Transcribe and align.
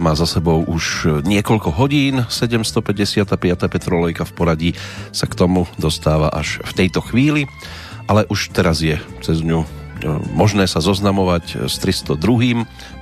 To 0.00 0.08
má 0.08 0.16
za 0.16 0.24
sebou 0.24 0.64
už 0.64 1.04
niekoľko 1.28 1.76
hodín, 1.76 2.24
755. 2.24 3.36
petrolejka 3.68 4.24
v 4.24 4.32
poradí 4.32 4.70
sa 5.12 5.28
k 5.28 5.36
tomu 5.36 5.68
dostáva 5.76 6.32
až 6.32 6.64
v 6.64 6.72
tejto 6.72 7.04
chvíli, 7.04 7.44
ale 8.08 8.24
už 8.32 8.48
teraz 8.48 8.80
je 8.80 8.96
cez 9.20 9.44
ňu 9.44 9.60
e, 9.60 9.68
možné 10.32 10.64
sa 10.72 10.80
zoznamovať 10.80 11.68
s 11.68 11.76
302. 11.84 12.16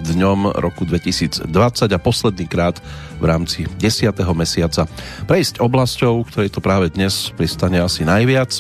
dňom 0.03 0.59
roku 0.59 0.83
2020 0.83 1.47
a 1.87 1.99
posledný 2.03 2.51
krát 2.51 2.83
v 3.23 3.31
rámci 3.31 3.71
10. 3.79 4.11
mesiaca 4.35 4.91
prejsť 5.31 5.63
oblasťou, 5.63 6.19
ktorej 6.27 6.51
to 6.51 6.59
práve 6.59 6.91
dnes 6.91 7.31
pristane 7.39 7.79
asi 7.79 8.03
najviac 8.03 8.59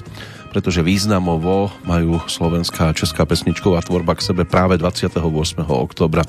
pretože 0.48 0.84
významovo 0.84 1.70
majú 1.84 2.20
slovenská 2.24 2.90
a 2.90 2.96
česká 2.96 3.28
pesničková 3.28 3.84
tvorba 3.84 4.16
k 4.16 4.24
sebe 4.32 4.42
práve 4.48 4.80
28. 4.80 5.20
oktobra 5.68 6.24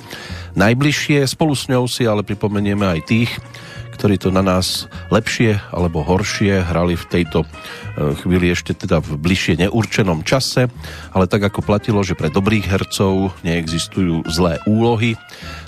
najbližšie. 0.53 1.23
Spolu 1.25 1.55
s 1.55 1.71
ňou 1.71 1.87
si 1.87 2.03
ale 2.03 2.21
pripomenieme 2.21 2.83
aj 2.83 2.99
tých, 3.07 3.31
ktorí 3.99 4.15
to 4.15 4.31
na 4.31 4.39
nás 4.39 4.87
lepšie 5.11 5.59
alebo 5.75 5.99
horšie 6.07 6.63
hrali 6.63 6.95
v 6.95 7.03
tejto 7.03 7.43
e, 7.43 7.47
chvíli 8.23 8.55
ešte 8.55 8.71
teda 8.71 9.03
v 9.03 9.19
bližšie 9.19 9.59
neurčenom 9.59 10.23
čase, 10.23 10.71
ale 11.11 11.27
tak 11.27 11.43
ako 11.43 11.59
platilo, 11.59 11.99
že 11.99 12.15
pre 12.15 12.31
dobrých 12.31 12.63
hercov 12.63 13.35
neexistujú 13.43 14.23
zlé 14.31 14.63
úlohy, 14.63 15.19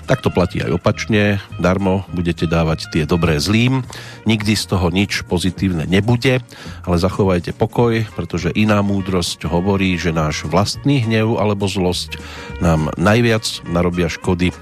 tak 0.08 0.24
to 0.24 0.32
platí 0.32 0.64
aj 0.64 0.80
opačne, 0.80 1.44
darmo 1.60 2.08
budete 2.08 2.48
dávať 2.48 2.88
tie 2.88 3.04
dobré 3.04 3.36
zlým, 3.36 3.84
nikdy 4.24 4.56
z 4.56 4.64
toho 4.64 4.88
nič 4.88 5.28
pozitívne 5.28 5.84
nebude, 5.84 6.40
ale 6.88 6.96
zachovajte 6.96 7.52
pokoj, 7.52 8.08
pretože 8.16 8.48
iná 8.56 8.80
múdrosť 8.80 9.44
hovorí, 9.44 10.00
že 10.00 10.08
náš 10.08 10.48
vlastný 10.48 11.04
hnev 11.04 11.36
alebo 11.36 11.68
zlosť 11.68 12.16
nám 12.64 12.96
najviac 12.96 13.44
narobia 13.68 14.08
škody 14.08 14.56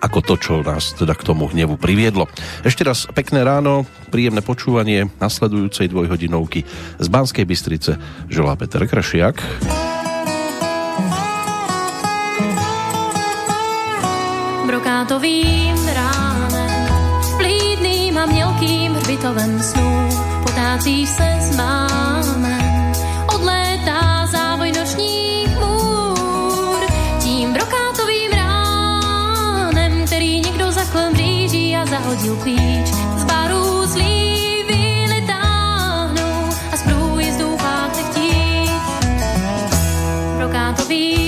ako 0.00 0.18
to, 0.24 0.34
čo 0.40 0.54
nás 0.64 0.96
teda 0.96 1.12
k 1.12 1.22
tomu 1.28 1.46
hnevu 1.52 1.76
priviedlo. 1.76 2.26
Ešte 2.64 2.82
raz 2.82 3.04
pekné 3.12 3.44
ráno, 3.44 3.84
príjemné 4.08 4.40
počúvanie 4.40 5.12
nasledujúcej 5.20 5.92
dvojhodinovky 5.92 6.64
z 6.98 7.06
Banskej 7.06 7.44
Bystrice 7.44 8.00
želá 8.32 8.56
Peter 8.56 8.82
Krašiak. 8.88 9.44
Brokátovým 14.66 15.76
ránem, 15.94 16.88
plídným 17.36 18.14
a 18.18 18.24
mělkým 18.26 18.94
hřbitovem 18.94 19.62
snů, 19.62 20.08
potácí 20.42 21.06
se 21.06 21.28
s 21.40 21.56
mámem 21.56 22.59
zahodil 31.90 32.36
klíč 32.36 32.88
z 33.18 33.24
baru 33.24 33.86
slívy 33.86 35.06
letáhnou 35.10 36.50
a 36.72 36.76
z 36.76 36.82
průjezdu. 36.82 37.50
Prokátovým 40.36 41.19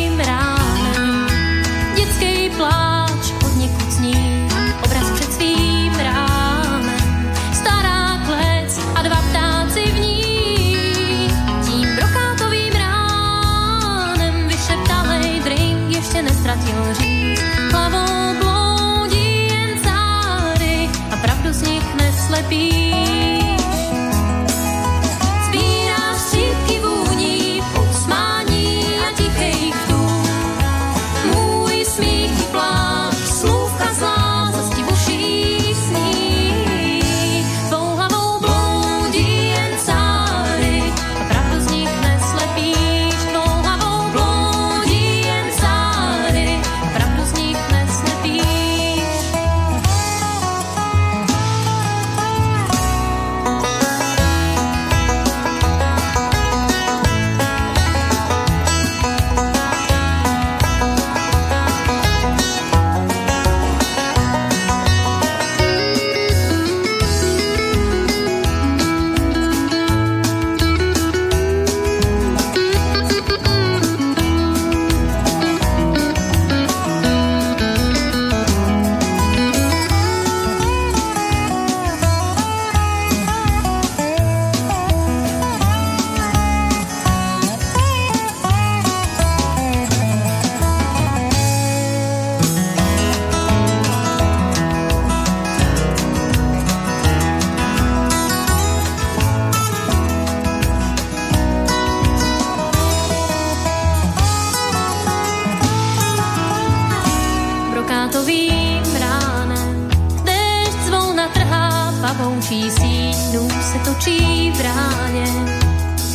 tančí 112.42 112.70
síň, 112.70 113.14
se 113.62 113.78
točí 113.78 114.50
v 114.50 114.60
ráně. 114.60 115.25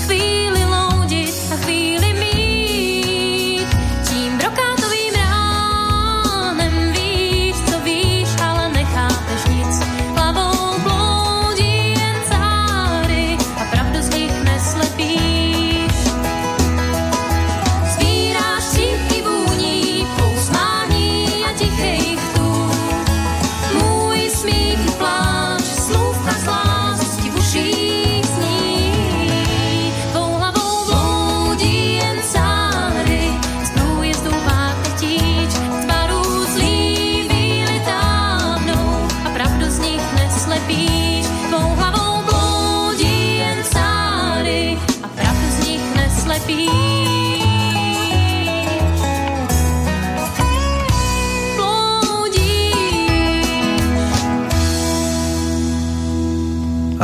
Chvíli 0.05 0.65
loudit 0.65 1.35
a 1.51 1.55
chvíli 1.55 1.96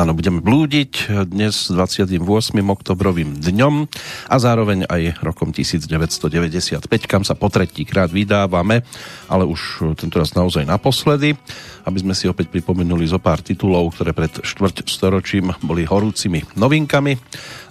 Áno, 0.03 0.11
budeme 0.11 0.43
blúdiť 0.43 1.15
dnes 1.31 1.71
28. 1.71 2.19
oktobrovým 2.59 3.39
dňom 3.39 3.87
a 4.27 4.35
zároveň 4.35 4.83
aj 4.83 5.23
rokom 5.23 5.55
1995, 5.55 6.91
kam 7.07 7.23
sa 7.23 7.39
po 7.39 7.47
tretíkrát 7.47 8.11
vydávame, 8.11 8.83
ale 9.31 9.47
už 9.47 9.95
tentoraz 9.95 10.35
naozaj 10.35 10.67
naposledy, 10.67 11.39
aby 11.87 11.97
sme 12.03 12.11
si 12.11 12.27
opäť 12.27 12.51
pripomenuli 12.51 13.07
zo 13.07 13.15
pár 13.15 13.39
titulov, 13.39 13.95
ktoré 13.95 14.11
pred 14.11 14.43
štvrť 14.43 14.83
storočím 14.91 15.55
boli 15.63 15.87
horúcimi 15.87 16.43
novinkami 16.59 17.15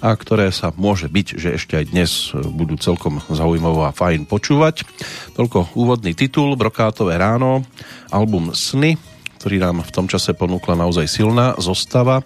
a 0.01 0.17
ktoré 0.17 0.49
sa 0.57 0.73
môže 0.73 1.13
byť, 1.13 1.37
že 1.37 1.61
ešte 1.61 1.85
aj 1.85 1.93
dnes 1.93 2.33
budú 2.33 2.81
celkom 2.81 3.21
zaujímavé 3.29 3.93
a 3.93 3.93
fajn 3.93 4.25
počúvať. 4.25 4.89
Toľko 5.37 5.77
úvodný 5.77 6.17
titul, 6.17 6.57
Brokátové 6.57 7.21
ráno, 7.21 7.61
album 8.09 8.57
Sny, 8.57 9.12
ktorý 9.43 9.59
nám 9.59 9.83
v 9.83 9.91
tom 9.91 10.07
čase 10.07 10.39
ponúkla 10.39 10.79
naozaj 10.79 11.11
silná 11.11 11.59
zostava. 11.59 12.23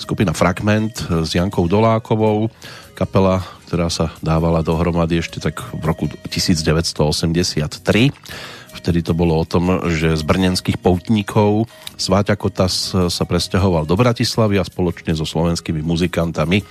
Skupina 0.00 0.32
Fragment 0.32 0.96
s 1.12 1.36
Jankou 1.36 1.68
Dolákovou, 1.68 2.48
kapela, 2.96 3.44
ktorá 3.68 3.92
sa 3.92 4.16
dávala 4.24 4.64
dohromady 4.64 5.20
ešte 5.20 5.44
tak 5.44 5.60
v 5.60 5.84
roku 5.84 6.08
1983. 6.08 7.68
Vtedy 8.80 9.04
to 9.04 9.12
bolo 9.12 9.36
o 9.36 9.44
tom, 9.44 9.92
že 9.92 10.16
z 10.16 10.24
brnenských 10.24 10.80
poutníkov 10.80 11.68
Sváťa 12.00 12.40
Kotas 12.40 12.96
sa 12.96 13.24
presťahoval 13.28 13.84
do 13.84 14.00
Bratislavy 14.00 14.56
a 14.56 14.64
spoločne 14.64 15.12
so 15.12 15.28
slovenskými 15.28 15.84
muzikantami 15.84 16.64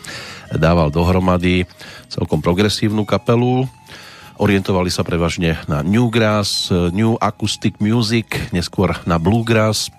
dával 0.58 0.90
dohromady 0.90 1.70
celkom 2.10 2.42
progresívnu 2.42 3.06
kapelu 3.06 3.70
Orientovali 4.42 4.90
sa 4.90 5.06
prevažne 5.06 5.62
na 5.70 5.86
Newgrass, 5.86 6.74
New 6.74 7.14
Acoustic 7.22 7.78
Music, 7.78 8.50
neskôr 8.50 8.98
na 9.06 9.22
Bluegrass. 9.22 9.94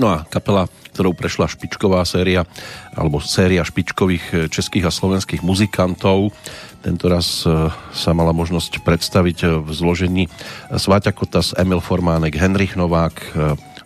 No 0.00 0.08
a 0.08 0.24
kapela, 0.24 0.64
ktorou 0.96 1.12
prešla 1.12 1.50
špičková 1.50 2.00
séria, 2.08 2.48
alebo 2.96 3.20
séria 3.20 3.60
špičkových 3.60 4.48
českých 4.48 4.88
a 4.88 4.94
slovenských 4.94 5.44
muzikantov, 5.44 6.32
tento 6.80 7.12
raz 7.12 7.44
e, 7.44 7.68
sa 7.92 8.10
mala 8.16 8.32
možnosť 8.32 8.80
predstaviť 8.80 9.60
v 9.60 9.68
zložení 9.68 10.24
Sváťa 10.72 11.12
Kotas, 11.12 11.52
Emil 11.52 11.84
Formánek, 11.84 12.40
Henrich 12.40 12.78
Novák 12.80 13.36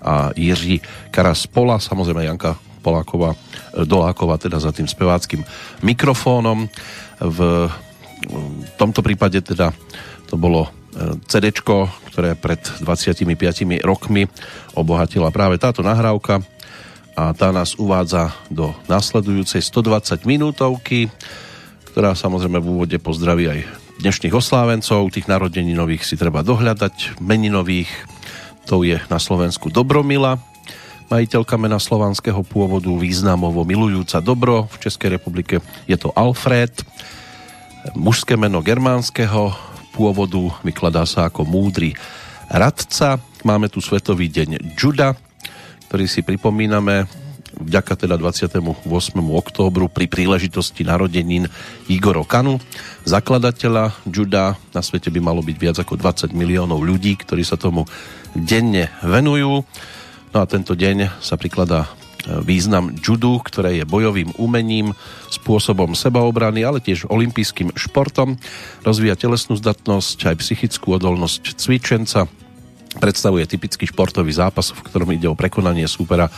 a 0.05 0.31
Jiří 0.37 0.85
Karaspola, 1.11 1.83
samozrejme 1.83 2.23
Janka 2.23 2.55
Poláková, 2.85 3.33
Doláková 3.73 4.37
teda 4.37 4.61
za 4.61 4.71
tým 4.71 4.85
speváckým 4.85 5.41
mikrofónom. 5.81 6.69
V 7.19 7.39
v 8.29 8.71
tomto 8.81 9.01
prípade 9.05 9.41
teda 9.45 9.71
to 10.29 10.35
bolo 10.41 10.67
e, 10.67 10.71
CD, 11.29 11.53
ktoré 11.53 12.35
pred 12.35 12.61
25 12.83 13.27
rokmi 13.85 14.27
obohatila 14.75 15.31
práve 15.31 15.61
táto 15.61 15.85
nahrávka 15.85 16.43
a 17.15 17.31
tá 17.31 17.55
nás 17.55 17.79
uvádza 17.79 18.35
do 18.51 18.75
nasledujúcej 18.91 19.63
120 19.63 20.27
minútovky, 20.27 21.07
ktorá 21.95 22.19
samozrejme 22.19 22.59
v 22.59 22.71
úvode 22.75 22.99
pozdraví 22.99 23.47
aj 23.47 23.61
dnešných 24.03 24.35
oslávencov, 24.35 25.15
tých 25.15 25.31
narodení 25.31 25.71
nových 25.71 26.03
si 26.03 26.19
treba 26.19 26.43
dohľadať, 26.43 27.23
meninových, 27.23 27.91
to 28.67 28.83
je 28.83 28.99
na 29.07 29.23
Slovensku 29.23 29.71
Dobromila, 29.71 30.43
majiteľka 31.07 31.55
mena 31.55 31.79
slovanského 31.79 32.43
pôvodu, 32.43 32.91
významovo 32.91 33.63
milujúca 33.63 34.19
dobro, 34.19 34.67
v 34.75 34.77
Českej 34.83 35.15
republike 35.15 35.63
je 35.87 35.95
to 35.95 36.11
Alfred, 36.19 36.75
mužské 37.93 38.41
meno 38.41 38.65
germánskeho 38.65 39.53
pôvodu, 39.93 40.41
vykladá 40.65 41.05
sa 41.05 41.29
ako 41.29 41.45
múdry 41.45 41.93
radca. 42.49 43.21
Máme 43.45 43.69
tu 43.69 43.85
Svetový 43.85 44.33
deň 44.33 44.73
Juda, 44.73 45.13
ktorý 45.93 46.09
si 46.09 46.25
pripomíname 46.25 47.05
vďaka 47.55 48.09
teda 48.09 48.17
28. 48.19 48.59
októbru 49.15 49.87
pri 49.93 50.09
príležitosti 50.11 50.83
narodenín 50.83 51.47
Igoro 51.87 52.27
Kanu, 52.27 52.59
zakladateľa 53.07 53.95
Juda. 54.09 54.59
Na 54.73 54.81
svete 54.83 55.13
by 55.13 55.21
malo 55.21 55.45
byť 55.45 55.57
viac 55.61 55.77
ako 55.79 56.01
20 56.01 56.35
miliónov 56.35 56.83
ľudí, 56.83 57.15
ktorí 57.21 57.45
sa 57.47 57.61
tomu 57.61 57.87
denne 58.35 58.91
venujú. 59.05 59.63
No 60.35 60.37
a 60.43 60.45
tento 60.51 60.75
deň 60.75 61.23
sa 61.23 61.39
prikladá 61.39 61.87
význam 62.43 62.95
judu, 62.97 63.41
ktoré 63.43 63.81
je 63.81 63.85
bojovým 63.85 64.33
umením, 64.41 64.97
spôsobom 65.29 65.93
sebaobrany, 65.93 66.65
ale 66.65 66.81
tiež 66.81 67.11
olympijským 67.11 67.75
športom. 67.77 68.41
Rozvíja 68.87 69.19
telesnú 69.19 69.59
zdatnosť, 69.59 70.33
aj 70.33 70.37
psychickú 70.41 70.97
odolnosť 70.97 71.59
cvičenca. 71.59 72.27
Predstavuje 72.95 73.45
typický 73.51 73.91
športový 73.91 74.31
zápas, 74.31 74.71
v 74.71 74.85
ktorom 74.87 75.11
ide 75.13 75.27
o 75.27 75.35
prekonanie 75.35 75.91
súpera 75.91 76.31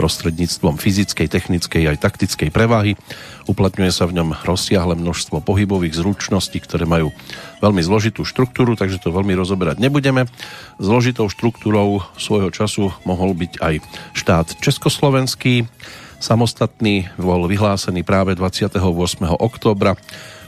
prostredníctvom 0.00 0.80
fyzickej, 0.80 1.28
technickej 1.28 1.92
aj 1.92 2.00
taktickej 2.00 2.48
prevahy. 2.48 2.96
Uplatňuje 3.44 3.92
sa 3.92 4.08
v 4.08 4.16
ňom 4.16 4.32
rozsiahle 4.48 4.96
množstvo 4.96 5.44
pohybových 5.44 6.00
zručností, 6.00 6.56
ktoré 6.64 6.88
majú 6.88 7.12
veľmi 7.60 7.84
zložitú 7.84 8.24
štruktúru, 8.24 8.80
takže 8.80 8.96
to 8.96 9.12
veľmi 9.12 9.36
rozoberať 9.36 9.76
nebudeme. 9.76 10.24
Zložitou 10.80 11.28
štruktúrou 11.28 12.00
svojho 12.16 12.48
času 12.48 12.96
mohol 13.04 13.36
byť 13.36 13.60
aj 13.60 13.74
štát 14.16 14.46
Československý. 14.64 15.68
Samostatný 16.16 17.12
bol 17.20 17.44
vyhlásený 17.44 18.00
práve 18.00 18.32
28. 18.32 18.80
októbra. 19.36 20.00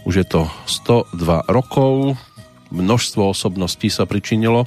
Už 0.08 0.24
je 0.24 0.26
to 0.26 0.48
102 0.64 1.52
rokov. 1.52 2.16
Množstvo 2.72 3.36
osobností 3.36 3.92
sa 3.92 4.08
pričinilo 4.08 4.64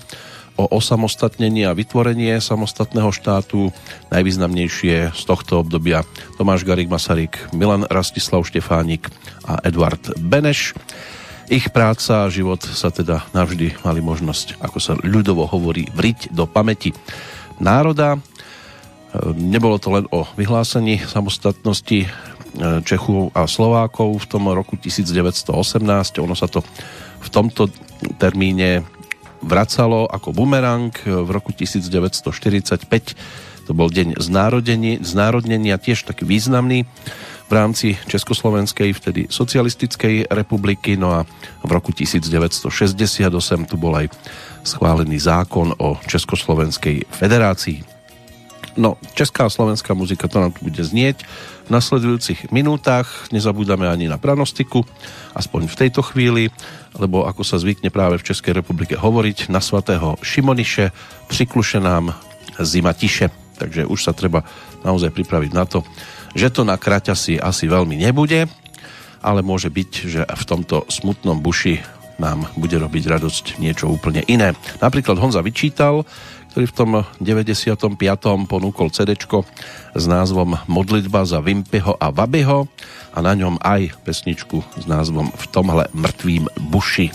o 0.56 0.72
osamostatnenie 0.72 1.68
a 1.68 1.76
vytvorenie 1.76 2.40
samostatného 2.40 3.12
štátu. 3.12 3.76
Najvýznamnejšie 4.10 5.12
z 5.12 5.22
tohto 5.28 5.62
obdobia 5.62 6.08
Tomáš 6.40 6.64
Garik 6.64 6.88
Masaryk, 6.88 7.52
Milan 7.52 7.84
Rastislav 7.88 8.48
Štefánik 8.48 9.12
a 9.44 9.60
Eduard 9.68 10.16
Beneš. 10.20 10.72
Ich 11.46 11.70
práca 11.70 12.26
a 12.26 12.32
život 12.34 12.66
sa 12.66 12.90
teda 12.90 13.22
navždy 13.36 13.86
mali 13.86 14.02
možnosť, 14.02 14.58
ako 14.64 14.78
sa 14.82 14.98
ľudovo 14.98 15.46
hovorí, 15.46 15.86
vriť 15.94 16.34
do 16.34 16.50
pamäti 16.50 16.90
národa. 17.62 18.18
Nebolo 19.38 19.78
to 19.78 19.94
len 19.94 20.10
o 20.10 20.26
vyhlásení 20.34 21.06
samostatnosti 21.06 22.10
Čechov 22.88 23.36
a 23.36 23.46
Slovákov 23.52 24.24
v 24.24 24.30
tom 24.32 24.48
roku 24.48 24.80
1918. 24.80 25.52
Ono 26.24 26.34
sa 26.34 26.48
to 26.48 26.64
v 27.20 27.30
tomto 27.30 27.68
termíne 28.16 28.88
vracalo 29.42 30.06
ako 30.08 30.32
bumerang 30.36 30.94
v 31.04 31.30
roku 31.32 31.52
1945. 31.56 32.86
To 33.66 33.74
bol 33.74 33.90
deň 33.90 34.22
znárodnenia, 35.02 35.76
tiež 35.82 36.06
taký 36.06 36.22
významný 36.22 36.86
v 37.46 37.52
rámci 37.54 37.98
Československej, 38.06 38.94
vtedy 38.94 39.22
socialistickej 39.30 40.30
republiky. 40.30 40.98
No 40.98 41.18
a 41.18 41.20
v 41.66 41.72
roku 41.74 41.90
1968 41.90 43.26
tu 43.66 43.76
bol 43.78 43.94
aj 43.98 44.14
schválený 44.62 45.18
zákon 45.18 45.74
o 45.78 45.98
Československej 46.06 47.10
federácii. 47.10 47.95
No, 48.76 49.00
česká 49.16 49.48
a 49.48 49.54
slovenská 49.54 49.96
muzika, 49.96 50.28
to 50.28 50.44
nám 50.44 50.52
tu 50.52 50.68
bude 50.68 50.84
znieť 50.84 51.24
v 51.66 51.70
nasledujúcich 51.72 52.52
minútach. 52.52 53.32
Nezabúdame 53.32 53.88
ani 53.88 54.12
na 54.12 54.20
pranostiku, 54.20 54.84
aspoň 55.32 55.72
v 55.72 55.80
tejto 55.80 56.04
chvíli 56.04 56.52
lebo 57.00 57.28
ako 57.28 57.44
sa 57.44 57.60
zvykne 57.60 57.92
práve 57.92 58.20
v 58.20 58.28
Českej 58.32 58.56
republike 58.56 58.96
hovoriť, 58.96 59.52
na 59.52 59.60
svatého 59.60 60.16
Šimoniše 60.24 60.96
prikluše 61.28 61.84
nám 61.84 62.16
zima 62.60 62.96
tiše. 62.96 63.32
Takže 63.56 63.88
už 63.88 64.00
sa 64.00 64.12
treba 64.12 64.44
naozaj 64.84 65.16
pripraviť 65.16 65.52
na 65.56 65.64
to, 65.64 65.84
že 66.36 66.52
to 66.52 66.68
na 66.68 66.76
kraťasi 66.76 67.40
asi 67.40 67.72
veľmi 67.72 67.96
nebude, 67.96 68.48
ale 69.24 69.40
môže 69.40 69.72
byť, 69.72 69.92
že 70.08 70.22
v 70.28 70.44
tomto 70.44 70.84
smutnom 70.92 71.40
buši 71.40 71.80
nám 72.16 72.48
bude 72.56 72.80
robiť 72.80 73.04
radosť 73.12 73.46
niečo 73.60 73.92
úplne 73.92 74.24
iné. 74.28 74.56
Napríklad 74.80 75.20
Honza 75.20 75.44
vyčítal, 75.44 76.08
ktorý 76.56 76.72
v 76.72 76.78
tom 76.80 76.92
95. 77.20 78.48
ponúkol 78.48 78.88
CD 78.88 79.20
s 79.92 80.04
názvom 80.08 80.56
Modlitba 80.72 81.28
za 81.28 81.44
Vimpiho 81.44 82.00
a 82.00 82.16
Vabyho 82.16 82.72
a 83.12 83.20
na 83.20 83.36
ňom 83.36 83.60
aj 83.60 83.92
pesničku 84.08 84.64
s 84.80 84.88
názvom 84.88 85.36
V 85.36 85.46
tomhle 85.52 85.92
mŕtvým 85.92 86.48
buši. 86.72 87.12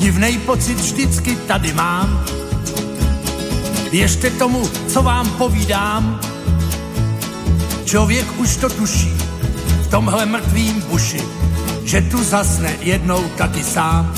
Divnej 0.00 0.40
pocit 0.48 0.80
vždycky 0.80 1.36
tady 1.44 1.76
mám, 1.76 2.24
Věřte 3.92 4.30
tomu, 4.30 4.64
co 4.88 5.02
vám 5.02 5.28
povídám, 5.36 6.31
Člověk 7.84 8.26
už 8.38 8.56
to 8.56 8.68
tuší 8.68 9.12
v 9.82 9.86
tomhle 9.90 10.26
mrtvým 10.26 10.80
buši, 10.80 11.22
že 11.84 12.00
tu 12.00 12.24
zasne 12.24 12.76
jednou 12.80 13.22
taky 13.36 13.64
sám. 13.64 14.14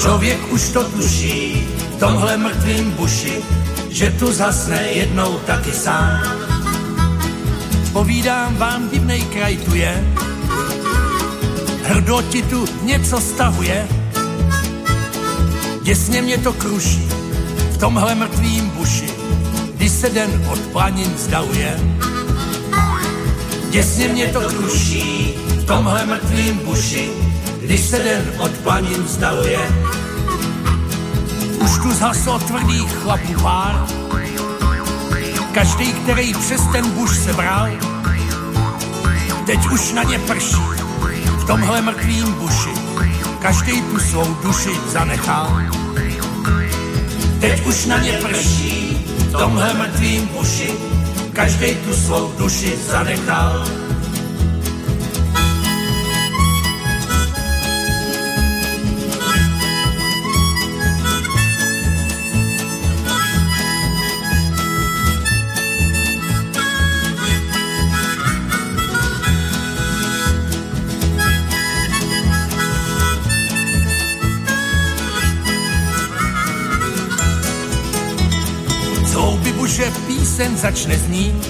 Člověk 0.00 0.52
už 0.52 0.68
to 0.68 0.84
tuší 0.84 1.68
v 1.96 2.00
tomhle 2.00 2.36
mrtvým 2.36 2.90
buši, 2.90 3.42
že 3.90 4.10
tu 4.10 4.32
zasne 4.32 4.82
jednou 4.82 5.38
taky 5.38 5.72
sám. 5.72 6.20
Povídám 7.92 8.56
vám, 8.56 8.88
divnej 8.92 9.22
kraj 9.24 9.56
tu 9.56 9.74
je, 9.74 10.04
Hrdo 11.82 12.22
ti 12.22 12.42
tu 12.42 12.64
něco 12.82 13.20
stahuje, 13.20 13.88
děsně 15.82 16.22
mě 16.22 16.38
to 16.38 16.52
kruší 16.52 17.08
v 17.70 17.76
tomhle 17.78 18.14
mrtvým 18.14 18.70
buši, 18.70 19.25
když 19.76 19.92
se 19.92 20.10
den 20.10 20.46
od 20.52 20.58
planin 20.58 21.12
vzdaluje. 21.14 21.80
Děsně 23.70 24.08
mě 24.08 24.26
to 24.26 24.40
kruší 24.40 25.34
v 25.48 25.66
tomhle 25.66 26.06
mrtvým 26.06 26.58
buši, 26.58 27.10
když 27.60 27.80
se 27.80 27.98
den 27.98 28.32
od 28.38 28.50
planin 28.50 29.02
vzdaluje. 29.02 29.58
Už 31.60 31.78
tu 31.82 31.92
zhaslo 31.92 32.38
tvrdých 32.38 32.92
chlapů 32.92 33.32
pár, 33.42 33.86
každý, 35.52 35.92
který 35.92 36.34
přes 36.34 36.60
ten 36.72 36.90
buš 36.90 37.18
se 37.18 37.32
bral, 37.32 37.68
teď 39.46 39.66
už 39.72 39.92
na 39.92 40.02
ně 40.02 40.18
prší 40.18 40.62
v 41.38 41.44
tomhle 41.46 41.82
mrtvým 41.82 42.34
buši, 42.34 42.70
každý 43.42 43.82
tu 43.82 43.98
svou 43.98 44.36
duši 44.42 44.70
zanechal. 44.92 45.60
Teď 47.40 47.66
už 47.66 47.86
na 47.86 47.98
ně 47.98 48.12
prší 48.12 48.85
tomhle 49.32 49.74
mrtvým 49.74 50.26
buši, 50.26 50.70
každý 51.32 51.74
tu 51.74 51.92
svou 51.94 52.32
duši 52.38 52.76
zanechal. 52.76 53.85
Že 80.36 80.42
písen 80.42 80.56
začne 80.56 80.98
znít. 80.98 81.48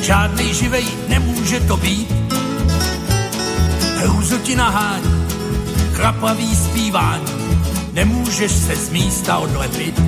Žádný 0.00 0.54
živej 0.54 0.84
nemůže 1.08 1.60
to 1.60 1.76
být. 1.76 2.08
Hrůzu 3.96 4.38
ti 4.38 4.56
nahání, 4.56 5.26
chrapavý 5.92 6.56
zpívání, 6.56 7.58
nemůžeš 7.92 8.52
se 8.52 8.76
z 8.76 8.90
místa 8.90 9.38
odlepit. 9.38 10.00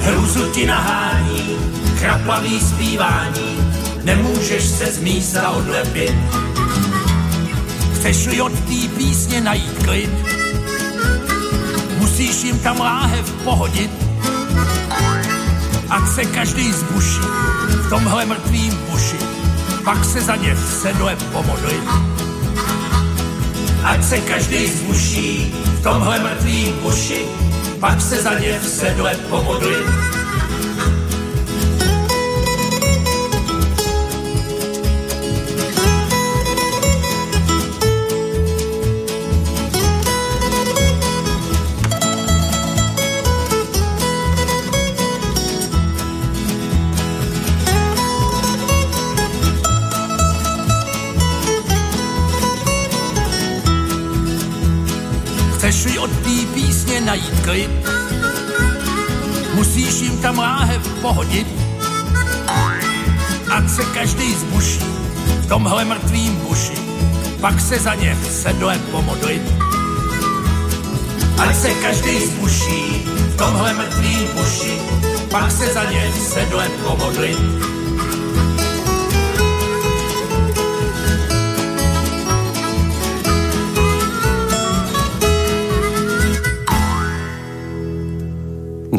Hrůzu 0.00 0.50
ti 0.50 0.66
nahání, 0.66 1.56
chrapavý 1.96 2.60
zpívání, 2.60 3.56
nemůžeš 4.04 4.64
se 4.64 4.86
z 4.86 5.00
místa 5.00 5.50
odlepit. 5.50 6.14
Chceš-li 7.94 8.40
od 8.40 8.52
té 8.52 8.88
písně 8.96 9.40
najít 9.40 9.84
klid, 9.84 10.10
musíš 11.98 12.44
jim 12.44 12.58
tam 12.58 12.80
láhev 12.80 13.32
pohodit, 13.44 13.90
ať 15.92 16.08
se 16.08 16.24
každý 16.24 16.72
zbuší 16.72 17.20
v 17.68 17.90
tomhle 17.90 18.26
mrtvým 18.26 18.76
buši, 18.90 19.18
pak 19.84 20.04
se 20.04 20.20
za 20.20 20.36
ně 20.36 20.54
v 20.54 20.72
sedle 20.72 21.16
pomodlit. 21.32 21.84
Ať 23.84 24.04
se 24.04 24.18
každý 24.18 24.66
zbuší 24.66 25.54
v 25.64 25.82
tomhle 25.82 26.18
mrtvým 26.18 26.72
buši, 26.82 27.26
pak 27.80 28.00
se 28.00 28.22
za 28.22 28.38
ně 28.38 28.58
v 28.58 28.68
sedle 28.68 29.14
pomodlit. 29.28 30.21
Najít 57.04 57.40
klid, 57.44 57.70
musíš 59.54 60.00
jim 60.00 60.18
tam 60.18 60.38
láhev 60.38 60.88
pohodit, 61.02 61.46
ať 63.50 63.70
se 63.70 63.84
každý 63.84 64.34
zbuší 64.34 64.84
v 65.42 65.46
tomhle 65.48 65.84
mrtvým 65.84 66.36
buši, 66.36 66.78
pak 67.40 67.60
se 67.60 67.78
za 67.78 67.94
ně 67.94 68.16
sedle 68.30 68.78
pomodlit. 68.90 69.42
Ať 71.38 71.56
se 71.56 71.70
každý 71.74 72.26
zbuší 72.26 73.04
v 73.06 73.36
tomhle 73.36 73.72
mrtvým 73.72 74.28
buši, 74.34 74.78
pak 75.30 75.50
se 75.50 75.66
za 75.66 75.84
ně 75.84 76.12
sedle 76.32 76.68
pomodlit. 76.68 77.38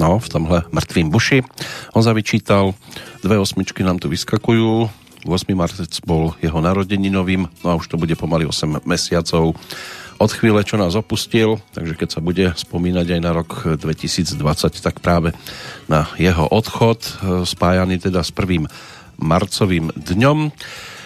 No, 0.03 0.19
v 0.19 0.27
tomhle 0.27 0.59
mŕtvým 0.67 1.07
buši. 1.07 1.47
On 1.95 2.03
zavyčítal, 2.03 2.75
dve 3.23 3.39
osmičky 3.39 3.87
nám 3.87 4.03
tu 4.03 4.11
vyskakujú, 4.11 4.91
8. 5.23 5.47
marec 5.55 5.95
bol 6.03 6.35
jeho 6.43 6.59
narodeninovým, 6.59 7.47
no 7.47 7.67
a 7.71 7.79
už 7.79 7.87
to 7.87 7.95
bude 7.95 8.11
pomaly 8.19 8.43
8 8.43 8.83
mesiacov 8.83 9.55
od 10.19 10.31
chvíle, 10.35 10.59
čo 10.67 10.75
nás 10.75 10.99
opustil, 10.99 11.63
takže 11.71 11.95
keď 11.95 12.09
sa 12.11 12.19
bude 12.19 12.51
spomínať 12.51 13.07
aj 13.15 13.21
na 13.23 13.31
rok 13.31 13.79
2020, 13.79 14.35
tak 14.83 14.99
práve 14.99 15.31
na 15.87 16.11
jeho 16.19 16.51
odchod, 16.51 16.99
e, 16.99 17.11
spájaný 17.47 18.03
teda 18.03 18.27
s 18.27 18.35
prvým 18.35 18.67
marcovým 19.15 19.87
dňom. 19.95 20.51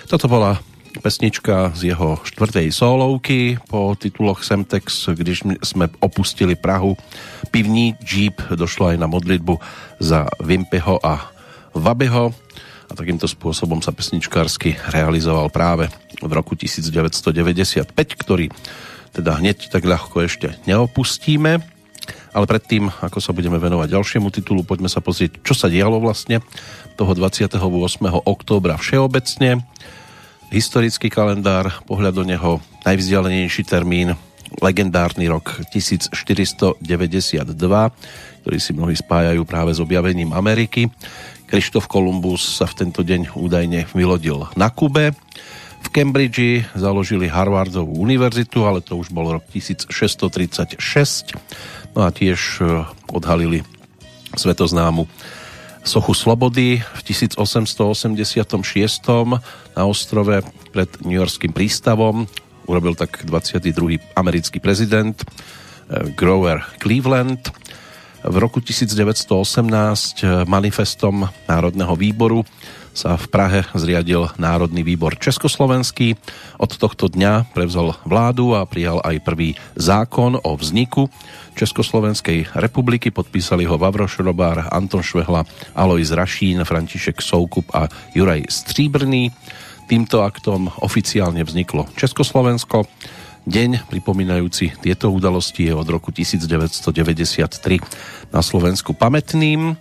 Toto 0.10 0.26
bola 0.26 0.58
pesnička 1.00 1.72
z 1.78 1.94
jeho 1.94 2.20
štvrtej 2.26 2.74
solovky 2.74 3.62
po 3.70 3.96
tituloch 3.96 4.44
Semtex, 4.44 5.10
když 5.14 5.46
sme 5.64 5.88
opustili 6.02 6.58
Prahu. 6.58 6.98
Pivní 7.54 7.96
Jeep 8.04 8.42
došlo 8.54 8.92
aj 8.92 8.98
na 9.00 9.08
modlitbu 9.08 9.58
za 10.02 10.28
Vimpeho 10.42 11.00
a 11.02 11.32
Vabeho 11.78 12.34
a 12.88 12.94
takýmto 12.96 13.28
spôsobom 13.28 13.84
sa 13.84 13.92
pesničkársky 13.92 14.80
realizoval 14.92 15.52
práve 15.52 15.92
v 16.20 16.32
roku 16.32 16.56
1995, 16.56 17.92
ktorý 17.94 18.48
teda 19.12 19.40
hneď 19.40 19.68
tak 19.72 19.84
ľahko 19.84 20.24
ešte 20.24 20.56
neopustíme. 20.66 21.60
Ale 22.32 22.46
predtým, 22.46 22.88
ako 23.02 23.18
sa 23.18 23.34
budeme 23.34 23.58
venovať 23.58 23.90
ďalšiemu 23.90 24.30
titulu, 24.30 24.62
poďme 24.62 24.88
sa 24.88 25.02
pozrieť, 25.02 25.42
čo 25.42 25.58
sa 25.58 25.68
dialo 25.68 25.98
vlastne 25.98 26.40
toho 26.94 27.18
28. 27.18 27.58
októbra 28.24 28.78
všeobecne 28.78 29.66
historický 30.52 31.12
kalendár, 31.12 31.84
pohľad 31.84 32.14
do 32.16 32.24
neho, 32.24 32.64
najvzdialenejší 32.88 33.68
termín, 33.68 34.16
legendárny 34.64 35.28
rok 35.28 35.60
1492, 35.76 36.84
ktorý 38.44 38.58
si 38.58 38.72
mnohí 38.72 38.96
spájajú 38.96 39.44
práve 39.44 39.76
s 39.76 39.80
objavením 39.84 40.32
Ameriky. 40.32 40.88
Krištof 41.48 41.88
Kolumbus 41.88 42.60
sa 42.60 42.68
v 42.68 42.88
tento 42.88 43.04
deň 43.04 43.36
údajne 43.36 43.88
vylodil 43.92 44.48
na 44.56 44.72
Kube. 44.72 45.16
V 45.84 45.88
Cambridge 45.94 46.66
založili 46.76 47.32
Harvardovú 47.32 47.96
univerzitu, 48.04 48.68
ale 48.68 48.84
to 48.84 49.00
už 49.00 49.12
bol 49.12 49.40
rok 49.40 49.46
1636. 49.52 51.36
No 51.96 52.04
a 52.04 52.10
tiež 52.12 52.40
eh, 52.60 52.84
odhalili 53.12 53.64
svetoznámu 54.36 55.08
sochu 55.88 56.12
Slobody 56.12 56.84
v 56.84 57.02
1886 57.08 58.52
na 59.72 59.82
ostrove 59.88 60.44
pred 60.76 60.92
New 61.08 61.16
Yorkským 61.16 61.56
prístavom. 61.56 62.28
Urobil 62.68 62.92
tak 63.00 63.24
22. 63.24 63.96
americký 64.20 64.60
prezident 64.60 65.16
eh, 65.16 66.12
Grover 66.12 66.60
Cleveland. 66.84 67.40
V 68.20 68.36
roku 68.36 68.60
1918 68.60 69.32
eh, 70.28 70.44
manifestom 70.44 71.24
Národného 71.48 71.96
výboru 71.96 72.44
sa 72.98 73.14
v 73.14 73.30
Prahe 73.30 73.62
zriadil 73.78 74.26
Národný 74.42 74.82
výbor 74.82 75.22
Československý. 75.22 76.18
Od 76.58 76.72
tohto 76.74 77.06
dňa 77.06 77.54
prevzal 77.54 77.94
vládu 78.02 78.58
a 78.58 78.66
prijal 78.66 78.98
aj 79.06 79.22
prvý 79.22 79.54
zákon 79.78 80.42
o 80.42 80.52
vzniku 80.58 81.06
Československej 81.54 82.58
republiky. 82.58 83.14
Podpísali 83.14 83.70
ho 83.70 83.78
Vavro 83.78 84.10
Šrobár, 84.10 84.74
Anton 84.74 85.06
Švehla, 85.06 85.46
Alois 85.78 86.10
Rašín, 86.10 86.66
František 86.66 87.22
Soukup 87.22 87.70
a 87.78 87.86
Juraj 88.18 88.50
Stříbrný. 88.50 89.30
Týmto 89.86 90.26
aktom 90.26 90.74
oficiálne 90.82 91.46
vzniklo 91.46 91.86
Československo. 91.94 92.90
Deň 93.48 93.88
pripomínajúci 93.94 94.74
tieto 94.82 95.14
udalosti 95.14 95.70
je 95.70 95.74
od 95.78 95.88
roku 95.88 96.10
1993 96.10 98.34
na 98.34 98.42
Slovensku 98.42 98.92
pamätným. 98.92 99.78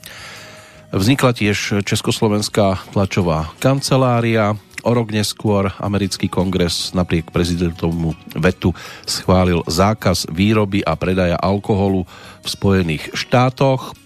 Vznikla 0.95 1.33
tiež 1.35 1.83
Československá 1.83 2.79
tlačová 2.95 3.51
kancelária, 3.59 4.55
O 4.87 4.95
rok 4.95 5.11
neskôr 5.11 5.75
americký 5.83 6.31
kongres 6.31 6.95
napriek 6.95 7.35
prezidentovmu 7.35 8.15
vetu 8.39 8.71
schválil 9.03 9.67
zákaz 9.67 10.31
výroby 10.31 10.87
a 10.87 10.95
predaja 10.95 11.35
alkoholu 11.43 12.07
v 12.07 12.47
Spojených 12.47 13.11
štátoch. 13.11 13.99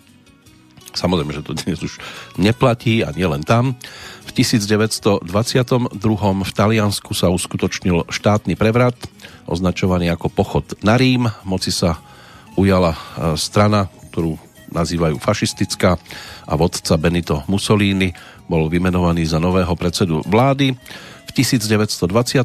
Samozrejme, 0.97 1.37
že 1.37 1.45
to 1.45 1.53
dnes 1.53 1.85
už 1.85 2.01
neplatí 2.41 3.05
a 3.05 3.13
nie 3.13 3.29
len 3.29 3.45
tam. 3.45 3.77
V 4.25 4.31
1922 4.33 5.21
v 6.49 6.53
Taliansku 6.57 7.13
sa 7.13 7.29
uskutočnil 7.29 8.09
štátny 8.09 8.57
prevrat, 8.57 8.97
označovaný 9.45 10.09
ako 10.09 10.33
pochod 10.33 10.65
na 10.81 10.97
Rím. 10.97 11.29
Moci 11.45 11.77
sa 11.77 12.01
ujala 12.57 12.97
e, 12.97 12.99
strana, 13.37 13.93
ktorú 14.11 14.41
nazývajú 14.71 15.19
fašistická 15.19 15.99
a 16.47 16.53
vodca 16.59 16.95
Benito 16.97 17.43
Mussolini 17.47 18.15
bol 18.51 18.67
vymenovaný 18.67 19.23
za 19.27 19.39
nového 19.39 19.71
predsedu 19.79 20.27
vlády. 20.27 20.75
V 21.27 21.31
1928 21.31 22.43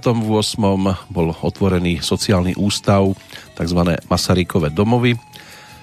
bol 1.10 1.28
otvorený 1.42 2.06
sociálny 2.06 2.54
ústav, 2.54 3.18
tzv. 3.58 3.80
Masarykové 4.06 4.70
domovy, 4.70 5.18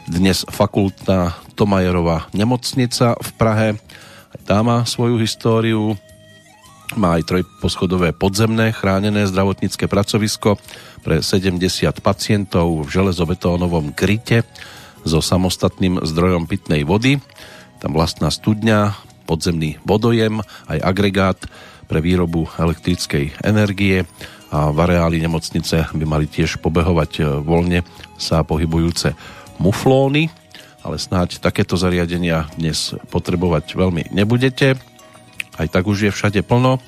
dnes 0.06 0.46
fakultná 0.46 1.34
Tomajerová 1.58 2.30
nemocnica 2.30 3.18
v 3.18 3.30
Prahe. 3.34 3.68
Aj 4.30 4.40
tá 4.46 4.62
má 4.62 4.86
svoju 4.86 5.18
históriu. 5.18 5.98
Má 6.94 7.16
aj 7.18 7.26
trojposchodové 7.26 8.12
podzemné 8.12 8.70
chránené 8.70 9.24
zdravotnícke 9.26 9.88
pracovisko 9.88 10.60
pre 11.02 11.24
70 11.24 11.58
pacientov 12.04 12.86
v 12.86 12.88
železobetónovom 12.92 13.90
kryte 13.96 14.46
so 15.02 15.22
samostatným 15.22 16.02
zdrojom 16.02 16.46
pitnej 16.46 16.86
vody. 16.86 17.18
Tam 17.82 17.94
vlastná 17.94 18.30
studňa, 18.30 18.94
podzemný 19.26 19.78
vodojem, 19.82 20.42
aj 20.70 20.78
agregát 20.82 21.38
pre 21.90 21.98
výrobu 21.98 22.46
elektrickej 22.56 23.42
energie 23.42 24.06
a 24.52 24.68
v 24.68 24.78
areáli 24.84 25.18
nemocnice 25.24 25.88
by 25.96 26.04
mali 26.04 26.28
tiež 26.28 26.60
pobehovať 26.60 27.10
e, 27.18 27.22
voľne 27.40 27.80
sa 28.20 28.44
pohybujúce 28.44 29.16
muflóny, 29.56 30.28
ale 30.84 31.00
snáď 31.00 31.40
takéto 31.40 31.78
zariadenia 31.80 32.52
dnes 32.60 32.92
potrebovať 33.08 33.72
veľmi 33.72 34.12
nebudete. 34.12 34.76
Aj 35.56 35.68
tak 35.68 35.88
už 35.88 36.08
je 36.08 36.12
všade 36.12 36.44
plno. 36.44 36.80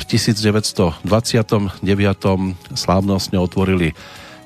V 0.00 0.04
1929. 0.08 1.04
slávnostne 2.72 3.38
otvorili 3.38 3.92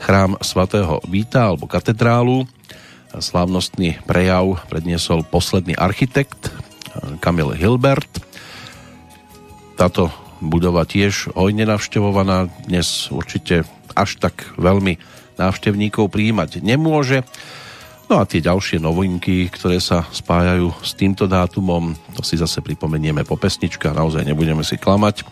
chrám 0.02 0.35
svatého 0.42 1.00
Víta 1.06 1.54
alebo 1.54 1.70
katedrálu 1.70 2.50
slávnostný 3.18 4.00
prejav 4.04 4.61
predniesol 4.68 5.25
posledný 5.25 5.76
architekt 5.76 6.52
Kamil 7.20 7.52
Hilbert. 7.56 8.08
Táto 9.76 10.08
budova 10.40 10.85
tiež 10.85 11.32
hojne 11.37 11.68
navštevovaná, 11.68 12.49
dnes 12.68 13.08
určite 13.12 13.64
až 13.96 14.20
tak 14.20 14.52
veľmi 14.61 15.00
návštevníkov 15.37 16.08
prijímať 16.12 16.64
nemôže. 16.64 17.25
No 18.06 18.23
a 18.23 18.28
tie 18.28 18.38
ďalšie 18.38 18.78
novinky, 18.78 19.50
ktoré 19.50 19.82
sa 19.82 20.06
spájajú 20.08 20.70
s 20.78 20.94
týmto 20.94 21.26
dátumom, 21.26 21.99
to 22.14 22.23
si 22.23 22.38
zase 22.38 22.62
pripomenieme 22.62 23.26
po 23.26 23.35
pesničke 23.35 23.90
a 23.90 23.96
naozaj 23.99 24.23
nebudeme 24.23 24.62
si 24.62 24.78
klamať. 24.78 25.26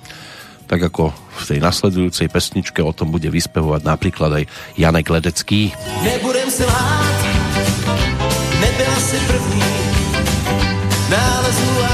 Tak 0.64 0.90
ako 0.90 1.12
v 1.12 1.42
tej 1.44 1.58
nasledujúcej 1.60 2.26
pesničke 2.32 2.80
o 2.82 2.90
tom 2.90 3.12
bude 3.12 3.28
vyspevovať 3.28 3.84
napríklad 3.84 4.42
aj 4.42 4.44
Janek 4.80 5.06
Ledecký. 5.06 5.70
Nebudem 6.02 6.48
lát, 6.66 7.33
nebyla 8.94 9.00
si 9.00 9.16
první. 9.26 9.62
Nálezů 11.10 11.84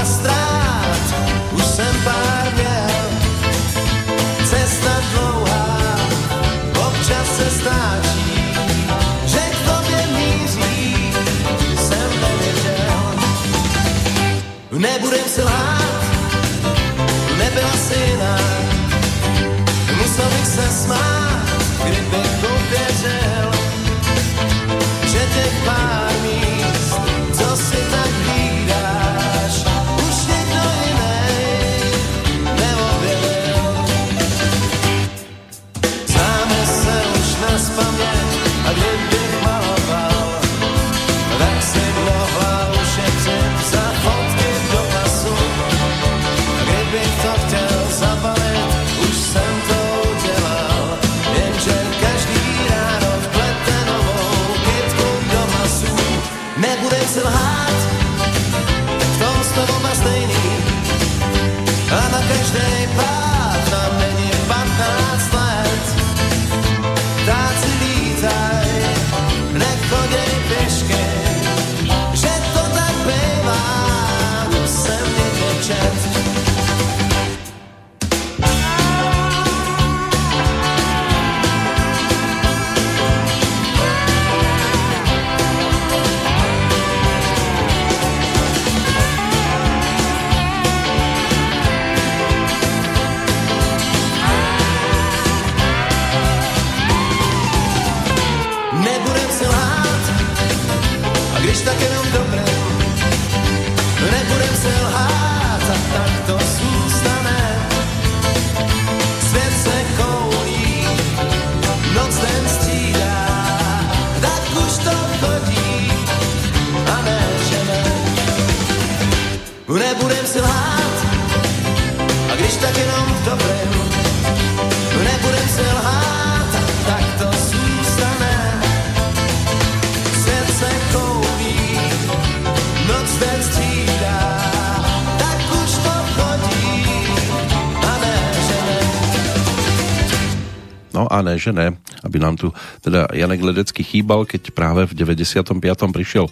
ne, 140.99 141.33
že 141.39 141.51
ne, 141.55 141.77
aby 142.03 142.17
nám 142.19 142.35
tu 142.37 142.53
teda 142.81 143.07
Janek 143.13 143.41
Ledecký 143.41 143.83
chýbal, 143.83 144.25
keď 144.25 144.51
práve 144.51 144.85
v 144.85 144.93
95. 144.93 145.55
prišiel 145.91 146.27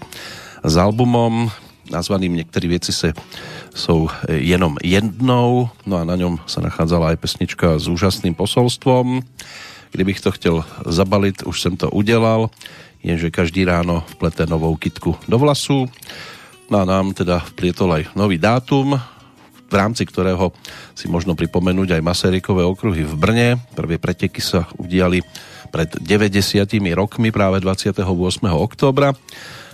s 0.63 0.73
albumom 0.75 1.51
nazvaným 1.89 2.35
Niektorí 2.35 2.67
věci 2.67 2.93
se 2.93 3.13
jsou 3.75 4.09
jenom 4.29 4.77
jednou, 4.83 5.69
no 5.85 5.97
a 5.97 6.03
na 6.03 6.15
ňom 6.15 6.37
sa 6.45 6.61
nachádzala 6.61 7.13
aj 7.13 7.17
pesnička 7.17 7.77
s 7.81 7.89
úžasným 7.89 8.33
posolstvom. 8.37 9.21
Kdybych 9.91 10.21
to 10.21 10.31
chtěl 10.31 10.65
zabalit, 10.85 11.41
už 11.43 11.61
jsem 11.61 11.77
to 11.77 11.89
udělal, 11.89 12.49
jenže 13.03 13.31
každý 13.31 13.65
ráno 13.65 14.03
vplete 14.07 14.45
novou 14.45 14.75
kitku 14.75 15.17
do 15.27 15.37
vlasu. 15.37 15.89
No 16.69 16.79
a 16.79 16.85
nám 16.85 17.13
teda 17.13 17.39
vplietol 17.39 17.93
aj 17.93 18.03
nový 18.13 18.37
dátum, 18.37 19.01
v 19.69 19.73
rámci 19.77 20.03
ktorého 20.09 20.51
si 20.97 21.05
možno 21.05 21.37
pripomenúť 21.37 21.95
aj 21.95 22.01
Masarykové 22.01 22.65
okruhy 22.65 23.05
v 23.05 23.13
Brne. 23.15 23.49
Prvé 23.77 24.01
preteky 24.01 24.41
sa 24.41 24.65
udiali 24.75 25.21
pred 25.69 25.87
90 26.01 26.65
rokmi, 26.97 27.29
práve 27.29 27.61
28. 27.61 28.01
októbra. 28.49 29.13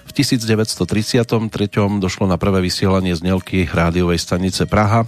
V 0.05 0.11
1933 0.11 1.49
došlo 1.97 2.29
na 2.29 2.37
prvé 2.37 2.61
vysielanie 2.61 3.15
z 3.15 3.25
Nelky 3.25 3.65
rádiovej 3.65 4.21
stanice 4.21 4.67
Praha, 4.69 5.07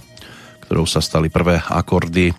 ktorou 0.66 0.88
sa 0.88 1.04
stali 1.04 1.30
prvé 1.30 1.60
akordy 1.70 2.34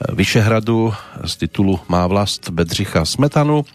Vyšehradu 0.00 0.96
z 1.28 1.32
titulu 1.36 1.76
Má 1.88 2.08
vlast 2.08 2.48
Bedřicha 2.50 3.04
Smetanu. 3.04 3.68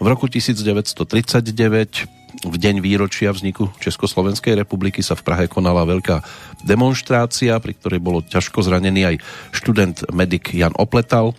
V 0.00 0.06
roku 0.06 0.28
1939 0.28 2.04
v 2.44 2.56
deň 2.56 2.84
výročia 2.84 3.32
vzniku 3.32 3.72
Československej 3.80 4.60
republiky 4.60 5.00
sa 5.00 5.16
v 5.16 5.24
Prahe 5.24 5.48
konala 5.48 5.88
veľká 5.88 6.20
demonstrácia, 6.68 7.56
pri 7.56 7.72
ktorej 7.80 8.00
bolo 8.00 8.20
ťažko 8.20 8.60
zranený 8.60 9.08
aj 9.08 9.16
študent 9.56 10.04
medik 10.12 10.52
Jan 10.52 10.76
Opletal, 10.76 11.32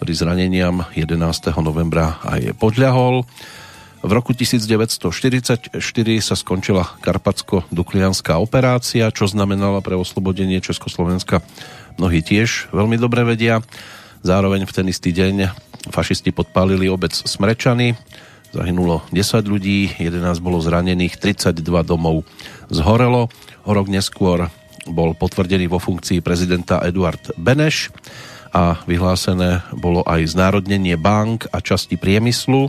ktorý 0.00 0.12
zraneniam 0.16 0.88
11. 0.96 1.52
novembra 1.60 2.16
aj 2.24 2.56
podľahol. 2.56 3.28
V 4.02 4.10
roku 4.10 4.34
1944 4.34 5.78
sa 6.18 6.34
skončila 6.34 6.90
karpatsko-duklianská 7.06 8.34
operácia, 8.34 9.06
čo 9.14 9.30
znamenala 9.30 9.78
pre 9.78 9.94
oslobodenie 9.94 10.58
Československa 10.58 11.38
mnohí 11.98 12.20
tiež 12.24 12.72
veľmi 12.72 12.96
dobre 12.96 13.24
vedia. 13.26 13.60
Zároveň 14.22 14.68
v 14.68 14.72
ten 14.72 14.86
istý 14.86 15.10
deň 15.10 15.50
fašisti 15.90 16.30
podpálili 16.30 16.86
obec 16.86 17.10
Smrečany, 17.10 17.98
zahynulo 18.54 19.02
10 19.10 19.42
ľudí, 19.48 19.98
11 19.98 20.38
bolo 20.38 20.62
zranených, 20.62 21.18
32 21.18 21.58
domov 21.82 22.22
zhorelo. 22.70 23.32
O 23.66 23.70
rok 23.74 23.90
neskôr 23.90 24.46
bol 24.86 25.14
potvrdený 25.14 25.70
vo 25.70 25.78
funkcii 25.82 26.22
prezidenta 26.22 26.82
Eduard 26.82 27.34
Beneš 27.34 27.90
a 28.52 28.78
vyhlásené 28.84 29.64
bolo 29.72 30.04
aj 30.04 30.36
znárodnenie 30.36 30.94
bank 31.00 31.48
a 31.50 31.58
časti 31.64 31.96
priemyslu. 31.96 32.68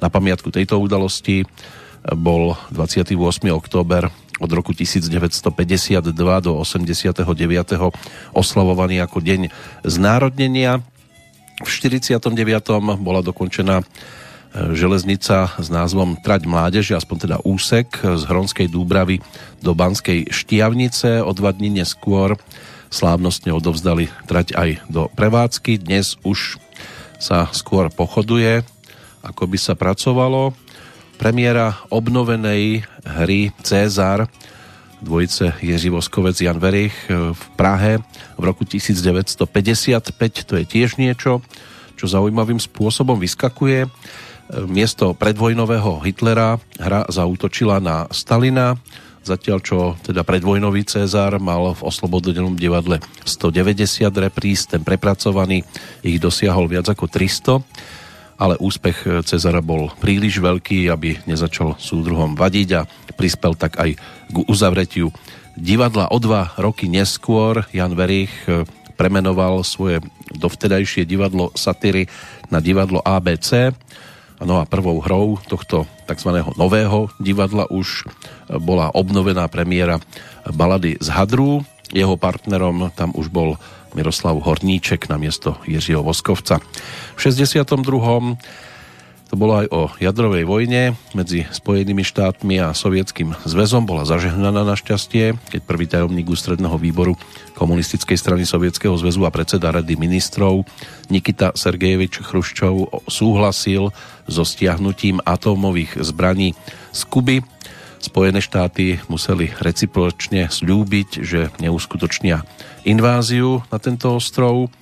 Na 0.00 0.08
pamiatku 0.08 0.48
tejto 0.48 0.80
udalosti 0.80 1.44
bol 2.04 2.56
28. 2.72 3.16
október 3.52 4.08
od 4.40 4.50
roku 4.50 4.72
1952 4.72 6.00
do 6.40 6.52
89. 6.56 7.28
oslavovaný 8.32 9.04
ako 9.04 9.20
deň 9.20 9.52
znárodnenia. 9.84 10.80
V 11.60 11.68
49. 11.68 12.24
bola 12.96 13.20
dokončená 13.20 13.84
e, 13.84 13.84
železnica 14.72 15.52
s 15.60 15.68
názvom 15.68 16.16
Trať 16.24 16.48
mládeže, 16.48 16.96
aspoň 16.96 17.16
teda 17.28 17.36
úsek 17.44 18.00
z 18.00 18.22
Hronskej 18.24 18.72
Dúbravy 18.72 19.20
do 19.60 19.76
Banskej 19.76 20.32
Štiavnice. 20.32 21.20
O 21.20 21.36
dva 21.36 21.52
dní 21.52 21.68
neskôr 21.68 22.40
slávnostne 22.88 23.52
odovzdali 23.52 24.08
trať 24.24 24.56
aj 24.56 24.70
do 24.88 25.12
prevádzky. 25.12 25.84
Dnes 25.84 26.16
už 26.24 26.56
sa 27.20 27.44
skôr 27.52 27.92
pochoduje 27.92 28.64
ako 29.20 29.44
by 29.48 29.58
sa 29.60 29.74
pracovalo. 29.76 30.56
Premiéra 31.20 31.76
obnovenej 31.92 32.80
hry 33.04 33.52
Cezar 33.60 34.24
dvojice 35.04 35.52
Jiří 35.60 35.92
Voskovec, 35.92 36.40
Jan 36.40 36.56
Verich 36.56 36.96
v 37.12 37.44
Prahe 37.60 38.00
v 38.40 38.42
roku 38.44 38.64
1955. 38.64 40.48
To 40.48 40.56
je 40.56 40.64
tiež 40.64 40.96
niečo, 40.96 41.44
čo 42.00 42.04
zaujímavým 42.08 42.56
spôsobom 42.56 43.20
vyskakuje. 43.20 43.84
Miesto 44.64 45.12
predvojnového 45.12 46.00
Hitlera 46.00 46.56
hra 46.80 47.04
zautočila 47.12 47.84
na 47.84 48.08
Stalina, 48.08 48.80
zatiaľ 49.20 49.60
čo 49.60 50.00
teda 50.00 50.24
predvojnový 50.24 50.88
Cezar 50.88 51.36
mal 51.36 51.76
v 51.76 51.84
oslobodenom 51.84 52.56
divadle 52.56 52.96
190 53.28 54.08
repríz, 54.08 54.64
ten 54.64 54.80
prepracovaný 54.80 55.68
ich 56.00 56.16
dosiahol 56.16 56.64
viac 56.64 56.88
ako 56.88 57.12
300 57.12 57.99
ale 58.40 58.56
úspech 58.56 59.20
Cezara 59.28 59.60
bol 59.60 59.92
príliš 60.00 60.40
veľký, 60.40 60.88
aby 60.88 61.20
nezačal 61.28 61.76
súdruhom 61.76 62.32
vadiť 62.32 62.68
a 62.80 62.88
prispel 63.12 63.52
tak 63.52 63.76
aj 63.76 64.00
k 64.32 64.36
uzavretiu 64.48 65.12
divadla. 65.60 66.08
O 66.08 66.16
dva 66.16 66.56
roky 66.56 66.88
neskôr 66.88 67.68
Jan 67.76 67.92
Verich 67.92 68.32
eh, 68.48 68.64
premenoval 68.96 69.60
svoje 69.60 70.00
dovtedajšie 70.32 71.04
divadlo 71.04 71.52
satyry 71.52 72.08
na 72.48 72.64
divadlo 72.64 73.04
ABC. 73.04 73.76
No 74.40 74.56
a 74.56 74.64
prvou 74.64 75.04
hrou 75.04 75.36
tohto 75.44 75.84
tzv. 76.08 76.40
nového 76.56 77.12
divadla 77.20 77.68
už 77.68 78.08
eh, 78.08 78.56
bola 78.56 78.88
obnovená 78.96 79.44
premiéra 79.52 80.00
balady 80.48 80.96
z 80.96 81.12
Hadru. 81.12 81.60
Jeho 81.90 82.14
partnerom 82.14 82.94
tam 82.94 83.10
už 83.12 83.28
bol 83.28 83.58
Miroslav 83.94 84.38
Horníček 84.38 85.08
na 85.08 85.16
miesto 85.16 85.56
Jiřího 85.66 86.02
Voskovca. 86.02 86.58
V 87.16 87.18
62. 87.22 88.36
To 89.30 89.38
bolo 89.38 89.62
aj 89.62 89.66
o 89.70 89.86
jadrovej 90.02 90.42
vojne 90.42 90.98
medzi 91.14 91.46
Spojenými 91.46 92.02
štátmi 92.02 92.58
a 92.58 92.74
Sovietským 92.74 93.30
zväzom. 93.46 93.86
Bola 93.86 94.02
zažehnaná 94.02 94.66
našťastie, 94.66 95.38
keď 95.54 95.60
prvý 95.62 95.86
tajomník 95.86 96.26
ústredného 96.26 96.74
výboru 96.74 97.14
komunistickej 97.54 98.18
strany 98.18 98.42
Sovietskeho 98.42 98.98
zväzu 98.98 99.22
a 99.22 99.30
predseda 99.30 99.70
rady 99.70 99.94
ministrov 99.94 100.66
Nikita 101.14 101.54
Sergejevič 101.54 102.26
Chruščov 102.26 103.06
súhlasil 103.06 103.94
so 104.26 104.42
stiahnutím 104.42 105.22
atómových 105.22 106.02
zbraní 106.02 106.58
z 106.90 107.00
Kuby 107.06 107.38
Spojené 108.00 108.40
štáty 108.40 108.96
museli 109.12 109.52
recipročne 109.60 110.48
slúbiť, 110.48 111.20
že 111.20 111.52
neuskutočnia 111.60 112.40
inváziu 112.88 113.60
na 113.68 113.76
tento 113.76 114.16
ostrov. 114.16 114.72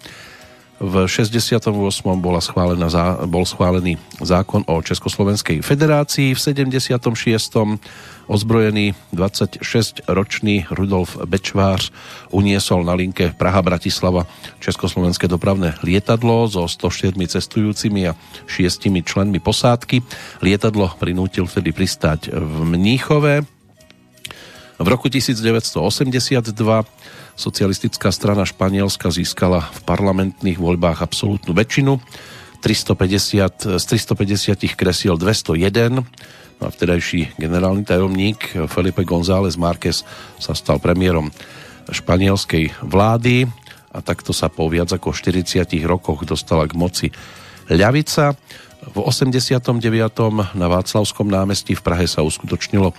V 0.79 1.11
68. 1.11 1.75
Bola 2.23 2.39
schválená, 2.39 2.87
bol 3.27 3.43
schválený 3.43 3.99
zákon 4.23 4.63
o 4.71 4.79
Československej 4.79 5.59
federácii. 5.59 6.35
V 6.35 6.41
76 6.41 7.03
ozbrojený 8.31 8.95
26-ročný 9.11 10.71
Rudolf 10.71 11.19
Bečvář 11.27 11.91
uniesol 12.31 12.87
na 12.87 12.95
linke 12.95 13.35
Praha-Bratislava 13.35 14.31
Československé 14.63 15.27
dopravné 15.27 15.75
lietadlo 15.83 16.47
so 16.47 16.71
104 16.71 17.19
cestujúcimi 17.27 18.07
a 18.09 18.17
6 18.47 18.87
členmi 19.03 19.43
posádky. 19.43 20.03
Lietadlo 20.47 20.95
prinútil 21.01 21.51
vtedy 21.51 21.75
pristáť 21.75 22.31
v 22.31 22.55
Mníchove. 22.65 23.58
V 24.79 24.87
roku 24.87 25.11
1982 25.11 26.55
socialistická 27.35 28.09
strana 28.15 28.47
Španielska 28.47 29.11
získala 29.11 29.67
v 29.75 29.81
parlamentných 29.83 30.59
voľbách 30.59 31.03
absolútnu 31.03 31.51
väčšinu. 31.51 31.99
350, 32.63 33.79
z 33.79 33.85
350 33.87 34.75
kresiel 34.75 35.15
201 35.15 36.03
No 36.59 36.67
a 36.67 36.75
vtedajší 36.75 37.39
generálny 37.39 37.87
tajomník 37.87 38.67
Felipe 38.67 39.07
González 39.07 39.55
Márquez 39.55 40.03
sa 40.43 40.59
stal 40.59 40.83
premiérom 40.83 41.31
španielskej 41.87 42.83
vlády 42.83 43.47
a 43.95 44.03
takto 44.03 44.35
sa 44.35 44.51
po 44.51 44.67
viac 44.67 44.91
ako 44.91 45.15
40 45.15 45.71
rokoch 45.87 46.27
dostala 46.27 46.67
k 46.67 46.75
moci 46.75 47.07
ľavica. 47.71 48.35
V 48.91 48.97
89. 48.99 49.71
na 50.59 50.67
Václavskom 50.67 51.31
námestí 51.31 51.79
v 51.79 51.83
Prahe 51.87 52.11
sa 52.11 52.27
uskutočnilo 52.27 52.91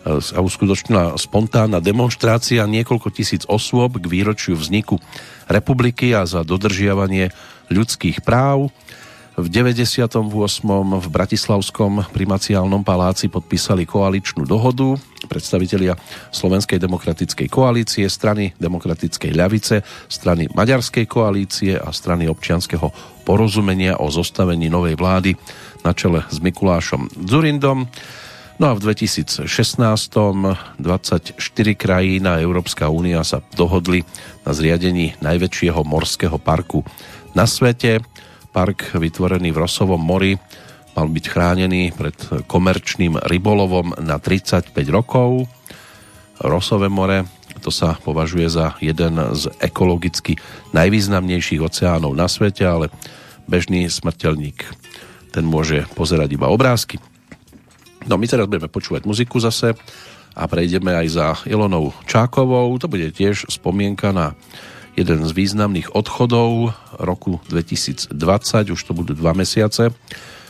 sa 0.00 0.40
uskutočnila 0.40 1.20
spontánna 1.20 1.84
demonstrácia 1.84 2.64
niekoľko 2.64 3.08
tisíc 3.12 3.44
osôb 3.44 4.00
k 4.00 4.08
výročiu 4.08 4.56
vzniku 4.56 4.96
republiky 5.44 6.16
a 6.16 6.24
za 6.24 6.40
dodržiavanie 6.40 7.28
ľudských 7.68 8.24
práv. 8.24 8.72
V 9.40 9.46
98. 9.48 10.20
v 11.00 11.08
Bratislavskom 11.08 12.04
primaciálnom 12.12 12.84
paláci 12.84 13.32
podpísali 13.32 13.88
koaličnú 13.88 14.44
dohodu 14.44 15.00
predstavitelia 15.30 15.96
Slovenskej 16.28 16.76
demokratickej 16.76 17.48
koalície, 17.48 18.04
strany 18.10 18.52
demokratickej 18.60 19.32
ľavice, 19.32 19.80
strany 20.12 20.50
Maďarskej 20.52 21.06
koalície 21.08 21.72
a 21.78 21.88
strany 21.88 22.28
občianského 22.28 22.92
porozumenia 23.24 23.96
o 24.02 24.12
zostavení 24.12 24.68
novej 24.68 24.98
vlády 24.98 25.32
na 25.86 25.96
čele 25.96 26.26
s 26.28 26.36
Mikulášom 26.42 27.08
Zurindom. 27.24 27.88
No 28.60 28.68
a 28.68 28.76
v 28.76 28.92
2016 28.92 29.48
24 29.48 30.76
krajín 31.80 32.28
a 32.28 32.44
Európska 32.44 32.92
únia 32.92 33.24
sa 33.24 33.40
dohodli 33.56 34.04
na 34.44 34.52
zriadení 34.52 35.16
najväčšieho 35.24 35.80
morského 35.80 36.36
parku 36.36 36.84
na 37.32 37.48
svete. 37.48 38.04
Park 38.52 38.92
vytvorený 38.92 39.56
v 39.56 39.64
Rosovom 39.64 40.04
mori 40.04 40.36
mal 40.92 41.08
byť 41.08 41.24
chránený 41.24 41.96
pred 41.96 42.12
komerčným 42.44 43.16
rybolovom 43.32 43.96
na 43.96 44.20
35 44.20 44.76
rokov. 44.92 45.48
Rosové 46.44 46.92
more 46.92 47.24
to 47.64 47.72
sa 47.72 47.96
považuje 47.96 48.44
za 48.52 48.76
jeden 48.84 49.16
z 49.40 49.48
ekologicky 49.56 50.36
najvýznamnejších 50.76 51.64
oceánov 51.64 52.12
na 52.12 52.28
svete, 52.28 52.68
ale 52.68 52.92
bežný 53.48 53.88
smrteľník 53.88 54.68
ten 55.32 55.48
môže 55.48 55.88
pozerať 55.96 56.36
iba 56.36 56.52
obrázky. 56.52 57.00
No 58.10 58.18
my 58.18 58.26
teraz 58.26 58.50
budeme 58.50 58.66
počúvať 58.66 59.06
muziku 59.06 59.38
zase 59.38 59.78
a 60.34 60.42
prejdeme 60.50 60.90
aj 60.98 61.06
za 61.14 61.26
Ilonou 61.46 61.94
Čákovou. 62.10 62.66
To 62.82 62.90
bude 62.90 63.14
tiež 63.14 63.46
spomienka 63.46 64.10
na 64.10 64.34
jeden 64.98 65.22
z 65.22 65.30
významných 65.30 65.94
odchodov 65.94 66.74
roku 66.98 67.38
2020, 67.46 68.10
už 68.74 68.80
to 68.82 68.92
budú 68.98 69.14
dva 69.14 69.30
mesiace 69.30 69.94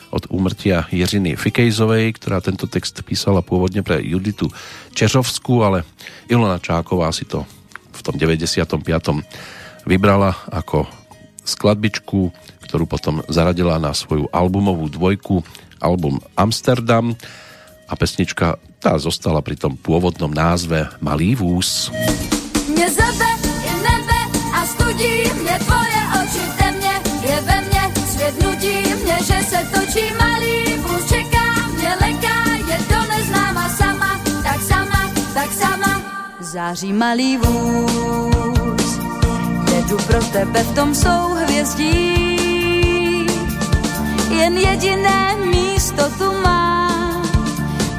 od 0.08 0.24
úmrtia 0.32 0.88
Jiřiny 0.88 1.36
Fikejzovej, 1.36 2.16
ktorá 2.16 2.40
tento 2.40 2.64
text 2.64 2.96
písala 3.04 3.44
pôvodne 3.44 3.84
pre 3.84 4.00
Juditu 4.00 4.48
Čeřovskú, 4.96 5.60
ale 5.60 5.84
Ilona 6.32 6.56
Čáková 6.56 7.12
si 7.12 7.28
to 7.28 7.44
v 7.92 8.00
tom 8.00 8.16
95. 8.16 8.80
vybrala 9.84 10.32
ako 10.48 10.88
skladbičku, 11.44 12.32
ktorú 12.64 12.88
potom 12.88 13.20
zaradila 13.28 13.76
na 13.76 13.92
svoju 13.92 14.32
albumovú 14.32 14.88
dvojku, 14.88 15.44
album 15.78 16.24
Amsterdam 16.34 17.14
a 17.90 17.94
pesnička 17.98 18.54
tá 18.78 18.94
zostala 19.02 19.42
pri 19.42 19.58
tom 19.58 19.74
pôvodnom 19.74 20.30
názve 20.30 20.86
Malý 21.02 21.34
vús. 21.34 21.90
Mne 22.70 22.86
zebe 22.86 23.30
je 23.66 23.74
nebe 23.82 24.20
a 24.54 24.60
studí 24.62 25.26
mne 25.26 25.56
tvoje 25.66 26.00
oči 26.22 26.42
v 26.46 26.52
temne, 26.54 26.94
je 27.26 27.36
ve 27.42 27.58
mne, 27.66 27.82
svět 28.06 28.34
nudí 28.46 28.78
mne, 29.02 29.16
že 29.26 29.38
se 29.42 29.60
točí 29.74 30.06
malý 30.14 30.78
vús, 30.86 31.02
čeká 31.10 31.46
mne 31.74 31.92
leká, 31.98 32.38
je 32.62 32.78
to 32.86 32.98
neznáma 33.10 33.66
sama, 33.74 34.10
tak 34.46 34.60
sama, 34.62 35.02
tak 35.34 35.50
sama. 35.50 35.92
Září 36.40 36.92
malý 36.94 37.36
vůz, 37.42 38.88
jedu 39.74 39.96
pro 40.06 40.22
tebe, 40.30 40.62
v 40.62 40.74
tom 40.74 40.94
jsou 40.94 41.34
hvězdí, 41.42 41.96
jen 44.30 44.54
jediné 44.56 45.36
místo 45.50 46.06
tu 46.18 46.32
mám 46.42 46.89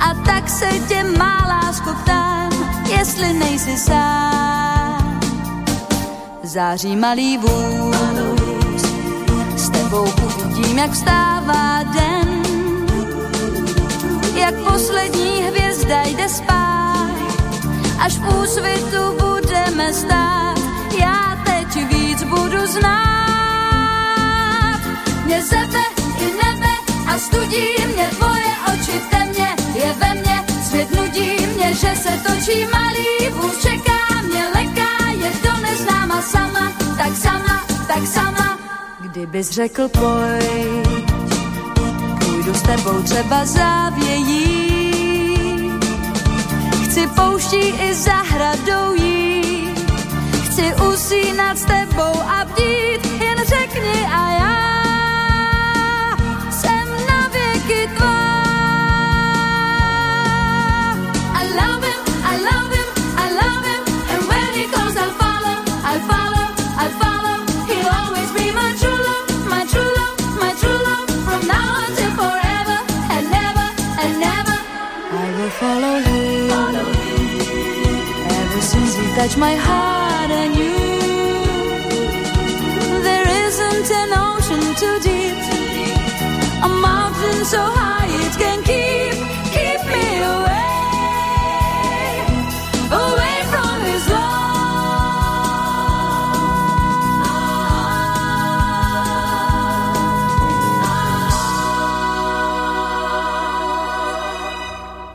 a 0.01 0.13
tak 0.25 0.49
se 0.49 0.69
tě 0.87 1.03
má 1.03 1.45
lásku 1.47 1.89
ptám, 2.03 2.51
jestli 2.97 3.33
nejsi 3.33 3.77
sám. 3.77 5.19
Září 6.43 6.95
malý 6.95 7.37
vůz, 7.37 8.83
s 9.55 9.69
tebou 9.69 10.05
uvidím, 10.25 10.77
jak 10.77 10.91
vstává 10.91 11.83
den, 11.83 12.43
jak 14.35 14.55
poslední 14.55 15.43
hvězda 15.43 16.03
jde 16.03 16.29
spát, 16.29 17.11
až 17.99 18.17
v 18.17 18.41
úsvitu 18.43 19.17
budeme 19.19 19.93
stát, 19.93 20.59
já 20.99 21.37
teď 21.45 21.87
víc 21.93 22.23
budu 22.23 22.67
znát. 22.67 23.21
Mě 25.25 25.43
sebe 25.43 25.79
i 26.19 26.25
nebe 26.45 26.70
a 27.11 27.17
studí 27.17 27.67
mě 27.93 28.07
tvoje 28.07 28.51
oči 28.73 28.91
v 28.91 29.09
temně, 29.09 29.55
je 29.75 29.93
ve 29.93 30.13
mně, 30.13 30.45
svět 30.63 30.91
nudí 30.95 31.47
mě, 31.55 31.73
že 31.73 31.95
se 31.95 32.09
točí 32.27 32.65
malý 32.73 33.29
vůz, 33.31 33.61
čeká 33.61 34.21
mě 34.21 34.43
leká, 34.55 35.09
je 35.11 35.31
to 35.31 35.61
neznáma 35.61 36.21
sama, 36.21 36.71
tak 36.97 37.15
sama, 37.15 37.65
tak 37.87 38.07
sama. 38.07 38.59
Kdybys 38.99 39.49
řekl 39.49 39.87
pojď, 39.87 41.11
půjdu 42.25 42.53
s 42.53 42.61
tebou 42.61 43.01
třeba 43.01 43.45
závějí, 43.45 44.91
chci 46.83 47.07
pouští 47.07 47.57
i 47.57 47.93
zahradou 47.93 48.93
jít, 48.93 49.91
chci 50.45 50.73
usínat 50.93 51.57
s 51.57 51.65
tebou 51.65 52.21
a 52.27 52.45
bdít, 52.45 53.21
jen 53.21 53.37
řekni 53.45 54.07
a 54.13 54.30
touched 79.21 79.37
my 79.37 79.53
heart 79.53 80.31
and 80.31 80.51
you. 80.57 80.77
There 83.05 83.27
isn't 83.45 83.89
an 84.01 84.11
ocean 84.17 84.63
too 84.81 84.97
deep, 85.05 85.37
a 86.65 86.69
mountain 86.87 87.45
so 87.45 87.61
high 87.61 88.09
it 88.09 88.33
can 88.41 88.59
keep, 88.65 89.13
keep 89.53 89.81
me 89.93 90.05
away, 90.25 90.65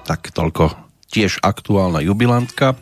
Tak 0.06 0.30
toľko 0.30 0.78
tiež 1.10 1.42
aktuálna 1.42 1.98
jubilantka. 2.06 2.78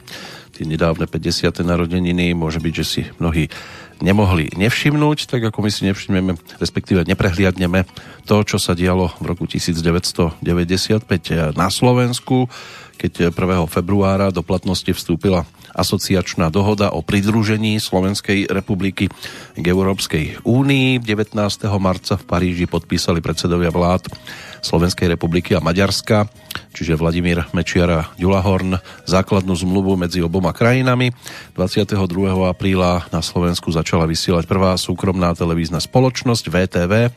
Tie 0.54 0.62
nedávne 0.62 1.10
50. 1.10 1.50
narodeniny 1.66 2.30
môže 2.30 2.62
byť, 2.62 2.74
že 2.78 2.84
si 2.86 3.02
mnohí 3.18 3.50
nemohli 3.98 4.54
nevšimnúť, 4.54 5.26
tak 5.26 5.42
ako 5.50 5.66
my 5.66 5.70
si 5.70 5.86
nevšimneme, 5.86 6.38
respektíve 6.58 7.06
neprehliadneme 7.06 7.86
to, 8.26 8.36
čo 8.46 8.58
sa 8.62 8.74
dialo 8.74 9.10
v 9.18 9.24
roku 9.34 9.46
1995 9.46 10.42
na 11.54 11.68
Slovensku, 11.70 12.46
keď 12.98 13.34
1. 13.34 13.66
februára 13.66 14.30
do 14.30 14.46
platnosti 14.46 14.90
vstúpila 14.94 15.42
asociačná 15.74 16.54
dohoda 16.54 16.94
o 16.94 17.02
pridružení 17.02 17.82
Slovenskej 17.82 18.46
republiky 18.46 19.10
k 19.58 19.64
Európskej 19.66 20.46
únii. 20.46 21.02
19. 21.02 21.34
marca 21.82 22.14
v 22.14 22.24
Paríži 22.24 22.70
podpísali 22.70 23.18
predsedovia 23.18 23.74
vlád 23.74 24.06
Slovenskej 24.64 25.12
republiky 25.12 25.52
a 25.52 25.60
Maďarska, 25.60 26.24
čiže 26.72 26.96
Vladimír 26.96 27.44
Mečiar 27.52 27.90
a 27.92 28.08
Ďulahorn, 28.16 28.80
základnú 29.04 29.52
zmluvu 29.52 30.00
medzi 30.00 30.24
oboma 30.24 30.56
krajinami. 30.56 31.12
22. 31.52 32.00
apríla 32.48 33.04
na 33.12 33.20
Slovensku 33.20 33.68
začala 33.68 34.08
vysielať 34.08 34.48
prvá 34.48 34.72
súkromná 34.80 35.36
televízna 35.36 35.84
spoločnosť 35.84 36.44
VTV. 36.48 37.12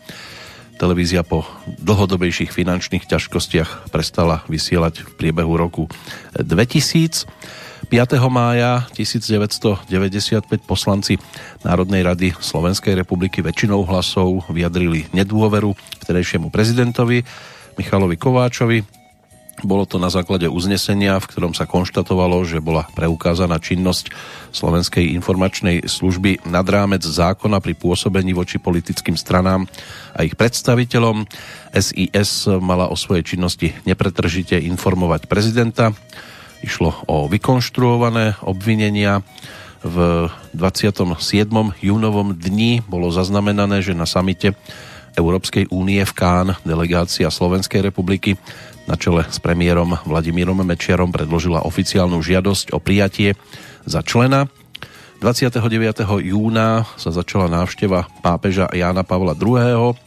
Televízia 0.78 1.24
po 1.24 1.48
dlhodobejších 1.66 2.52
finančných 2.54 3.08
ťažkostiach 3.08 3.90
prestala 3.90 4.46
vysielať 4.52 5.08
v 5.08 5.12
priebehu 5.16 5.56
roku 5.56 5.90
2000. 6.36 7.26
5. 7.88 8.20
mája 8.28 8.84
1995 8.92 9.88
poslanci 10.68 11.16
Národnej 11.64 12.04
rady 12.04 12.36
Slovenskej 12.36 13.00
republiky 13.00 13.40
väčšinou 13.40 13.88
hlasov 13.88 14.44
vyjadrili 14.52 15.08
nedôveru 15.16 15.72
vtedajšiemu 16.04 16.52
prezidentovi 16.52 17.24
Michalovi 17.80 18.20
Kováčovi. 18.20 18.84
Bolo 19.64 19.88
to 19.88 20.04
na 20.04 20.12
základe 20.12 20.52
uznesenia, 20.52 21.16
v 21.16 21.32
ktorom 21.32 21.56
sa 21.56 21.64
konštatovalo, 21.64 22.44
že 22.44 22.60
bola 22.60 22.92
preukázaná 22.92 23.56
činnosť 23.56 24.12
Slovenskej 24.52 25.16
informačnej 25.16 25.88
služby 25.88 26.44
nad 26.44 26.68
rámec 26.68 27.08
zákona 27.08 27.64
pri 27.64 27.72
pôsobení 27.72 28.36
voči 28.36 28.60
politickým 28.60 29.16
stranám 29.16 29.64
a 30.12 30.28
ich 30.28 30.36
predstaviteľom. 30.36 31.24
SIS 31.72 32.52
mala 32.60 32.92
o 32.92 33.00
svojej 33.00 33.24
činnosti 33.24 33.72
nepretržite 33.88 34.60
informovať 34.60 35.32
prezidenta 35.32 35.96
Išlo 36.66 36.94
o 37.06 37.30
vykonštruované 37.30 38.42
obvinenia. 38.42 39.22
V 39.86 40.28
27. 40.58 41.06
júnovom 41.80 42.34
dni 42.34 42.82
bolo 42.90 43.14
zaznamenané, 43.14 43.86
že 43.86 43.94
na 43.94 44.10
samite 44.10 44.58
Európskej 45.14 45.70
únie 45.70 46.02
v 46.02 46.14
Kán 46.18 46.48
delegácia 46.66 47.30
Slovenskej 47.30 47.86
republiky 47.86 48.38
na 48.88 48.96
čele 48.96 49.28
s 49.28 49.42
premiérom 49.42 50.00
Vladimírom 50.08 50.64
Mečiarom 50.64 51.12
predložila 51.12 51.66
oficiálnu 51.68 52.24
žiadosť 52.24 52.72
o 52.72 52.80
prijatie 52.80 53.36
za 53.84 54.00
člena. 54.00 54.48
29. 55.20 55.58
júna 56.24 56.86
sa 56.96 57.10
začala 57.10 57.50
návšteva 57.50 58.06
pápeža 58.22 58.70
Jána 58.72 59.02
Pavla 59.02 59.34
II. 59.34 59.98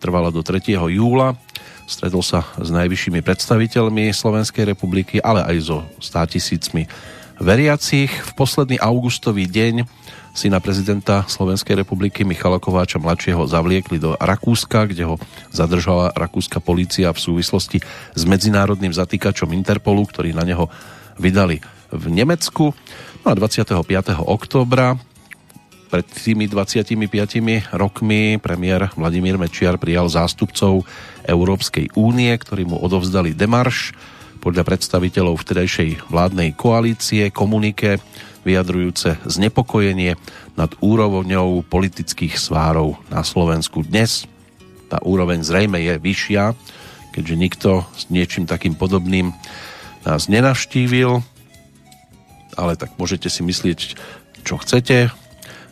Trvala 0.00 0.32
do 0.32 0.40
3. 0.40 0.74
júla 0.74 1.36
Stretol 1.84 2.24
sa 2.24 2.48
s 2.56 2.72
najvyššími 2.72 3.20
predstaviteľmi 3.20 4.08
Slovenskej 4.08 4.64
republiky, 4.72 5.20
ale 5.20 5.44
aj 5.44 5.56
so 5.68 5.78
100 6.00 6.32
tisícmi 6.32 6.88
veriacich. 7.36 8.08
V 8.08 8.30
posledný 8.32 8.80
augustový 8.80 9.44
deň 9.44 9.84
si 10.34 10.50
na 10.50 10.58
prezidenta 10.58 11.22
Slovenskej 11.30 11.84
republiky 11.84 12.26
Michala 12.26 12.58
Kováča 12.58 12.98
mladšieho 12.98 13.46
zavliekli 13.46 14.02
do 14.02 14.18
Rakúska, 14.18 14.90
kde 14.90 15.06
ho 15.06 15.14
zadržala 15.54 16.10
rakúska 16.18 16.58
polícia 16.58 17.12
v 17.14 17.22
súvislosti 17.22 17.78
s 18.16 18.22
medzinárodným 18.26 18.90
zatýkačom 18.90 19.54
Interpolu, 19.54 20.02
ktorý 20.10 20.34
na 20.34 20.42
neho 20.42 20.66
vydali 21.20 21.62
v 21.94 22.04
Nemecku. 22.10 22.74
No 23.22 23.26
a 23.30 23.34
25. 23.38 23.78
októbra 24.26 24.98
pred 25.94 26.10
tými 26.10 26.50
25 26.50 27.70
rokmi 27.70 28.42
premiér 28.42 28.90
Vladimír 28.98 29.38
Mečiar 29.38 29.78
prijal 29.78 30.10
zástupcov 30.10 30.82
Európskej 31.22 31.94
únie, 31.94 32.34
ktorí 32.34 32.66
mu 32.66 32.82
odovzdali 32.82 33.30
demarš 33.30 33.94
podľa 34.42 34.66
predstaviteľov 34.66 35.38
vtedajšej 35.38 36.10
vládnej 36.10 36.50
koalície 36.58 37.30
komunike 37.30 38.02
vyjadrujúce 38.42 39.22
znepokojenie 39.22 40.18
nad 40.58 40.74
úrovňou 40.82 41.62
politických 41.62 42.42
svárov 42.42 42.98
na 43.06 43.22
Slovensku. 43.22 43.86
Dnes 43.86 44.26
tá 44.90 44.98
úroveň 44.98 45.46
zrejme 45.46 45.78
je 45.78 45.94
vyššia, 45.94 46.58
keďže 47.14 47.34
nikto 47.38 47.86
s 47.94 48.10
niečím 48.10 48.50
takým 48.50 48.74
podobným 48.74 49.30
nás 50.02 50.26
nenavštívil, 50.26 51.22
ale 52.58 52.74
tak 52.74 52.98
môžete 52.98 53.30
si 53.30 53.46
myslieť, 53.46 53.94
čo 54.42 54.58
chcete. 54.58 55.23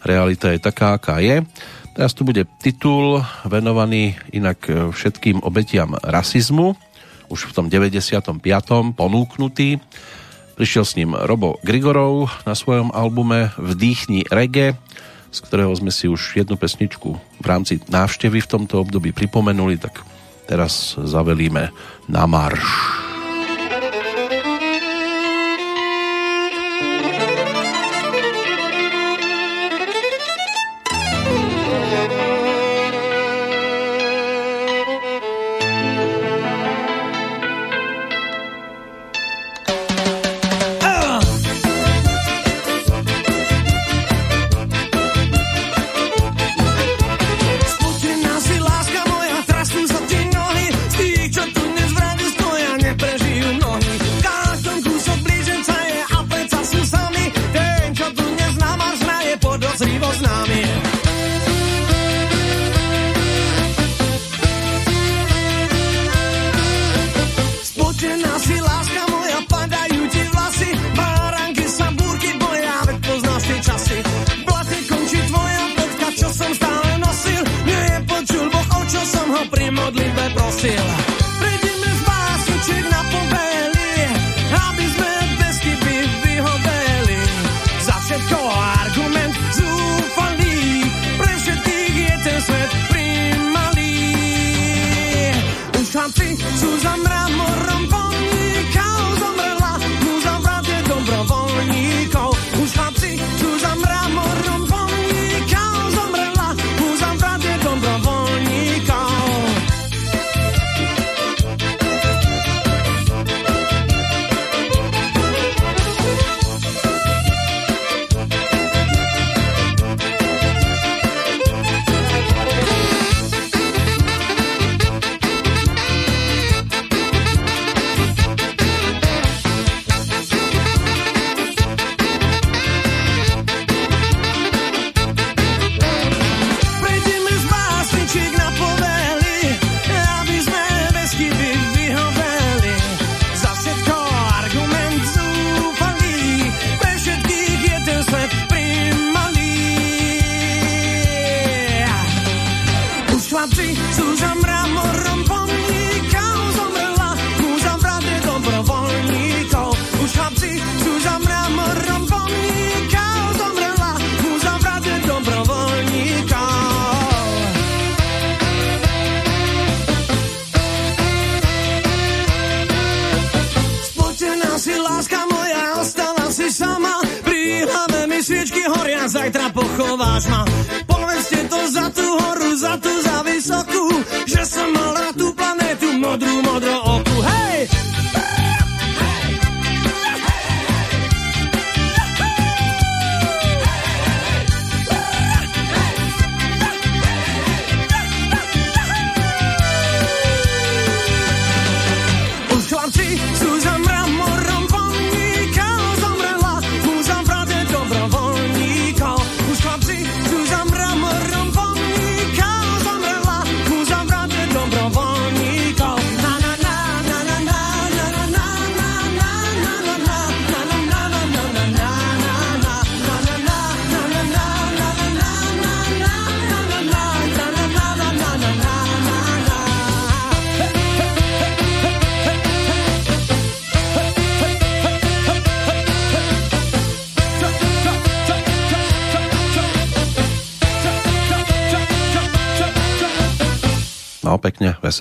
Realita 0.03 0.51
je 0.51 0.59
taká, 0.59 0.99
aká 0.99 1.23
je. 1.23 1.47
Teraz 1.93 2.17
tu 2.17 2.25
bude 2.25 2.49
titul 2.59 3.21
venovaný 3.45 4.17
inak 4.33 4.65
všetkým 4.67 5.45
obetiam 5.45 5.95
rasizmu. 6.01 6.75
Už 7.29 7.49
v 7.49 7.53
tom 7.53 7.67
95. 7.69 8.41
ponúknutý. 8.97 9.81
Prišiel 10.53 10.85
s 10.85 10.97
ním 11.01 11.17
Robo 11.17 11.57
Grigorov 11.65 12.29
na 12.45 12.53
svojom 12.53 12.93
albume 12.93 13.57
Vdýchni 13.57 14.29
reggae, 14.29 14.77
z 15.33 15.39
ktorého 15.49 15.73
sme 15.73 15.89
si 15.89 16.13
už 16.13 16.37
jednu 16.37 16.61
pesničku 16.61 17.17
v 17.17 17.47
rámci 17.49 17.81
návštevy 17.89 18.45
v 18.45 18.51
tomto 18.53 18.85
období 18.85 19.17
pripomenuli, 19.17 19.81
tak 19.81 20.05
teraz 20.45 21.01
zavelíme 21.01 21.73
na 22.09 22.25
marš. 22.29 22.65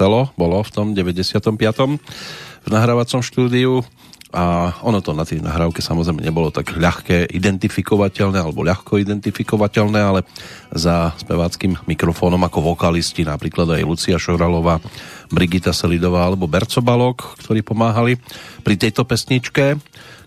Veselo 0.02 0.34
bolo 0.34 0.66
v 0.66 0.72
tom 0.74 0.88
95. 0.98 1.62
v 2.66 2.70
nahrávacom 2.74 3.22
štúdiu 3.22 3.86
a 4.34 4.74
ono 4.82 4.98
to 4.98 5.14
na 5.14 5.30
tej 5.30 5.46
nahrávke 5.46 5.78
samozrejme 5.78 6.26
nebolo 6.26 6.50
tak 6.50 6.74
ľahké 6.74 7.30
identifikovateľné 7.30 8.42
alebo 8.42 8.66
ľahko 8.66 8.98
identifikovateľné, 8.98 10.00
ale 10.02 10.26
za 10.74 11.14
speváckým 11.22 11.86
mikrofónom 11.86 12.42
ako 12.42 12.74
vokalisti 12.74 13.30
napríklad 13.30 13.78
aj 13.78 13.86
Lucia 13.86 14.18
Šoralová, 14.18 14.82
Brigita 15.30 15.70
Selidová 15.70 16.26
alebo 16.26 16.50
Berco 16.50 16.82
Balok, 16.82 17.38
ktorí 17.46 17.62
pomáhali 17.62 18.18
pri 18.66 18.82
tejto 18.82 19.06
pesničke 19.06 19.78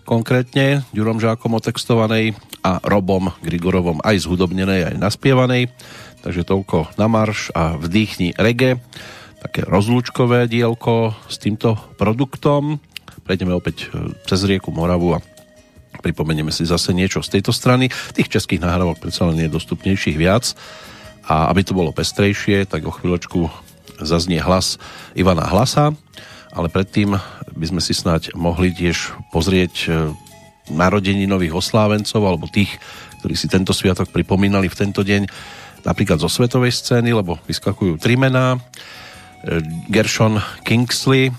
konkrétne 0.07 0.87
Ďurom 0.95 1.19
Žákom 1.19 1.51
otextovanej 1.51 2.31
a 2.63 2.79
Robom 2.79 3.27
Grigorovom 3.43 3.99
aj 4.07 4.23
zhudobnenej, 4.23 4.95
aj 4.95 4.95
naspievanej. 5.03 5.67
Takže 6.23 6.47
toľko 6.47 6.95
na 6.95 7.05
marš 7.05 7.51
a 7.51 7.75
vdýchni 7.75 8.37
reggae 8.39 8.79
také 9.45 9.61
rozlúčkové 9.61 10.49
dielko 10.49 11.13
s 11.29 11.37
týmto 11.37 11.77
produktom. 12.01 12.81
Prejdeme 13.21 13.53
opäť 13.53 13.93
e, 13.93 14.09
cez 14.25 14.41
rieku 14.41 14.73
Moravu 14.73 15.13
a 15.13 15.21
pripomenieme 16.01 16.49
si 16.49 16.65
zase 16.65 16.97
niečo 16.97 17.21
z 17.21 17.37
tejto 17.37 17.53
strany. 17.53 17.93
Tých 18.17 18.25
českých 18.25 18.65
nahrávok 18.65 18.97
predsa 18.97 19.29
len 19.29 19.37
je 19.37 19.53
dostupnejších 19.53 20.17
viac 20.17 20.57
a 21.29 21.53
aby 21.53 21.61
to 21.61 21.77
bolo 21.77 21.93
pestrejšie, 21.93 22.65
tak 22.65 22.89
o 22.89 22.93
chvíľočku 22.93 23.45
zaznie 24.01 24.41
hlas 24.41 24.81
Ivana 25.13 25.45
Hlasa, 25.45 25.93
ale 26.49 26.67
predtým 26.73 27.13
by 27.53 27.65
sme 27.69 27.81
si 27.85 27.93
snáď 27.93 28.33
mohli 28.33 28.73
tiež 28.73 29.13
pozrieť 29.29 29.73
e, 29.85 29.89
narodení 30.73 31.29
nových 31.29 31.53
oslávencov 31.53 32.25
alebo 32.25 32.49
tých, 32.49 32.73
ktorí 33.21 33.37
si 33.37 33.45
tento 33.45 33.77
sviatok 33.77 34.09
pripomínali 34.09 34.65
v 34.65 34.79
tento 34.89 35.05
deň 35.05 35.29
napríklad 35.85 36.17
zo 36.17 36.33
svetovej 36.33 36.73
scény, 36.73 37.13
lebo 37.13 37.37
vyskakujú 37.45 38.01
tri 38.01 38.17
mená. 38.17 38.57
Gershon 39.89 40.41
Kingsley, 40.65 41.29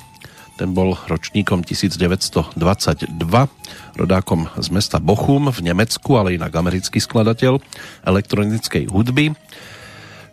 ten 0.57 0.73
bol 0.73 0.95
ročníkom 1.11 1.67
1922, 1.67 2.57
rodákom 3.99 4.49
z 4.57 4.69
mesta 4.71 5.03
Bochum 5.03 5.51
v 5.51 5.61
Nemecku, 5.61 6.17
ale 6.17 6.39
inak 6.39 6.55
americký 6.55 7.03
skladateľ 7.03 7.59
elektronickej 8.07 8.89
hudby, 8.89 9.35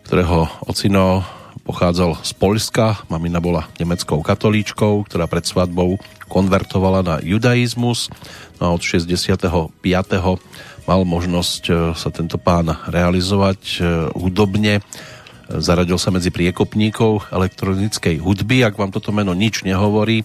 ktorého 0.06 0.48
ocino 0.64 1.26
pochádzal 1.64 2.20
z 2.20 2.32
Polska, 2.36 3.00
mamina 3.08 3.40
bola 3.40 3.66
nemeckou 3.80 4.20
katolíčkou, 4.20 5.08
ktorá 5.08 5.24
pred 5.24 5.48
svadbou 5.48 5.96
konvertovala 6.28 7.00
na 7.00 7.16
judaizmus 7.24 8.12
no 8.60 8.68
a 8.68 8.74
od 8.76 8.82
65. 8.84 9.72
mal 10.84 11.00
možnosť 11.08 11.62
e, 11.68 11.72
sa 11.96 12.08
tento 12.12 12.36
pán 12.36 12.68
realizovať 12.84 13.60
e, 13.60 13.78
hudobne 14.12 14.84
zaradil 15.48 16.00
sa 16.00 16.14
medzi 16.14 16.32
priekopníkov 16.32 17.28
elektronickej 17.28 18.20
hudby. 18.20 18.64
Ak 18.64 18.80
vám 18.80 18.92
toto 18.92 19.12
meno 19.12 19.36
nič 19.36 19.64
nehovorí, 19.64 20.24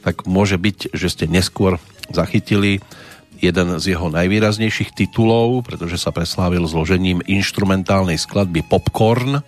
tak 0.00 0.24
môže 0.24 0.56
byť, 0.56 0.94
že 0.94 1.08
ste 1.10 1.24
neskôr 1.26 1.82
zachytili 2.08 2.80
jeden 3.36 3.76
z 3.76 3.84
jeho 3.92 4.08
najvýraznejších 4.08 4.96
titulov, 4.96 5.66
pretože 5.68 6.00
sa 6.00 6.14
preslávil 6.14 6.64
zložením 6.64 7.20
instrumentálnej 7.28 8.16
skladby 8.16 8.64
Popcorn 8.64 9.44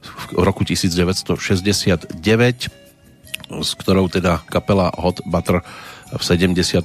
v 0.00 0.22
roku 0.40 0.66
1969, 0.66 2.10
s 3.50 3.70
ktorou 3.78 4.06
teda 4.10 4.42
kapela 4.50 4.90
Hot 4.98 5.22
Butter 5.22 5.62
v 6.10 6.22
72. 6.22 6.82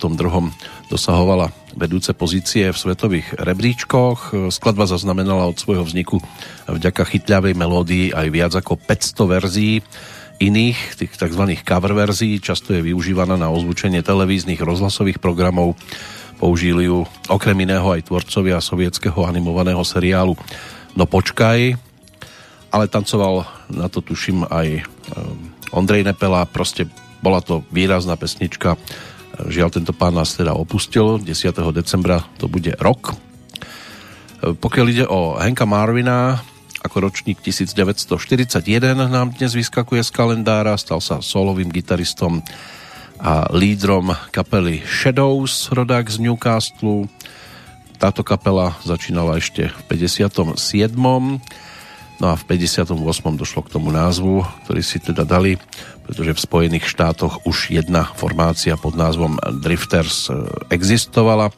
dosahovala 0.94 1.50
vedúce 1.76 2.16
pozície 2.16 2.72
v 2.72 2.78
svetových 2.78 3.36
rebríčkoch. 3.38 4.50
Skladba 4.50 4.88
zaznamenala 4.88 5.46
od 5.46 5.60
svojho 5.60 5.84
vzniku 5.84 6.24
vďaka 6.72 7.04
chytľavej 7.04 7.54
melódii 7.54 8.06
aj 8.16 8.28
viac 8.32 8.54
ako 8.56 8.80
500 8.80 9.34
verzií 9.36 9.76
iných, 10.36 11.00
tých 11.00 11.16
tzv. 11.16 11.44
cover 11.64 11.94
verzií. 11.96 12.44
Často 12.44 12.76
je 12.76 12.84
využívaná 12.84 13.40
na 13.40 13.48
ozvučenie 13.52 14.04
televíznych 14.04 14.60
rozhlasových 14.60 15.24
programov. 15.24 15.80
Použili 16.36 16.92
ju 16.92 17.08
okrem 17.32 17.56
iného 17.64 17.88
aj 17.88 18.12
tvorcovia 18.12 18.60
sovietského 18.60 19.24
animovaného 19.24 19.80
seriálu 19.88 20.36
No 20.96 21.04
počkaj, 21.04 21.76
ale 22.72 22.86
tancoval 22.88 23.44
na 23.68 23.92
to 23.92 24.00
tuším 24.00 24.48
aj 24.48 24.68
eh, 24.80 24.84
Ondrej 25.76 26.08
Nepela, 26.08 26.48
proste 26.48 26.88
bola 27.20 27.44
to 27.44 27.68
výrazná 27.68 28.16
pesnička 28.16 28.80
Žiaľ, 29.36 29.70
tento 29.72 29.92
pán 29.92 30.16
nás 30.16 30.32
teda 30.32 30.56
opustil. 30.56 31.20
10. 31.20 31.28
decembra 31.76 32.24
to 32.40 32.48
bude 32.48 32.72
rok. 32.80 33.20
Pokiaľ 34.40 34.86
ide 34.88 35.06
o 35.10 35.36
Henka 35.36 35.68
Marvina, 35.68 36.40
ako 36.86 37.10
ročník 37.10 37.42
1941 37.42 38.62
nám 38.96 39.34
dnes 39.34 39.58
vyskakuje 39.58 40.06
z 40.06 40.12
kalendára, 40.14 40.78
stal 40.78 41.02
sa 41.02 41.18
solovým 41.18 41.74
gitaristom 41.74 42.46
a 43.18 43.50
lídrom 43.50 44.14
kapely 44.30 44.86
Shadows, 44.86 45.74
rodák 45.74 46.06
z 46.06 46.22
Newcastle. 46.22 47.10
Táto 47.98 48.22
kapela 48.22 48.78
začínala 48.84 49.40
ešte 49.40 49.72
v 49.72 49.82
57. 49.90 50.94
No 52.16 52.26
a 52.32 52.36
v 52.38 52.44
58. 52.48 52.96
došlo 53.36 53.66
k 53.66 53.72
tomu 53.72 53.92
názvu, 53.92 54.46
ktorý 54.68 54.82
si 54.86 55.02
teda 55.04 55.28
dali 55.28 55.60
pretože 56.06 56.38
v 56.38 56.44
Spojených 56.46 56.86
štátoch 56.86 57.44
už 57.50 57.74
jedna 57.74 58.06
formácia 58.14 58.78
pod 58.78 58.94
názvom 58.94 59.42
Drifters 59.60 60.30
e, 60.30 60.46
existovala. 60.70 61.50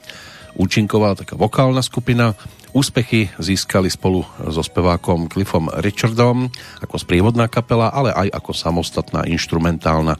Účinkovala 0.56 1.20
taká 1.20 1.36
vokálna 1.36 1.84
skupina. 1.84 2.34
Úspechy 2.72 3.28
získali 3.38 3.92
spolu 3.92 4.24
so 4.48 4.64
spevákom 4.64 5.28
Cliffom 5.28 5.68
Richardom 5.84 6.48
ako 6.80 6.96
sprievodná 6.96 7.52
kapela, 7.52 7.92
ale 7.92 8.16
aj 8.16 8.28
ako 8.40 8.52
samostatná 8.56 9.28
instrumentálna 9.28 10.16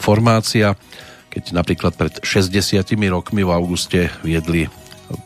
formácia. 0.00 0.74
Keď 1.28 1.52
napríklad 1.52 1.92
pred 2.00 2.16
60 2.24 2.80
rokmi 3.12 3.44
v 3.44 3.52
auguste 3.52 4.08
viedli 4.24 4.68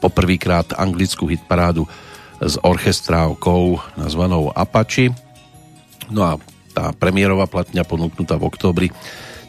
poprvýkrát 0.02 0.76
anglickú 0.76 1.30
hitparádu 1.30 1.86
s 2.40 2.56
orchestrávkou 2.60 3.94
nazvanou 4.00 4.50
Apache. 4.50 5.12
No 6.08 6.24
a 6.24 6.32
tá 6.70 6.94
premiérová 6.94 7.50
platňa 7.50 7.82
ponúknutá 7.82 8.38
v 8.38 8.46
októbri 8.46 8.88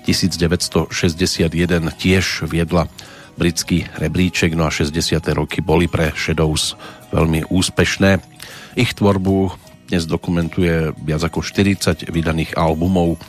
1961 0.05 1.49
tiež 1.95 2.49
viedla 2.49 2.89
britský 3.37 3.87
rebríček, 3.95 4.57
no 4.57 4.67
a 4.67 4.71
60. 4.73 5.21
roky 5.37 5.61
boli 5.63 5.87
pre 5.87 6.11
Shadows 6.13 6.75
veľmi 7.13 7.47
úspešné. 7.47 8.19
Ich 8.75 8.97
tvorbu 8.97 9.53
dnes 9.91 10.07
dokumentuje 10.07 10.95
viac 11.03 11.21
ako 11.27 11.43
40 11.43 12.07
vydaných 12.09 12.55
albumov 12.55 13.19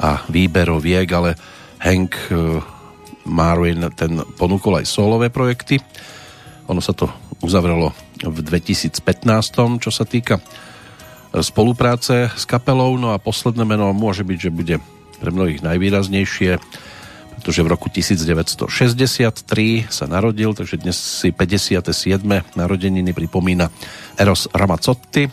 a 0.00 0.24
výberoviek, 0.28 1.08
ale 1.12 1.36
Hank 1.80 2.16
eh, 2.32 2.58
Marvin 3.28 3.90
ten 3.92 4.22
ponúkol 4.38 4.80
aj 4.80 4.86
solové 4.88 5.28
projekty. 5.28 5.76
Ono 6.66 6.80
sa 6.80 6.96
to 6.96 7.06
uzavrelo 7.44 7.92
v 8.24 8.38
2015, 8.40 8.96
čo 9.82 9.90
sa 9.92 10.08
týka 10.08 10.40
spolupráce 11.44 12.32
s 12.32 12.44
kapelou. 12.48 12.96
No 12.96 13.12
a 13.12 13.20
posledné 13.20 13.64
meno 13.64 13.92
môže 13.92 14.24
byť, 14.24 14.38
že 14.38 14.50
bude 14.54 14.76
pre 15.20 15.30
mnohých 15.32 15.64
najvýraznejšie, 15.64 16.60
pretože 17.36 17.60
v 17.64 17.68
roku 17.68 17.88
1963 17.88 18.68
sa 19.88 20.04
narodil, 20.08 20.52
takže 20.56 20.80
dnes 20.80 20.96
si 20.96 21.32
57. 21.32 22.24
narodeniny 22.56 23.12
pripomína 23.12 23.68
Eros 24.16 24.48
Ramazzotti, 24.52 25.28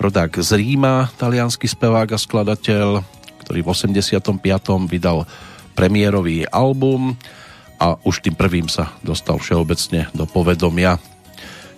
rodák 0.00 0.40
z 0.40 0.50
Ríma, 0.56 1.12
talianský 1.20 1.68
spevák 1.68 2.16
a 2.16 2.18
skladateľ, 2.20 3.04
ktorý 3.44 3.60
v 3.64 3.68
85. 3.68 4.40
vydal 4.88 5.28
premiérový 5.76 6.44
album 6.48 7.16
a 7.80 7.96
už 8.04 8.20
tým 8.20 8.36
prvým 8.36 8.68
sa 8.68 8.92
dostal 9.00 9.40
všeobecne 9.40 10.12
do 10.12 10.28
povedomia 10.28 11.00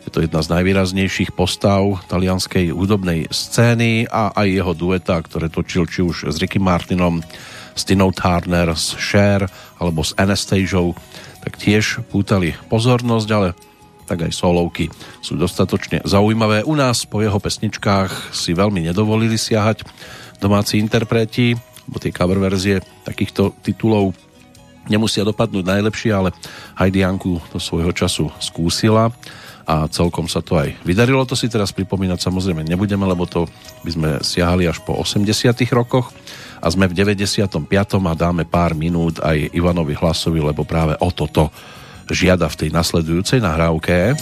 je 0.03 0.11
to 0.11 0.19
jedna 0.27 0.43
z 0.43 0.51
najvýraznejších 0.59 1.31
postav 1.31 2.03
talianskej 2.11 2.75
hudobnej 2.75 3.31
scény 3.31 4.11
a 4.11 4.35
aj 4.35 4.49
jeho 4.51 4.73
dueta, 4.75 5.15
ktoré 5.23 5.47
točil 5.47 5.87
či 5.87 6.03
už 6.03 6.27
s 6.27 6.37
Ricky 6.43 6.59
Martinom, 6.59 7.23
s 7.73 7.83
Tinou 7.87 8.11
Turner, 8.11 8.75
s 8.75 8.99
Cher 8.99 9.47
alebo 9.79 10.03
s 10.03 10.13
Anastasiou, 10.19 10.99
tak 11.43 11.59
tiež 11.59 12.03
pútali 12.11 12.55
pozornosť, 12.67 13.29
ale 13.31 13.49
tak 14.07 14.27
aj 14.27 14.35
solovky 14.35 14.91
sú 15.23 15.39
dostatočne 15.39 16.03
zaujímavé. 16.03 16.67
U 16.67 16.75
nás 16.75 17.07
po 17.07 17.23
jeho 17.23 17.39
pesničkách 17.39 18.35
si 18.35 18.53
veľmi 18.53 18.83
nedovolili 18.83 19.39
siahať 19.39 19.87
domáci 20.43 20.83
interpreti, 20.83 21.55
bo 21.87 22.03
tie 22.03 22.11
cover 22.11 22.43
verzie 22.43 22.83
takýchto 23.07 23.55
titulov 23.63 24.15
nemusia 24.91 25.23
dopadnúť 25.23 25.63
najlepšie, 25.63 26.11
ale 26.11 26.35
Heidi 26.75 27.07
Janku 27.07 27.39
to 27.55 27.63
svojho 27.63 27.95
času 27.95 28.35
skúsila 28.43 29.15
a 29.67 29.87
celkom 29.87 30.27
sa 30.27 30.43
to 30.43 30.59
aj 30.59 30.75
vydarilo. 30.83 31.23
To 31.27 31.39
si 31.39 31.47
teraz 31.47 31.71
pripomínať 31.71 32.19
samozrejme 32.19 32.67
nebudeme, 32.67 33.07
lebo 33.07 33.27
to 33.27 33.47
by 33.87 33.91
sme 33.91 34.11
siahali 34.23 34.67
až 34.67 34.83
po 34.83 34.99
80 34.99 35.27
rokoch 35.75 36.11
a 36.63 36.67
sme 36.71 36.87
v 36.87 36.95
95. 36.95 37.67
a 37.67 38.15
dáme 38.15 38.47
pár 38.47 38.79
minút 38.79 39.19
aj 39.19 39.51
Ivanovi 39.51 39.99
Hlasovi, 39.99 40.39
lebo 40.39 40.63
práve 40.63 40.95
o 41.03 41.11
toto 41.11 41.51
žiada 42.11 42.47
v 42.47 42.59
tej 42.67 42.69
nasledujúcej 42.71 43.43
nahrávke. 43.43 44.15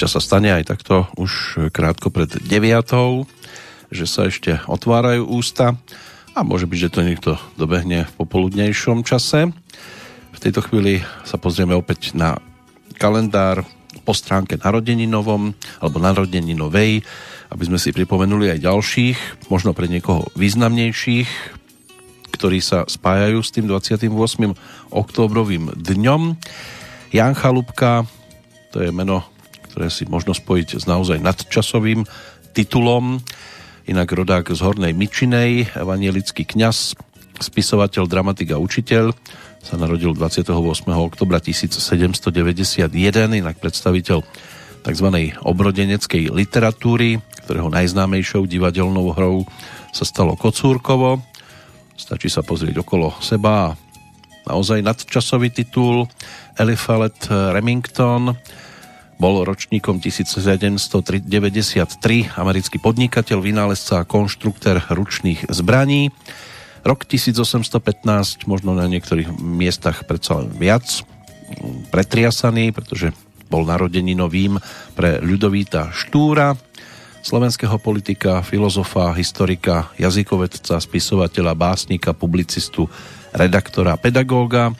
Občas 0.00 0.16
sa 0.16 0.24
stane 0.24 0.48
aj 0.48 0.64
takto 0.64 1.12
už 1.20 1.60
krátko 1.76 2.08
pred 2.08 2.32
9, 2.32 2.48
že 3.92 4.08
sa 4.08 4.32
ešte 4.32 4.56
otvárajú 4.64 5.28
ústa 5.28 5.76
a 6.32 6.40
môže 6.40 6.64
byť, 6.64 6.78
že 6.80 6.88
to 6.88 7.04
niekto 7.04 7.30
dobehne 7.60 8.08
v 8.08 8.12
popoludnejšom 8.16 9.04
čase. 9.04 9.52
V 10.32 10.38
tejto 10.40 10.64
chvíli 10.64 11.04
sa 11.28 11.36
pozrieme 11.36 11.76
opäť 11.76 12.16
na 12.16 12.40
kalendár 12.96 13.68
po 14.00 14.16
stránke 14.16 14.56
narodeninovom 14.56 15.52
alebo 15.84 16.00
narodeninovej, 16.00 17.04
aby 17.52 17.64
sme 17.68 17.76
si 17.76 17.92
pripomenuli 17.92 18.56
aj 18.56 18.64
ďalších, 18.72 19.52
možno 19.52 19.76
pre 19.76 19.84
niekoho 19.84 20.32
významnejších, 20.32 21.28
ktorí 22.40 22.64
sa 22.64 22.88
spájajú 22.88 23.44
s 23.44 23.52
tým 23.52 23.68
28. 23.68 24.08
októbrovým 24.96 25.76
dňom. 25.76 26.40
Jan 27.12 27.36
Chalúbka, 27.36 28.08
to 28.72 28.80
je 28.80 28.88
meno, 28.88 29.28
ktoré 29.70 29.86
si 29.86 30.04
možno 30.10 30.34
spojiť 30.34 30.82
s 30.82 30.84
naozaj 30.90 31.22
nadčasovým 31.22 32.02
titulom. 32.50 33.22
Inak 33.86 34.10
rodák 34.10 34.50
z 34.50 34.60
Hornej 34.60 34.92
Mičinej, 34.94 35.70
evanielický 35.78 36.42
kňaz, 36.44 36.98
spisovateľ, 37.38 38.10
dramatik 38.10 38.52
a 38.52 38.58
učiteľ, 38.58 39.14
sa 39.60 39.74
narodil 39.76 40.16
28. 40.16 40.50
oktobra 40.90 41.38
1791, 41.38 42.90
inak 43.36 43.56
predstaviteľ 43.60 44.18
tzv. 44.80 45.08
obrodeneckej 45.44 46.32
literatúry, 46.32 47.20
ktorého 47.44 47.68
najznámejšou 47.68 48.48
divadelnou 48.48 49.12
hrou 49.12 49.44
sa 49.92 50.04
stalo 50.08 50.34
Kocúrkovo. 50.34 51.20
Stačí 51.94 52.32
sa 52.32 52.40
pozrieť 52.40 52.80
okolo 52.80 53.12
seba 53.20 53.76
naozaj 54.48 54.80
nadčasový 54.80 55.52
titul 55.52 56.08
Eliphalet 56.56 57.28
Remington 57.28 58.32
bol 59.20 59.44
ročníkom 59.44 60.00
1793, 60.00 61.20
americký 62.40 62.80
podnikateľ, 62.80 63.38
vynálezca 63.44 64.00
a 64.00 64.08
konštruktor 64.08 64.80
ručných 64.88 65.44
zbraní. 65.52 66.08
Rok 66.80 67.04
1815, 67.04 68.48
možno 68.48 68.72
na 68.72 68.88
niektorých 68.88 69.36
miestach 69.36 70.08
predsa 70.08 70.40
viac 70.48 71.04
pretriasaný, 71.92 72.72
pretože 72.72 73.12
bol 73.52 73.68
narodeninovým 73.68 74.56
pre 74.96 75.20
Ľudovíta 75.20 75.92
Štúra, 75.92 76.56
slovenského 77.20 77.76
politika, 77.76 78.40
filozofa, 78.40 79.12
historika, 79.12 79.92
jazykovedca, 80.00 80.80
spisovateľa, 80.80 81.52
básnika, 81.52 82.16
publicistu, 82.16 82.88
redaktora, 83.36 84.00
pedagóga. 84.00 84.72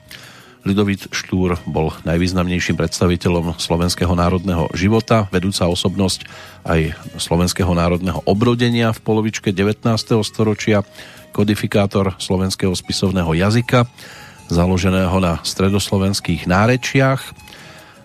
Ľudovít 0.61 1.09
Štúr 1.09 1.57
bol 1.65 1.89
najvýznamnejším 2.05 2.77
predstaviteľom 2.77 3.57
slovenského 3.57 4.13
národného 4.13 4.69
života, 4.77 5.25
vedúca 5.33 5.65
osobnosť 5.65 6.29
aj 6.69 6.93
slovenského 7.17 7.73
národného 7.73 8.21
obrodenia 8.29 8.93
v 8.93 9.01
polovičke 9.01 9.57
19. 9.57 9.89
storočia, 10.21 10.85
kodifikátor 11.33 12.13
slovenského 12.21 12.77
spisovného 12.77 13.33
jazyka, 13.33 13.89
založeného 14.53 15.17
na 15.17 15.41
stredoslovenských 15.41 16.45
nárečiach 16.45 17.21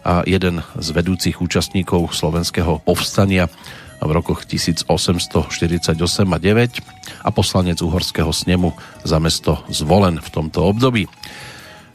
a 0.08 0.24
jeden 0.24 0.64
z 0.80 0.88
vedúcich 0.96 1.44
účastníkov 1.44 2.16
slovenského 2.16 2.80
povstania 2.88 3.52
v 4.00 4.12
rokoch 4.16 4.48
1848 4.48 5.92
a 6.24 6.38
9 6.40 7.26
a 7.26 7.30
poslanec 7.36 7.82
uhorského 7.82 8.30
snemu 8.30 8.72
za 9.02 9.18
mesto 9.20 9.60
Zvolen 9.68 10.22
v 10.22 10.30
tomto 10.30 10.62
období. 10.62 11.10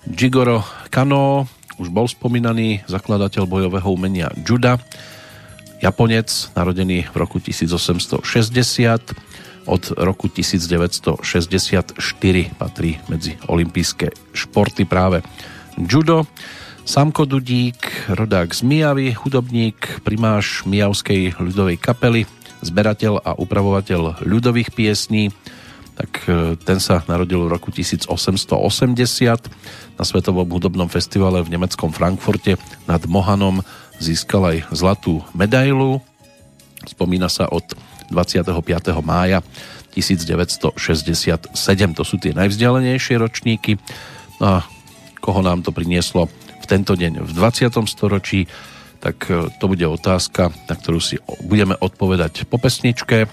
Gigoro 0.09 0.65
Kano, 0.89 1.45
už 1.77 1.93
bol 1.93 2.09
spomínaný 2.09 2.85
zakladateľ 2.89 3.45
bojového 3.45 3.89
umenia 3.93 4.33
juda, 4.45 4.81
Japonec, 5.81 6.29
narodený 6.53 7.09
v 7.09 7.17
roku 7.17 7.41
1860, 7.41 8.21
od 9.65 9.83
roku 9.97 10.29
1964 10.29 11.97
patrí 12.57 13.01
medzi 13.09 13.41
olympijské 13.49 14.13
športy 14.37 14.85
práve 14.85 15.25
judo. 15.81 16.29
Samko 16.85 17.25
Dudík, 17.25 18.13
rodák 18.13 18.53
z 18.53 18.61
Mijavy, 18.61 19.13
hudobník, 19.15 20.05
primáš 20.05 20.65
Mijavskej 20.69 21.41
ľudovej 21.41 21.77
kapely, 21.81 22.27
zberateľ 22.61 23.25
a 23.25 23.37
upravovateľ 23.37 24.25
ľudových 24.25 24.73
piesní, 24.75 25.33
tak 26.01 26.25
e, 26.25 26.57
ten 26.57 26.81
sa 26.81 27.05
narodil 27.05 27.45
v 27.45 27.53
roku 27.53 27.69
1880 27.69 28.17
na 30.01 30.05
Svetovom 30.09 30.49
hudobnom 30.49 30.89
festivale 30.89 31.45
v 31.45 31.53
nemeckom 31.53 31.93
Frankfurte 31.93 32.57
nad 32.89 33.05
Mohanom 33.05 33.61
získal 34.01 34.57
aj 34.57 34.73
zlatú 34.73 35.21
medailu. 35.37 36.01
Spomína 36.89 37.29
sa 37.29 37.53
od 37.53 37.77
25. 38.09 38.49
mája 39.05 39.45
1967. 39.93 41.53
To 41.93 42.01
sú 42.01 42.17
tie 42.17 42.33
najvzdialenejšie 42.33 43.21
ročníky. 43.21 43.77
No 44.41 44.57
a 44.57 44.65
koho 45.21 45.45
nám 45.45 45.61
to 45.61 45.69
prinieslo 45.69 46.33
v 46.33 46.65
tento 46.65 46.97
deň 46.97 47.29
v 47.29 47.31
20. 47.37 47.77
storočí, 47.85 48.49
tak 49.05 49.29
e, 49.29 49.53
to 49.61 49.69
bude 49.69 49.85
otázka, 49.85 50.49
na 50.65 50.75
ktorú 50.81 50.97
si 50.97 51.21
budeme 51.45 51.77
odpovedať 51.77 52.49
po 52.49 52.57
pesničke. 52.57 53.29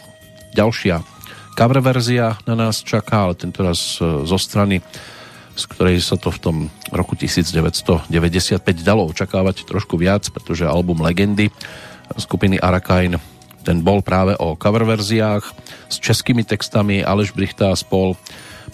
Ďalšia 0.51 1.16
cover 1.57 1.81
verzia 1.81 2.37
na 2.45 2.53
nás 2.53 2.85
čaká, 2.85 3.25
ale 3.25 3.33
tento 3.33 3.65
raz 3.65 3.97
e, 3.97 4.21
zo 4.29 4.37
strany 4.37 4.85
z 5.57 5.65
ktorej 5.73 5.97
sa 6.05 6.21
to 6.21 6.29
v 6.29 6.37
tom 6.37 6.57
roku 6.93 7.17
1995 7.17 8.13
dalo 8.85 9.09
očakávať 9.09 9.65
trošku 9.65 9.97
viac, 9.97 10.29
pretože 10.29 10.69
album 10.69 11.01
Legendy 11.01 11.49
skupiny 12.13 12.61
Arakain 12.61 13.17
ten 13.65 13.81
bol 13.81 14.05
práve 14.05 14.37
o 14.37 14.53
cover 14.53 14.85
verziách 14.85 15.43
s 15.89 15.97
českými 15.97 16.45
textami 16.45 17.01
Aleš 17.01 17.33
Brichta 17.33 17.73
a 17.73 17.75
spol 17.75 18.13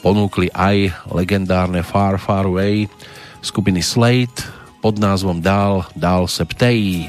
ponúkli 0.03 0.51
aj 0.51 1.07
legendárne 1.07 1.87
Far 1.87 2.19
Far 2.19 2.51
Away 2.51 2.91
skupiny 3.39 3.79
Slate 3.79 4.43
pod 4.83 4.99
názvom 4.99 5.39
Dál, 5.39 5.87
Dál 5.95 6.27
se 6.27 6.43
ptejí. 6.43 7.07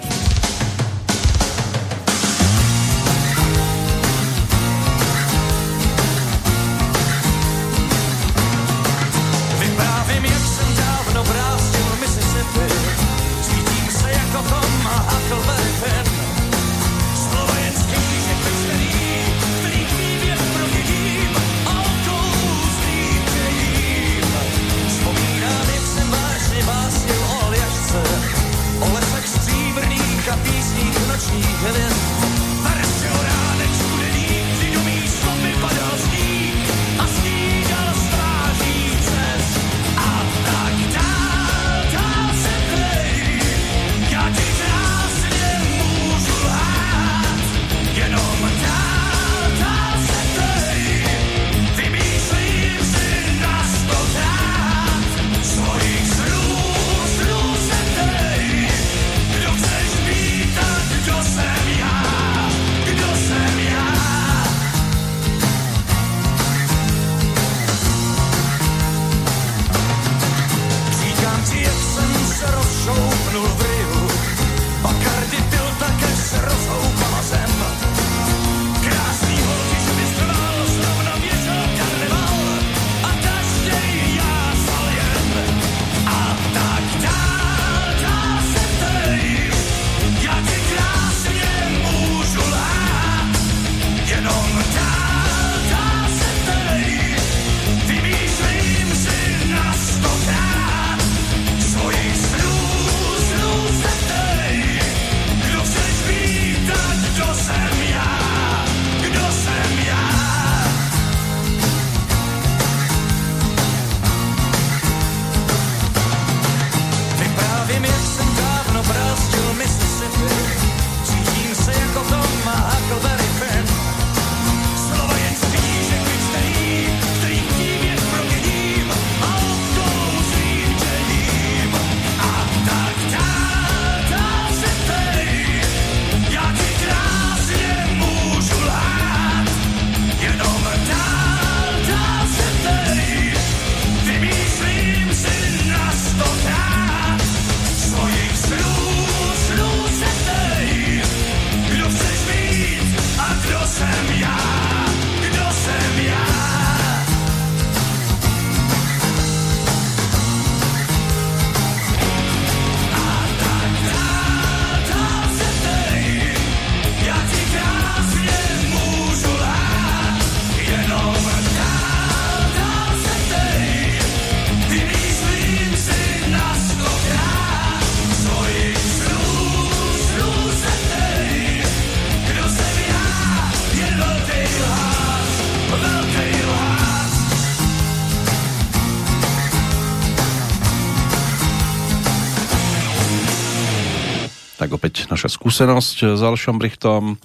Naša 195.24 195.40
skúsenosť 195.40 195.96
s 196.04 196.20
Alšom 196.20 196.60
Brichtom, 196.60 197.16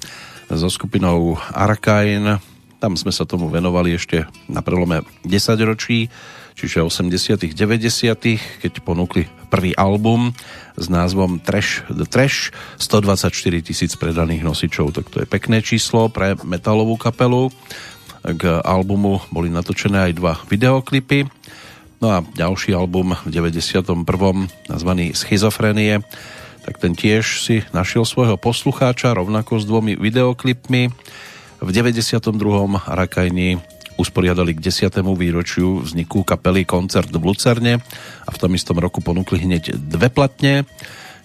so 0.47 0.71
skupinou 0.71 1.35
Arkain. 1.51 2.39
Tam 2.79 2.95
sme 2.95 3.11
sa 3.11 3.27
tomu 3.27 3.51
venovali 3.51 3.91
ešte 3.91 4.23
na 4.47 4.63
prelome 4.63 5.03
10 5.27 5.35
ročí, 5.67 6.07
čiže 6.55 6.79
80 6.79 7.51
90 7.51 8.63
keď 8.63 8.71
ponúkli 8.87 9.27
prvý 9.51 9.75
album 9.75 10.31
s 10.79 10.87
názvom 10.87 11.43
Trash 11.43 11.83
the 11.91 12.07
Trash, 12.07 12.55
124 12.79 13.67
tisíc 13.67 13.99
predaných 13.99 14.47
nosičov, 14.47 14.95
tak 14.95 15.11
to 15.11 15.19
je 15.19 15.27
pekné 15.27 15.59
číslo 15.59 16.07
pre 16.07 16.39
metalovú 16.47 16.95
kapelu. 16.95 17.51
K 18.23 18.63
albumu 18.63 19.19
boli 19.27 19.51
natočené 19.51 20.07
aj 20.07 20.13
dva 20.15 20.39
videoklipy. 20.47 21.27
No 21.99 22.15
a 22.15 22.23
ďalší 22.23 22.71
album 22.71 23.11
v 23.27 23.43
91. 23.43 24.07
nazvaný 24.71 25.11
Schizofrenie, 25.11 25.99
tak 26.69 26.77
ten 26.77 26.93
tiež 26.93 27.41
si 27.41 27.65
našiel 27.73 28.05
svojho 28.05 28.37
poslucháča 28.37 29.17
rovnako 29.17 29.57
s 29.57 29.65
dvomi 29.65 29.97
videoklipmi. 29.97 30.93
V 31.65 31.69
92. 31.73 32.29
Rakajni 32.85 33.57
usporiadali 33.97 34.53
k 34.53 34.69
10. 34.69 35.01
výročiu 35.01 35.81
vzniku 35.81 36.21
kapely 36.21 36.69
Koncert 36.69 37.09
v 37.09 37.25
Lucerne 37.25 37.81
a 38.21 38.29
v 38.29 38.37
tom 38.37 38.53
istom 38.53 38.77
roku 38.77 39.01
ponúkli 39.01 39.49
hneď 39.49 39.81
dve 39.81 40.13
platne 40.13 40.69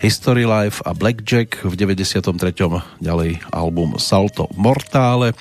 History 0.01 0.49
Life 0.49 0.81
a 0.81 0.97
Blackjack 0.97 1.61
v 1.61 1.77
93. 1.77 2.25
ďalej 3.05 3.45
album 3.53 4.01
Salto 4.01 4.49
Mortale 4.57 5.37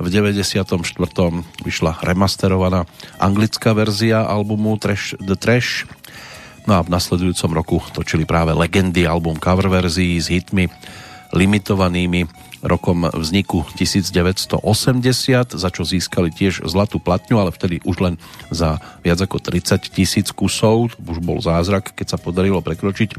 v 0.00 0.08
94. 0.08 0.64
vyšla 1.60 2.00
remasterovaná 2.00 2.88
anglická 3.20 3.76
verzia 3.76 4.24
albumu 4.24 4.80
Trash 4.80 5.12
the 5.20 5.36
Trash 5.36 5.84
no 6.66 6.78
a 6.78 6.84
v 6.84 6.92
nasledujúcom 6.92 7.50
roku 7.52 7.76
točili 7.90 8.26
práve 8.26 8.54
legendy 8.54 9.06
album 9.06 9.38
cover 9.38 9.66
verzií 9.66 10.18
s 10.18 10.30
hitmi 10.30 10.70
limitovanými 11.32 12.28
rokom 12.62 13.10
vzniku 13.10 13.66
1980, 13.74 14.62
za 15.58 15.68
čo 15.74 15.82
získali 15.82 16.30
tiež 16.30 16.62
zlatú 16.62 17.02
platňu, 17.02 17.42
ale 17.42 17.50
vtedy 17.50 17.82
už 17.82 17.96
len 17.98 18.14
za 18.54 18.78
viac 19.02 19.18
ako 19.18 19.42
30 19.42 19.90
tisíc 19.90 20.30
kusov. 20.30 20.94
Už 20.94 21.18
bol 21.18 21.42
zázrak, 21.42 21.90
keď 21.98 22.14
sa 22.14 22.18
podarilo 22.22 22.62
prekročiť 22.62 23.18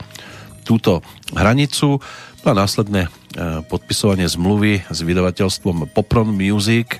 túto 0.63 1.03
hranicu. 1.35 1.99
No 2.43 2.47
a 2.47 2.55
následné 2.55 3.07
e, 3.07 3.09
podpisovanie 3.67 4.31
zmluvy 4.31 4.87
s 4.87 4.99
vydavateľstvom 5.03 5.91
Popron 5.91 6.31
Music 6.31 6.95
e, 6.95 6.99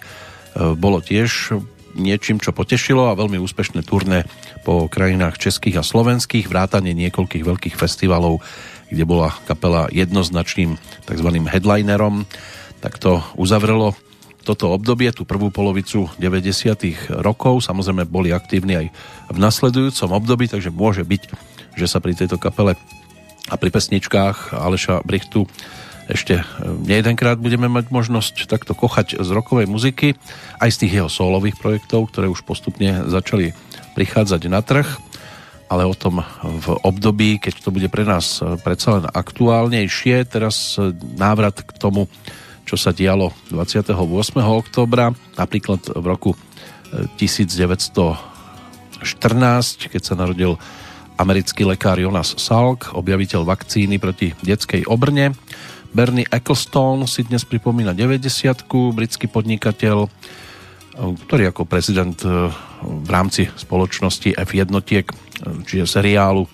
bolo 0.76 1.00
tiež 1.00 1.56
niečím, 1.96 2.41
čo 2.41 2.54
potešilo 2.54 3.10
a 3.10 3.18
veľmi 3.18 3.38
úspešné 3.41 3.86
turné 3.86 4.26
po 4.68 4.89
krajinách 4.89 5.39
českých 5.39 5.82
a 5.82 5.84
slovenských, 5.86 6.50
vrátanie 6.50 6.94
niekoľkých 6.94 7.44
veľkých 7.46 7.76
festivalov, 7.78 8.41
kde 8.89 9.04
bola 9.06 9.34
kapela 9.50 9.89
jednoznačným 9.89 10.78
tzv. 11.06 11.30
headlinerom. 11.50 12.30
Tak 12.84 13.00
to 13.00 13.24
uzavrelo 13.39 13.96
toto 14.44 14.76
obdobie, 14.76 15.08
tú 15.16 15.24
prvú 15.24 15.50
polovicu 15.50 16.12
90. 16.20 17.24
rokov. 17.24 17.64
Samozrejme 17.64 18.04
boli 18.04 18.36
aktívni 18.36 18.76
aj 18.76 18.88
v 19.32 19.38
nasledujúcom 19.39 20.20
období, 20.20 20.52
takže 20.52 20.70
môže 20.70 21.08
byť, 21.08 21.22
že 21.80 21.88
sa 21.88 22.04
pri 22.04 22.14
tejto 22.14 22.36
kapele 22.36 22.76
a 23.48 23.56
pri 23.56 23.72
pesničkách 23.72 24.56
Aleša 24.56 25.04
Brichtu 25.08 25.48
ešte 26.12 26.41
e, 26.41 26.43
nejedenkrát 26.84 27.39
budeme 27.39 27.72
mať 27.72 27.88
možnosť 27.88 28.47
takto 28.51 28.76
kochať 28.76 29.24
z 29.24 29.30
rokovej 29.32 29.68
muziky, 29.72 30.20
aj 30.60 30.70
z 30.76 30.80
tých 30.86 30.93
jeho 30.99 31.10
solových 31.10 31.56
projektov, 31.60 32.12
ktoré 32.12 32.28
už 32.28 32.43
postupne 32.43 33.08
začali 33.08 33.56
prichádzať 33.95 34.41
na 34.51 34.60
trh, 34.60 34.88
ale 35.72 35.88
o 35.88 35.95
tom 35.95 36.22
v 36.43 36.68
období, 36.84 37.39
keď 37.39 37.54
to 37.64 37.70
bude 37.72 37.88
pre 37.88 38.04
nás 38.04 38.43
e, 38.43 38.60
predsa 38.60 38.99
len 38.99 39.06
aktuálnejšie. 39.08 40.28
Teraz 40.28 40.76
e, 40.76 40.91
návrat 41.16 41.64
k 41.64 41.72
tomu, 41.80 42.12
čo 42.68 42.76
sa 42.76 42.91
dialo 42.91 43.32
28. 43.51 43.95
oktobra, 44.43 45.16
napríklad 45.39 45.88
v 45.88 46.06
roku 46.06 46.32
1914, 47.18 48.20
keď 49.89 50.01
sa 50.04 50.14
narodil 50.14 50.60
americký 51.18 51.66
lekár 51.66 51.97
Jonas 52.01 52.34
Salk, 52.38 52.93
objaviteľ 52.93 53.45
vakcíny 53.45 53.97
proti 54.01 54.34
detskej 54.41 54.86
obrne. 54.89 55.34
Bernie 55.94 56.26
Ecclestone 56.26 57.06
si 57.06 57.22
dnes 57.22 57.46
pripomína 57.46 57.94
90 57.94 58.66
britský 58.98 59.30
podnikateľ, 59.30 60.10
ktorý 60.98 61.54
ako 61.54 61.70
prezident 61.70 62.18
e, 62.26 62.50
v 62.82 63.10
rámci 63.14 63.46
spoločnosti 63.54 64.34
F1, 64.34 64.74
e, 64.74 65.06
čiže 65.70 65.86
seriálu, 65.86 66.50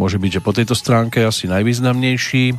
môže 0.00 0.16
byť, 0.16 0.30
že 0.32 0.44
po 0.44 0.56
tejto 0.56 0.72
stránke 0.72 1.20
asi 1.20 1.44
najvýznamnejší 1.52 2.56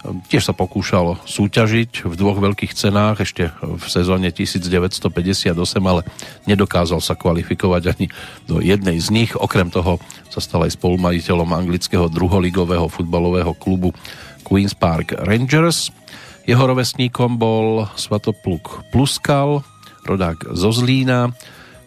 Tiež 0.00 0.48
sa 0.48 0.56
pokúšal 0.56 1.20
súťažiť 1.28 2.08
v 2.08 2.14
dvoch 2.16 2.40
veľkých 2.40 2.72
cenách 2.72 3.20
ešte 3.20 3.52
v 3.60 3.84
sezóne 3.84 4.32
1958, 4.32 5.52
ale 5.84 6.08
nedokázal 6.48 7.04
sa 7.04 7.12
kvalifikovať 7.12 7.82
ani 7.92 8.06
do 8.48 8.64
jednej 8.64 8.96
z 8.96 9.12
nich. 9.12 9.36
Okrem 9.36 9.68
toho 9.68 10.00
sa 10.32 10.40
stal 10.40 10.64
aj 10.64 10.72
spolumajiteľom 10.80 11.52
anglického 11.52 12.08
druholigového 12.08 12.88
futbalového 12.88 13.52
klubu 13.52 13.92
Queen's 14.50 14.74
Park 14.74 15.14
Rangers. 15.14 15.94
Jeho 16.42 16.66
rovesníkom 16.66 17.38
bol 17.38 17.86
Svatopluk 17.94 18.82
Pluskal, 18.90 19.62
rodák 20.02 20.58
zo 20.58 20.74
Zlína, 20.74 21.30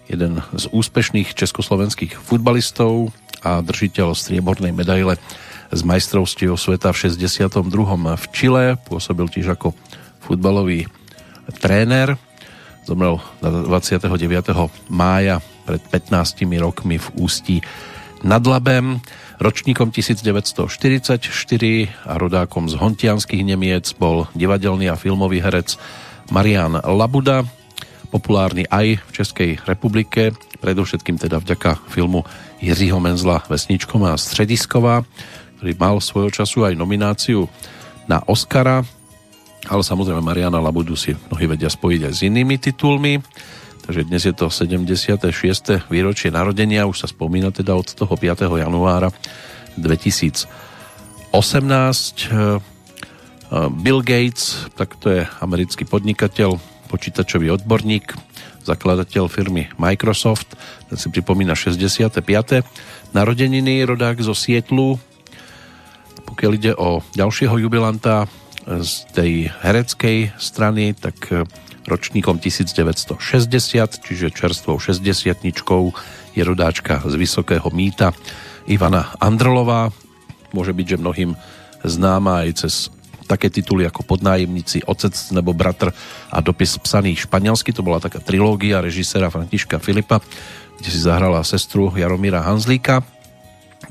jeden 0.08 0.40
z 0.56 0.72
úspešných 0.72 1.36
československých 1.36 2.16
futbalistov 2.16 3.12
a 3.44 3.60
držiteľ 3.60 4.16
striebornej 4.16 4.72
medaile 4.72 5.20
z 5.76 5.82
majstrovstiev 5.84 6.56
sveta 6.56 6.96
v 6.96 7.12
62. 7.12 7.68
v 8.16 8.26
Čile, 8.32 8.80
pôsobil 8.88 9.28
tiež 9.28 9.60
ako 9.60 9.76
futbalový 10.24 10.88
tréner. 11.60 12.16
Zomrel 12.88 13.20
29. 13.44 14.08
mája 14.88 15.44
pred 15.68 15.84
15 15.92 16.48
rokmi 16.64 16.96
v 16.96 17.08
Ústí 17.20 17.60
nad 18.24 18.44
Labem. 18.48 19.04
Ročníkom 19.44 19.92
1944 19.92 21.20
a 22.08 22.14
rodákom 22.16 22.72
z 22.72 22.80
Hontianských 22.80 23.44
Nemiec 23.44 23.92
bol 23.92 24.24
divadelný 24.32 24.88
a 24.88 24.96
filmový 24.96 25.44
herec 25.44 25.76
Marian 26.32 26.80
Labuda, 26.80 27.44
populárny 28.08 28.64
aj 28.72 29.04
v 29.04 29.12
Českej 29.12 29.52
republike, 29.68 30.32
predovšetkým 30.64 31.20
teda 31.20 31.44
vďaka 31.44 31.76
filmu 31.92 32.24
Jiřího 32.64 33.04
Menzla 33.04 33.44
Vesničková 33.52 34.16
a 34.16 34.22
Středisková, 34.22 35.04
ktorý 35.60 35.76
mal 35.76 36.00
svojho 36.00 36.32
času 36.32 36.64
aj 36.64 36.80
nomináciu 36.80 37.44
na 38.08 38.24
Oscara, 38.24 38.88
ale 39.68 39.84
samozrejme 39.84 40.24
Mariana 40.24 40.64
Labudu 40.64 40.96
si 40.96 41.20
mnohí 41.28 41.52
vedia 41.52 41.68
spojiť 41.68 42.08
aj 42.08 42.14
s 42.16 42.24
inými 42.24 42.64
titulmi. 42.64 43.20
Takže 43.84 44.08
dnes 44.08 44.24
je 44.24 44.32
to 44.32 44.48
76. 44.48 45.92
výročie 45.92 46.32
narodenia, 46.32 46.88
už 46.88 47.04
sa 47.04 47.08
spomína 47.12 47.52
teda 47.52 47.76
od 47.76 47.92
toho 47.92 48.16
5. 48.16 48.48
januára 48.48 49.12
2018. 49.76 50.48
Bill 53.84 54.00
Gates, 54.00 54.72
tak 54.80 54.96
to 55.04 55.12
je 55.12 55.28
americký 55.44 55.84
podnikateľ, 55.84 56.56
počítačový 56.88 57.52
odborník, 57.52 58.16
zakladateľ 58.64 59.28
firmy 59.28 59.68
Microsoft, 59.76 60.56
ten 60.88 60.96
si 60.96 61.12
pripomína 61.12 61.52
65. 61.52 62.24
narodeniny, 63.12 63.84
rodák 63.84 64.24
zo 64.24 64.32
Sietlu, 64.32 64.96
pokiaľ 66.24 66.52
ide 66.56 66.72
o 66.80 67.04
ďalšieho 67.20 67.60
jubilanta 67.60 68.32
z 68.64 68.92
tej 69.12 69.32
hereckej 69.60 70.40
strany, 70.40 70.96
tak 70.96 71.20
e, 71.36 71.44
ročníkom 71.84 72.40
1960, 72.40 73.20
čiže 74.04 74.34
čerstvou 74.34 74.80
60 74.80 75.44
je 76.34 76.42
rodáčka 76.44 77.04
z 77.04 77.14
Vysokého 77.20 77.68
mýta 77.70 78.16
Ivana 78.66 79.12
Androlová. 79.20 79.92
Môže 80.56 80.72
byť, 80.72 80.86
že 80.96 81.02
mnohým 81.02 81.32
známa 81.84 82.48
aj 82.48 82.50
cez 82.64 82.74
také 83.28 83.48
tituly 83.48 83.88
ako 83.88 84.04
Podnájemníci, 84.04 84.84
Otec 84.86 85.16
nebo 85.32 85.56
Bratr 85.56 85.92
a 86.30 86.38
dopis 86.44 86.76
psaný 86.80 87.16
španielsky. 87.16 87.72
To 87.72 87.84
bola 87.84 88.04
taká 88.04 88.20
trilógia 88.20 88.84
režisera 88.84 89.32
Františka 89.32 89.80
Filipa, 89.80 90.20
kde 90.80 90.90
si 90.92 91.00
zahrala 91.00 91.44
sestru 91.48 91.92
Jaromíra 91.96 92.44
Hanzlíka. 92.44 93.02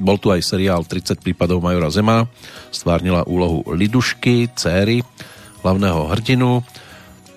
Bol 0.01 0.17
tu 0.17 0.33
aj 0.33 0.41
seriál 0.41 0.85
30 0.89 1.21
prípadov 1.21 1.61
Majora 1.61 1.93
Zema, 1.93 2.25
stvárnila 2.73 3.29
úlohu 3.29 3.61
Lidušky, 3.69 4.49
céry 4.57 5.05
hlavného 5.63 6.11
hrdinu. 6.11 6.65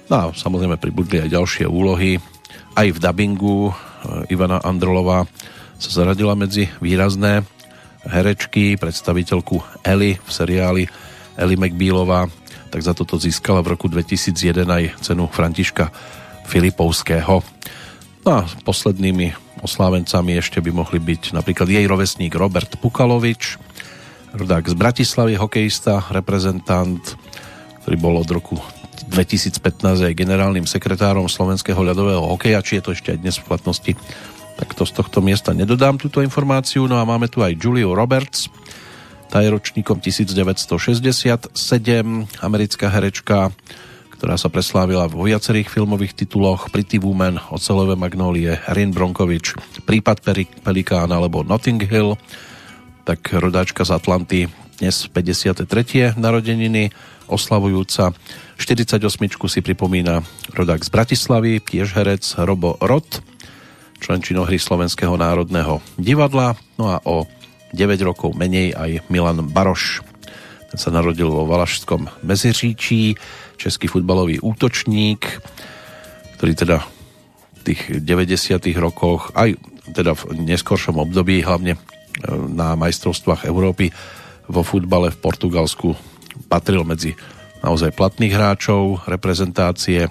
No 0.06 0.16
a 0.16 0.24
samozrejme 0.30 0.78
pribudli 0.78 1.18
aj 1.18 1.34
ďalšie 1.34 1.66
úlohy. 1.66 2.22
Aj 2.78 2.86
v 2.86 3.00
dabingu 3.02 3.72
eh, 3.72 4.34
Ivana 4.34 4.62
Androlová 4.62 5.26
sa 5.82 5.90
zaradila 5.92 6.38
medzi 6.38 6.70
výrazné 6.78 7.44
herečky, 8.06 8.78
predstaviteľku 8.78 9.82
Ellie 9.82 10.22
v 10.22 10.30
seriáli 10.30 10.84
Ellie 11.36 11.60
McBealová, 11.60 12.30
tak 12.70 12.82
za 12.86 12.94
toto 12.94 13.18
získala 13.18 13.66
v 13.66 13.76
roku 13.76 13.90
2001 13.90 14.62
aj 14.66 14.84
cenu 15.02 15.26
Františka 15.28 15.90
Filipovského. 16.46 17.42
No 18.26 18.32
a 18.32 18.46
poslednými 18.64 19.34
oslávencami 19.66 20.38
ešte 20.38 20.62
by 20.62 20.72
mohli 20.72 21.02
byť 21.02 21.34
napríklad 21.34 21.66
jej 21.66 21.86
rovesník 21.90 22.34
Robert 22.38 22.78
Pukalovič, 22.78 23.58
rodák 24.38 24.70
z 24.70 24.76
Bratislavy, 24.78 25.34
hokejista, 25.40 26.06
reprezentant, 26.14 27.02
ktorý 27.84 27.96
bol 27.98 28.16
od 28.22 28.30
roku 28.30 28.58
2015 29.12 29.60
aj 29.84 30.14
generálnym 30.16 30.64
sekretárom 30.64 31.28
Slovenského 31.28 31.78
ľadového 31.80 32.24
hokeja, 32.24 32.64
či 32.64 32.80
je 32.80 32.84
to 32.88 32.92
ešte 32.96 33.12
aj 33.16 33.20
dnes 33.20 33.36
v 33.36 33.48
platnosti, 33.48 33.92
tak 34.56 34.72
to 34.72 34.88
z 34.88 34.92
tohto 34.96 35.20
miesta 35.20 35.52
nedodám 35.52 36.00
túto 36.00 36.24
informáciu. 36.24 36.88
No 36.88 36.96
a 36.96 37.04
máme 37.04 37.28
tu 37.28 37.44
aj 37.44 37.60
Juliu 37.60 37.92
Roberts, 37.92 38.48
tá 39.28 39.44
je 39.44 39.52
ročníkom 39.52 40.00
1967, 40.00 41.52
americká 42.40 42.88
herečka, 42.88 43.52
ktorá 44.16 44.40
sa 44.40 44.48
preslávila 44.48 45.12
vo 45.12 45.28
viacerých 45.28 45.68
filmových 45.68 46.16
tituloch 46.16 46.72
Pretty 46.72 47.04
Woman, 47.04 47.36
Ocelové 47.52 48.00
magnólie, 48.00 48.56
Rin 48.72 48.96
Bronkovič, 48.96 49.60
Prípad 49.84 50.24
Pelikán 50.64 51.12
alebo 51.12 51.44
Notting 51.44 51.84
Hill, 51.84 52.16
tak 53.04 53.28
rodáčka 53.36 53.84
z 53.84 53.92
Atlanty, 53.92 54.42
dnes 54.80 55.04
53. 55.12 56.16
narodeniny, 56.16 56.96
oslavujúca 57.28 58.16
48 58.56 59.04
si 59.52 59.60
pripomína 59.60 60.24
rodák 60.56 60.80
z 60.80 60.90
Bratislavy, 60.90 61.60
tiež 61.60 61.92
herec 61.92 62.24
Robo 62.40 62.80
Rot, 62.80 63.20
člen 64.00 64.24
činohry 64.24 64.56
Slovenského 64.56 65.16
národného 65.20 65.84
divadla, 66.00 66.56
no 66.80 66.92
a 66.96 67.04
o 67.04 67.28
9 67.76 68.00
rokov 68.08 68.32
menej 68.40 68.72
aj 68.72 69.04
Milan 69.12 69.44
Baroš. 69.52 70.00
Ten 70.72 70.80
sa 70.80 70.90
narodil 70.92 71.28
vo 71.28 71.44
Valašskom 71.44 72.08
Meziříčí, 72.24 73.20
český 73.60 73.92
futbalový 73.92 74.40
útočník, 74.40 75.28
ktorý 76.40 76.54
teda 76.56 76.78
v 77.60 77.62
tých 77.64 77.82
90 78.00 78.56
rokoch, 78.80 79.36
aj 79.36 79.60
teda 79.92 80.16
v 80.16 80.48
neskoršom 80.48 80.96
období, 80.96 81.44
hlavne 81.44 81.76
e, 81.76 81.80
na 82.56 82.74
majstrovstvách 82.80 83.46
Európy 83.46 83.92
vo 84.48 84.62
futbale 84.62 85.12
v 85.12 85.22
Portugalsku 85.22 85.94
patril 86.48 86.86
medzi 86.86 87.18
naozaj 87.66 87.98
platných 87.98 88.38
hráčov 88.38 89.02
reprezentácie 89.10 90.06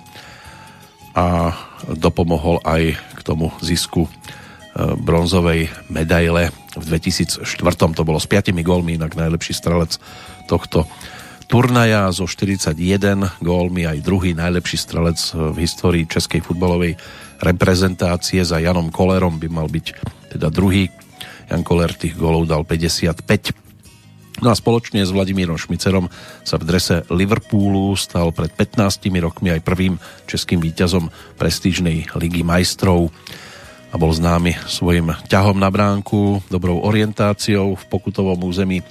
a 1.15 1.55
dopomohol 1.87 2.59
aj 2.67 2.99
k 2.99 3.21
tomu 3.23 3.55
zisku 3.63 4.11
bronzovej 4.75 5.71
medaile 5.87 6.51
v 6.75 6.85
2004. 6.91 7.47
To 7.95 8.03
bolo 8.03 8.19
s 8.19 8.27
5 8.27 8.51
gólmi, 8.67 8.99
inak 8.99 9.15
najlepší 9.15 9.55
strelec 9.55 10.03
tohto 10.51 10.91
turnaja 11.47 12.11
so 12.11 12.27
41 12.27 12.75
gólmi, 13.39 13.87
aj 13.87 14.03
druhý 14.03 14.35
najlepší 14.35 14.75
strelec 14.75 15.19
v 15.31 15.57
histórii 15.63 16.11
českej 16.11 16.43
futbalovej 16.43 16.99
reprezentácie 17.39 18.43
za 18.43 18.59
Janom 18.59 18.91
Kolerom 18.91 19.39
by 19.39 19.47
mal 19.47 19.71
byť 19.71 19.87
teda 20.35 20.51
druhý. 20.51 20.91
Jan 21.47 21.63
Koler 21.63 21.95
tých 21.95 22.19
gólov 22.19 22.51
dal 22.51 22.67
55. 22.67 23.64
No 24.43 24.51
a 24.51 24.59
spoločne 24.59 24.99
s 25.07 25.15
Vladimírom 25.15 25.55
Šmicerom 25.55 26.11
sa 26.43 26.59
v 26.59 26.67
drese 26.67 27.07
Liverpoolu 27.07 27.95
stal 27.95 28.35
pred 28.35 28.51
15 28.51 29.07
rokmi 29.23 29.55
aj 29.55 29.63
prvým 29.63 29.95
českým 30.27 30.59
víťazom 30.59 31.07
prestížnej 31.39 32.11
ligy 32.19 32.43
majstrov 32.43 33.15
a 33.89 33.95
bol 33.95 34.11
známy 34.11 34.59
svojim 34.67 35.15
ťahom 35.31 35.55
na 35.55 35.71
bránku, 35.71 36.43
dobrou 36.51 36.83
orientáciou 36.83 37.79
v 37.79 37.85
pokutovom 37.87 38.43
území, 38.43 38.83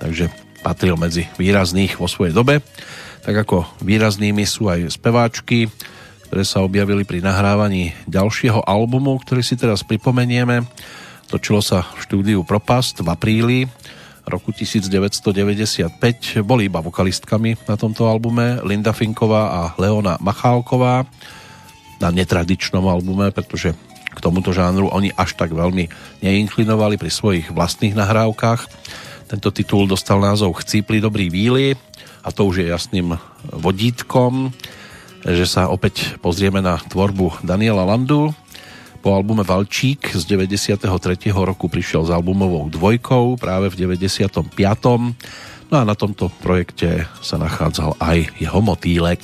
takže 0.00 0.32
patril 0.64 0.96
medzi 0.96 1.28
výrazných 1.36 2.00
vo 2.00 2.08
svojej 2.08 2.32
dobe. 2.32 2.64
Tak 3.28 3.44
ako 3.44 3.68
výraznými 3.84 4.48
sú 4.48 4.72
aj 4.72 4.88
speváčky, 4.88 5.68
ktoré 6.28 6.48
sa 6.48 6.64
objavili 6.64 7.04
pri 7.04 7.20
nahrávaní 7.20 7.92
ďalšieho 8.08 8.64
albumu, 8.64 9.20
ktorý 9.20 9.44
si 9.44 9.52
teraz 9.60 9.84
pripomenieme. 9.84 10.64
Točilo 11.28 11.60
sa 11.60 11.84
v 11.84 12.08
štúdiu 12.08 12.40
Propast 12.40 13.04
v 13.04 13.08
apríli 13.12 13.58
roku 14.28 14.52
1995. 14.52 16.44
Boli 16.44 16.68
iba 16.68 16.84
vokalistkami 16.84 17.56
na 17.64 17.74
tomto 17.74 18.06
albume 18.06 18.60
Linda 18.62 18.92
Finková 18.92 19.42
a 19.50 19.62
Leona 19.80 20.20
Machálková 20.20 21.08
na 21.98 22.08
netradičnom 22.14 22.84
albume, 22.86 23.32
pretože 23.34 23.74
k 24.12 24.18
tomuto 24.20 24.54
žánru 24.54 24.88
oni 24.92 25.10
až 25.16 25.34
tak 25.34 25.52
veľmi 25.52 25.88
neinklinovali 26.22 27.00
pri 27.00 27.10
svojich 27.10 27.46
vlastných 27.50 27.96
nahrávkach. 27.98 28.60
Tento 29.28 29.48
titul 29.52 29.84
dostal 29.84 30.22
názov 30.22 30.60
Chcípli 30.64 31.02
dobrý 31.02 31.28
víly 31.28 31.76
a 32.24 32.28
to 32.32 32.48
už 32.48 32.64
je 32.64 32.72
jasným 32.72 33.16
vodítkom, 33.52 34.52
že 35.24 35.44
sa 35.44 35.68
opäť 35.68 36.16
pozrieme 36.22 36.64
na 36.64 36.80
tvorbu 36.80 37.44
Daniela 37.44 37.84
Landu. 37.84 38.32
Po 38.98 39.14
albume 39.14 39.46
Valčík 39.46 40.12
z 40.12 40.22
93. 40.26 40.84
roku 41.32 41.70
prišiel 41.70 42.06
s 42.06 42.10
albumovou 42.10 42.66
dvojkou 42.66 43.38
práve 43.38 43.70
v 43.70 43.88
95. 43.88 44.52
No 45.68 45.74
a 45.76 45.84
na 45.84 45.94
tomto 45.94 46.32
projekte 46.40 47.06
sa 47.20 47.36
nachádzal 47.36 47.96
aj 48.00 48.40
jeho 48.40 48.60
motýlek. 48.64 49.20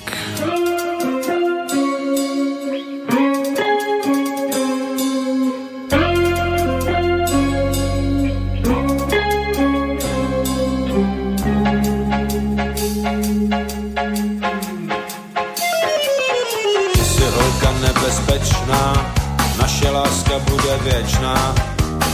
Věčná. 20.84 21.54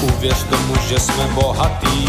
Uvěř 0.03 0.43
tomu, 0.51 0.75
že 0.89 1.01
jsme 1.01 1.25
bohatý, 1.35 2.07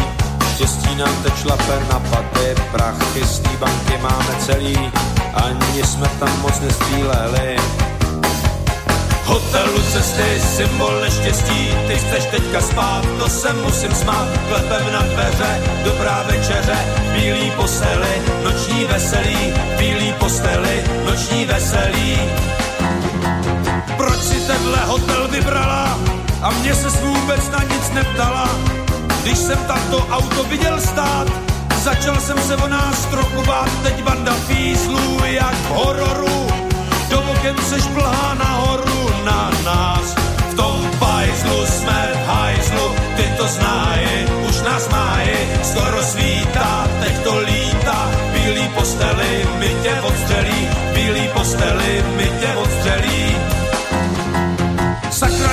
štěstí 0.53 0.95
nám 0.95 1.23
teď 1.23 1.33
šlape 1.35 1.79
na 1.89 1.99
paty, 1.99 2.55
prachy 2.71 3.23
z 3.25 3.39
té 3.39 3.49
banky 3.59 3.97
máme 4.01 4.35
celý, 4.39 4.91
ani 5.33 5.83
jsme 5.83 6.07
tam 6.19 6.41
moc 6.41 6.59
nestříleli. 6.59 7.57
Hotelu 9.25 9.81
cesty, 9.91 10.41
symbol 10.55 11.01
neštěstí, 11.01 11.69
ty 11.87 11.95
chceš 11.95 12.25
teďka 12.25 12.61
spát, 12.61 13.01
to 13.19 13.29
se 13.29 13.53
musím 13.53 13.95
smát, 13.95 14.27
klepem 14.49 14.93
na 14.93 15.01
dveře, 15.01 15.61
dobrá 15.83 16.23
večeře, 16.27 16.77
bílý 17.13 17.51
posteli, 17.51 18.21
noční 18.43 18.85
veselí, 18.85 19.53
bílý 19.77 20.13
posteli, 20.13 20.83
noční 21.05 21.45
veselí. 21.45 22.19
Proč 23.97 24.19
si 24.19 24.39
tenhle 24.47 24.79
hotel 24.85 25.27
vybrala? 25.27 25.97
a 26.41 26.49
mě 26.51 26.75
se 26.75 26.89
vůbec 26.89 27.49
na 27.49 27.63
nic 27.63 27.91
neptala. 27.93 28.49
Když 29.23 29.37
jsem 29.37 29.57
tato 29.67 30.07
auto 30.11 30.43
viděl 30.43 30.81
stát, 30.81 31.27
začal 31.83 32.15
jsem 32.15 32.37
se 32.37 32.55
o 32.55 32.67
nás 32.67 33.05
trochu 33.05 33.45
bát, 33.45 33.69
teď 33.83 34.03
banda 34.03 34.33
fízlů 34.33 35.19
jak 35.25 35.53
v 35.53 35.69
hororu, 35.69 36.47
do 37.09 37.21
oken 37.21 37.55
se 37.69 37.81
šplhá 37.81 38.33
nahoru 38.33 39.09
na 39.25 39.51
nás. 39.65 40.15
V 40.51 40.53
tom 40.55 40.89
pajzlu 40.99 41.65
jsme 41.65 42.11
v 42.13 42.27
hajzlu, 42.27 42.95
ty 43.15 43.23
to 43.37 43.47
znají, 43.47 44.25
už 44.49 44.61
nás 44.61 44.89
máji, 44.89 45.49
skoro 45.63 46.03
svítá, 46.03 46.87
teď 46.99 47.23
to 47.23 47.39
lítá, 47.39 48.11
bílý 48.33 48.67
posteli, 48.67 49.47
my 49.59 49.75
tě 49.83 50.01
odstřelí, 50.01 50.69
bílý 50.93 51.27
posteli, 51.33 52.05
my 52.17 52.31
tě 52.39 52.55
odstřelí 52.55 53.35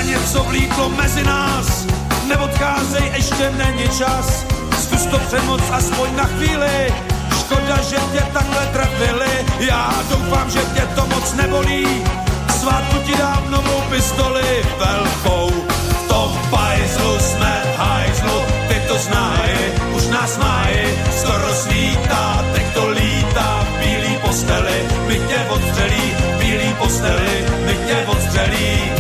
něco 0.09 0.45
vlítlo 0.45 0.89
mezi 0.89 1.25
nás, 1.25 1.87
neodcházej, 2.29 3.13
ještě 3.17 3.51
není 3.51 3.89
čas, 3.89 4.45
zkus 4.83 5.07
to 5.07 5.19
přemoc 5.19 5.63
aspoň 5.71 6.17
na 6.17 6.25
chvíli, 6.25 6.95
škoda, 7.41 7.77
že 7.83 7.97
tě 8.13 8.23
takhle 8.33 8.67
trafili, 8.67 9.47
já 9.61 9.93
doufám, 10.11 10.51
že 10.51 10.61
tě 10.75 10.81
to 10.95 11.07
moc 11.07 11.33
nebolí, 11.33 11.87
svátku 12.61 12.99
ti 13.07 13.17
dám 13.19 13.51
novou 13.51 13.81
pistoli, 13.91 14.65
velkou, 14.79 15.51
v 15.71 16.09
tom 16.09 16.39
pajzlu 16.51 17.19
jsme 17.19 17.63
hajzlu, 17.77 18.43
ty 18.69 18.75
to 18.89 18.99
znají, 18.99 19.59
už 19.97 20.07
nás 20.07 20.39
mají, 20.39 20.79
skoro 21.21 21.55
svítá, 21.55 22.45
teď 22.55 22.75
to 22.75 22.89
lítá, 22.89 23.67
bílý 23.79 24.17
posteli, 24.27 24.89
my 25.07 25.21
tě 25.29 25.47
odstřelí, 25.49 26.15
bílý 26.39 26.75
posteli, 26.79 27.47
my 27.67 27.75
tě 27.87 28.05
odstřelí. 28.07 28.98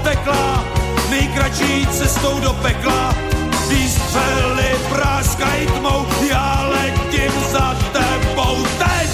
Utekla, 0.00 0.64
nejkratší 1.10 1.86
cestou 1.86 2.40
do 2.40 2.52
pekla. 2.52 3.14
Výstřely 3.68 4.70
práskají 4.88 5.66
tmou, 5.66 6.06
já 6.30 6.68
letím 6.68 7.32
za 7.50 7.76
tebou 7.92 8.56
teď. 8.78 9.10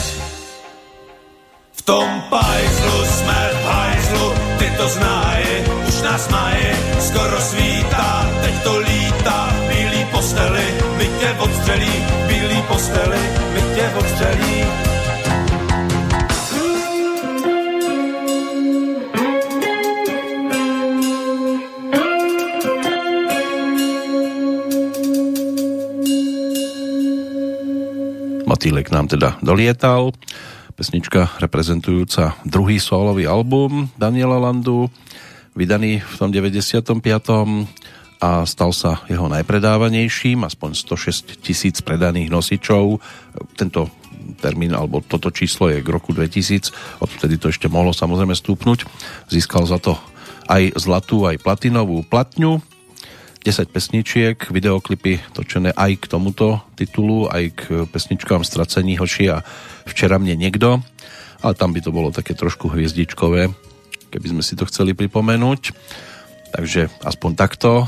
V 1.73 1.83
tom 1.83 2.23
pajzlu 2.31 3.05
jsme 3.05 3.51
v 3.53 3.67
hajzlu, 3.67 4.33
ty 4.59 4.71
to 4.77 4.89
znají, 4.89 5.47
už 5.89 6.03
nás 6.03 6.29
mají, 6.29 6.67
skoro 7.01 7.41
svítá, 7.41 8.31
teď 8.43 8.63
to 8.63 8.79
lítá, 8.79 9.53
bílý 9.69 10.05
posteli, 10.05 10.75
my 10.97 11.09
tě 11.21 11.37
odstřelí, 11.39 12.05
bílý 12.27 12.63
posteli, 12.63 13.21
my 13.55 13.61
tě 13.75 13.93
odstřelí. 13.99 14.84
Motýlek 28.55 28.95
nám 28.95 29.11
teda 29.11 29.35
dolietal. 29.43 30.15
Pesnička 30.79 31.27
reprezentujúca 31.43 32.39
druhý 32.47 32.79
solový 32.79 33.27
album 33.27 33.91
Daniela 33.99 34.39
Landu, 34.39 34.87
vydaný 35.59 35.99
v 35.99 36.15
tom 36.15 36.31
95. 36.31 37.03
a 38.23 38.47
stal 38.47 38.71
sa 38.71 39.03
jeho 39.11 39.27
najpredávanejším, 39.27 40.47
aspoň 40.47 40.71
106 40.87 41.43
tisíc 41.43 41.83
predaných 41.83 42.31
nosičov. 42.31 43.03
Tento 43.59 43.91
termín 44.39 44.71
alebo 44.71 45.03
toto 45.03 45.35
číslo 45.35 45.67
je 45.75 45.83
k 45.83 45.91
roku 45.91 46.15
2000, 46.15 47.03
odtedy 47.03 47.43
to 47.43 47.51
ešte 47.51 47.67
mohlo 47.67 47.91
samozrejme 47.91 48.39
stúpnuť. 48.39 48.87
Získal 49.35 49.67
za 49.67 49.83
to 49.83 49.99
aj 50.47 50.79
zlatú, 50.79 51.27
aj 51.27 51.43
platinovú 51.43 52.07
platňu 52.07 52.63
10 53.45 53.69
pesničiek, 53.69 54.37
videoklipy 54.49 55.21
točené 55.37 55.77
aj 55.77 56.01
k 56.01 56.05
tomuto 56.09 56.65
titulu, 56.81 57.29
aj 57.29 57.45
k 57.53 57.63
pesničkám 57.93 58.41
Stracení 58.41 58.97
hoši 58.97 59.29
a 59.29 59.45
Včera 59.85 60.17
mne 60.17 60.33
niekto, 60.41 60.81
ale 61.45 61.53
tam 61.53 61.77
by 61.77 61.85
to 61.85 61.93
bolo 61.93 62.09
také 62.09 62.33
trošku 62.33 62.73
hviezdičkové, 62.73 63.53
keby 64.09 64.27
sme 64.33 64.41
si 64.41 64.57
to 64.57 64.65
chceli 64.65 64.97
pripomenúť. 64.97 65.77
Takže 66.57 66.89
aspoň 67.05 67.31
takto 67.37 67.85
e, 67.85 67.87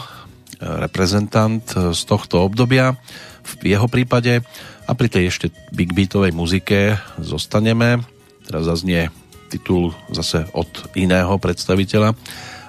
reprezentant 0.61 1.65
z 1.73 2.01
tohto 2.05 2.45
obdobia 2.45 2.93
v 3.41 3.73
jeho 3.73 3.89
prípade 3.89 4.45
a 4.85 4.93
pri 4.93 5.09
tej 5.09 5.33
ešte 5.33 5.47
big 5.73 5.97
beatovej 5.97 6.37
muzike 6.37 7.01
zostaneme. 7.17 8.05
Teraz 8.45 8.69
zaznie 8.69 9.09
titul 9.49 9.97
zase 10.13 10.45
od 10.53 10.69
iného 10.93 11.33
predstaviteľa 11.41 12.13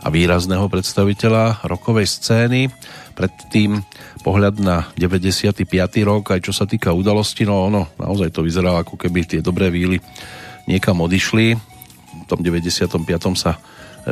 a 0.04 0.08
výrazného 0.10 0.68
predstaviteľa 0.70 1.66
rokovej 1.66 2.08
scény. 2.08 2.70
Predtým 3.18 3.82
pohľad 4.22 4.62
na 4.62 4.90
95. 4.98 5.66
rok, 6.06 6.36
aj 6.36 6.42
čo 6.46 6.54
sa 6.54 6.70
týka 6.70 6.94
udalosti, 6.94 7.48
no 7.48 7.70
ono, 7.70 7.90
naozaj 7.98 8.34
to 8.34 8.46
vyzeralo 8.46 8.82
ako 8.82 8.96
keby 9.00 9.26
tie 9.26 9.42
dobré 9.42 9.74
víly 9.74 9.98
niekam 10.70 11.00
odišli. 11.02 11.58
V 11.58 12.26
tom 12.30 12.44
95. 12.44 13.00
sa 13.34 13.56
e, 13.56 13.60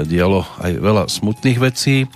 dialo 0.07 0.41
aj 0.63 0.71
veľa 0.79 1.03
smutných 1.11 1.59
vecí, 1.59 2.07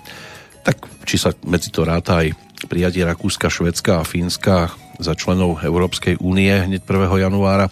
tak 0.63 0.89
či 1.05 1.19
sa 1.19 1.35
medzi 1.45 1.69
to 1.69 1.83
ráta 1.83 2.25
aj 2.25 2.33
prijatie 2.67 3.03
Rakúska, 3.03 3.51
Švedska 3.51 4.01
a 4.01 4.07
Fínska 4.07 4.71
za 4.99 5.15
členov 5.15 5.63
Európskej 5.63 6.19
únie 6.19 6.51
hneď 6.51 6.83
1. 6.83 7.23
januára 7.23 7.71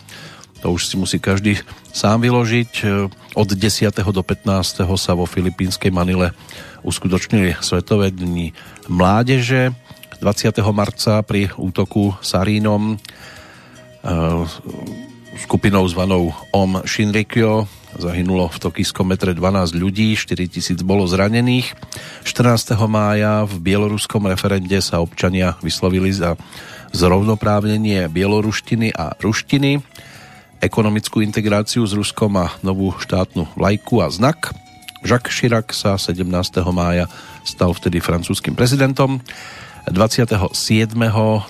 to 0.62 0.74
už 0.74 0.90
si 0.90 0.96
musí 0.98 1.18
každý 1.22 1.58
sám 1.94 2.26
vyložiť. 2.26 2.72
Od 3.38 3.54
10. 3.54 3.94
do 3.94 4.26
15. 4.26 4.82
sa 4.98 5.14
vo 5.14 5.30
filipínskej 5.30 5.94
Manile 5.94 6.34
uskutočnili 6.82 7.54
Svetové 7.62 8.10
dni 8.10 8.50
mládeže. 8.90 9.78
20. 10.18 10.58
marca 10.74 11.22
pri 11.22 11.54
útoku 11.54 12.18
Sarínom 12.18 12.98
eh, 12.98 14.42
skupinou 15.38 15.86
zvanou 15.86 16.34
Om 16.50 16.82
Shinrikyo 16.90 17.70
zahynulo 18.02 18.50
v 18.50 18.58
tokijskom 18.58 19.06
metre 19.06 19.38
12 19.38 19.70
ľudí, 19.78 20.18
4000 20.18 20.82
bolo 20.82 21.06
zranených. 21.06 21.78
14. 22.26 22.74
mája 22.90 23.46
v 23.46 23.54
bieloruskom 23.62 24.26
referende 24.26 24.82
sa 24.82 24.98
občania 24.98 25.54
vyslovili 25.62 26.10
za 26.10 26.34
zrovnoprávnenie 26.90 28.10
bieloruštiny 28.10 28.98
a 28.98 29.14
ruštiny 29.22 29.86
ekonomickú 30.62 31.22
integráciu 31.22 31.86
s 31.86 31.94
Ruskom 31.94 32.34
a 32.38 32.50
novú 32.66 32.94
štátnu 32.98 33.48
vlajku 33.54 34.02
a 34.02 34.10
znak. 34.10 34.54
Jacques 35.06 35.34
Chirac 35.34 35.72
sa 35.72 35.96
17. 35.96 36.26
mája 36.74 37.06
stal 37.46 37.74
vtedy 37.74 38.02
francúzským 38.02 38.58
prezidentom. 38.58 39.22
27. 39.88 40.52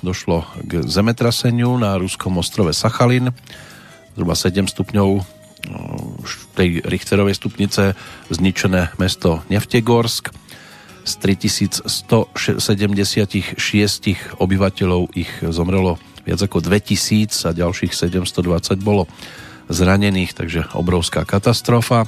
došlo 0.05 0.45
k 0.62 0.86
zemetraseniu 0.86 1.74
na 1.80 1.97
ruskom 1.97 2.38
ostrove 2.38 2.70
Sachalin. 2.70 3.34
Zhruba 4.14 4.38
7 4.38 4.70
stupňov 4.70 5.10
no, 5.74 5.80
tej 6.53 6.86
Richterovej 6.86 7.34
stupnice 7.34 7.97
zničené 8.30 8.93
mesto 9.01 9.41
Neftegorsk. 9.49 10.30
Z 11.08 11.24
3176 11.24 13.55
obyvateľov 14.38 15.01
ich 15.16 15.32
zomrelo 15.49 15.97
viac 16.28 16.44
ako 16.44 16.60
2000 16.60 17.48
a 17.48 17.56
ďalších 17.56 17.96
720 17.96 18.84
bolo 18.84 19.08
zranených, 19.72 20.36
takže 20.36 20.62
obrovská 20.76 21.24
katastrofa. 21.24 22.04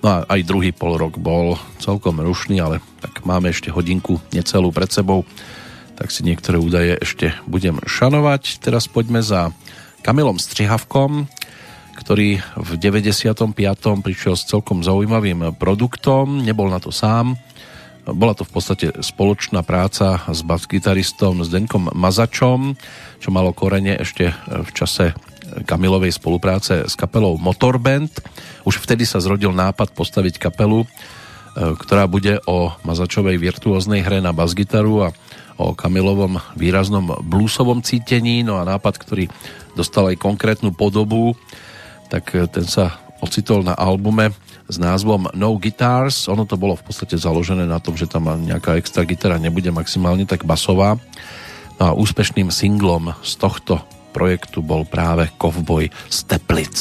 No 0.00 0.06
a 0.08 0.16
aj 0.24 0.48
druhý 0.48 0.72
pol 0.72 0.96
rok 0.96 1.20
bol 1.20 1.60
celkom 1.78 2.18
rušný, 2.18 2.58
ale 2.58 2.80
tak 3.04 3.22
máme 3.28 3.52
ešte 3.52 3.68
hodinku 3.68 4.18
necelú 4.32 4.72
pred 4.72 4.88
sebou, 4.88 5.28
tak 5.94 6.08
si 6.10 6.24
niektoré 6.24 6.56
údaje 6.56 6.96
ešte 6.98 7.36
budem 7.44 7.78
šanovať. 7.84 8.64
Teraz 8.64 8.88
poďme 8.88 9.20
za 9.20 9.52
Kamilom 10.02 10.40
Strihavkom, 10.40 11.30
ktorý 11.94 12.42
v 12.58 12.70
95. 12.80 13.54
prišiel 14.02 14.34
s 14.34 14.48
celkom 14.48 14.82
zaujímavým 14.82 15.54
produktom, 15.54 16.42
nebol 16.42 16.66
na 16.66 16.82
to 16.82 16.90
sám, 16.90 17.38
bola 18.02 18.34
to 18.34 18.42
v 18.42 18.52
podstate 18.52 18.86
spoločná 18.98 19.62
práca 19.62 20.26
s 20.26 20.42
bas-gitaristom 20.42 21.46
Zdenkom 21.46 21.94
Mazačom, 21.94 22.74
čo 23.22 23.28
malo 23.30 23.54
korene 23.54 23.94
ešte 23.94 24.34
v 24.50 24.70
čase 24.74 25.14
Kamilovej 25.62 26.16
spolupráce 26.16 26.88
s 26.88 26.98
kapelou 26.98 27.38
Motorband. 27.38 28.10
Už 28.66 28.80
vtedy 28.82 29.06
sa 29.06 29.22
zrodil 29.22 29.52
nápad 29.52 29.92
postaviť 29.92 30.40
kapelu, 30.40 30.82
e, 30.82 30.86
ktorá 31.76 32.08
bude 32.08 32.40
o 32.48 32.72
Mazačovej 32.82 33.36
virtuóznej 33.36 34.00
hre 34.00 34.24
na 34.24 34.32
basgitaru 34.32 35.06
a 35.06 35.08
o 35.60 35.76
Kamilovom 35.76 36.40
výraznom 36.56 37.20
bluesovom 37.22 37.84
cítení, 37.84 38.40
no 38.42 38.58
a 38.58 38.66
nápad, 38.66 38.98
ktorý 38.98 39.28
dostal 39.76 40.10
aj 40.10 40.18
konkrétnu 40.18 40.72
podobu, 40.72 41.36
tak 42.08 42.32
ten 42.50 42.64
sa 42.64 42.98
ocitol 43.22 43.62
na 43.62 43.76
albume 43.76 44.34
s 44.68 44.76
názvom 44.78 45.30
No 45.34 45.56
Guitars. 45.58 46.26
Ono 46.30 46.46
to 46.46 46.58
bolo 46.58 46.78
v 46.78 46.84
podstate 46.86 47.18
založené 47.18 47.66
na 47.66 47.82
tom, 47.82 47.98
že 47.98 48.10
tam 48.10 48.30
nejaká 48.30 48.78
extra 48.78 49.02
gitara 49.06 49.40
nebude 49.40 49.70
maximálne 49.74 50.28
tak 50.28 50.46
basová. 50.46 50.98
No 51.80 51.82
a 51.82 51.96
úspešným 51.96 52.52
singlom 52.52 53.16
z 53.24 53.32
tohto 53.40 53.82
projektu 54.12 54.60
bol 54.60 54.84
práve 54.84 55.32
Kovboj 55.40 55.88
z 56.12 56.18
Teplic. 56.28 56.76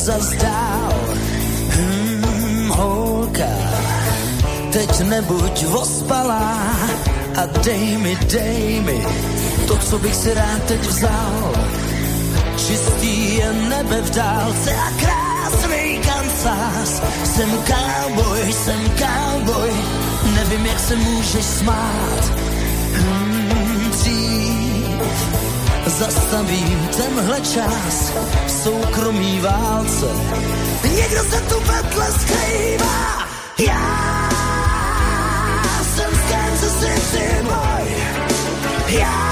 Zazdál. 0.00 0.94
Hmm, 1.68 2.70
holka, 2.70 3.52
teď 4.72 5.00
nebuď 5.00 5.64
vospalá 5.64 6.56
a 7.36 7.46
dej 7.64 7.96
mi, 7.98 8.16
dej 8.16 8.80
mi 8.80 8.98
to, 9.68 9.76
co 9.76 9.98
bych 9.98 10.14
si 10.14 10.34
rád 10.34 10.62
teď 10.66 10.80
vzal. 10.80 11.52
Čistý 12.56 13.36
je 13.36 13.52
nebe 13.52 14.00
v 14.02 14.10
dálce 14.10 14.70
a 14.74 14.88
krásný 15.00 16.00
kancář. 16.00 16.88
Jsem 17.24 17.50
cowboy, 17.64 18.52
jsem 18.52 18.80
cowboy, 18.98 19.72
nevím, 20.34 20.66
jak 20.66 20.80
se 20.80 20.96
můžeš 20.96 21.44
smát. 21.44 22.24
Hmm, 22.94 23.29
zastavím 26.00 26.88
tenhle 26.96 27.40
čas 27.40 28.12
v 28.46 28.50
soukromý 28.50 29.40
válce. 29.40 30.06
Někdo 30.94 31.24
se 31.24 31.40
tu 31.40 31.60
vedle 31.60 32.06
skrývá. 32.12 33.28
Já 33.58 34.30
jsem 35.94 36.10
z 36.14 36.30
Kansas 36.30 36.80
City 36.80 37.42
boy. 37.42 37.88
Já 38.88 39.29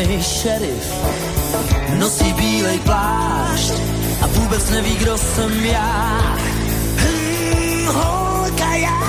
oblečený 0.00 0.22
šerif 0.22 0.86
nosí 2.00 2.32
bílej 2.32 2.78
plášť 2.88 3.74
a 4.22 4.26
vůbec 4.26 4.70
neví, 4.70 4.96
kdo 4.96 5.18
jsem 5.18 5.64
já. 5.64 6.20
Hmm, 6.96 7.86
holka, 7.86 8.74
já 8.74 9.00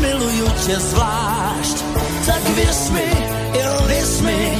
miluju 0.00 0.48
tě 0.66 0.76
zvlášť, 0.76 1.84
tak 2.26 2.48
věř 2.54 2.90
mi, 2.90 3.10
jo, 3.60 3.72
věř 3.86 4.20
mi, 4.20 4.58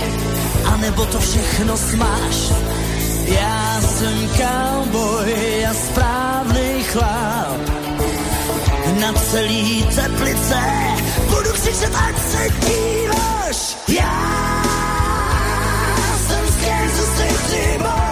anebo 0.73 1.05
to 1.07 1.21
všechno 1.21 1.77
smáš. 1.77 2.37
Já 3.29 3.81
jsem 3.81 4.29
cowboy 4.29 5.67
a 5.67 5.75
správný 5.75 6.83
chlap, 6.83 7.61
na 9.01 9.13
celý 9.13 9.85
teplice 9.95 10.61
budu 11.29 11.53
křičet, 11.53 11.93
ať 11.95 12.17
se 12.33 12.49
díváš. 12.65 13.77
Já 13.89 14.88
jsem 16.91 17.05
z 17.05 17.19
Kansas 17.19 17.51
City 17.51 18.08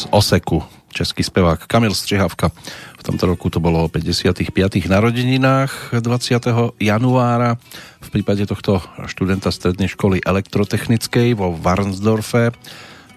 z 0.00 0.08
Oseku, 0.10 0.64
český 0.88 1.22
spevák 1.22 1.66
Kamil 1.66 1.94
Střihavka. 1.94 2.48
V 2.98 3.02
tomto 3.02 3.26
roku 3.28 3.52
to 3.52 3.60
bolo 3.60 3.84
o 3.84 3.88
55. 3.92 4.48
narodeninách 4.88 6.00
20. 6.00 6.40
januára. 6.80 7.60
V 8.00 8.08
prípade 8.08 8.48
tohto 8.48 8.80
študenta 9.04 9.52
strednej 9.52 9.92
školy 9.92 10.24
elektrotechnickej 10.24 11.36
vo 11.36 11.52
Varnsdorfe 11.52 12.56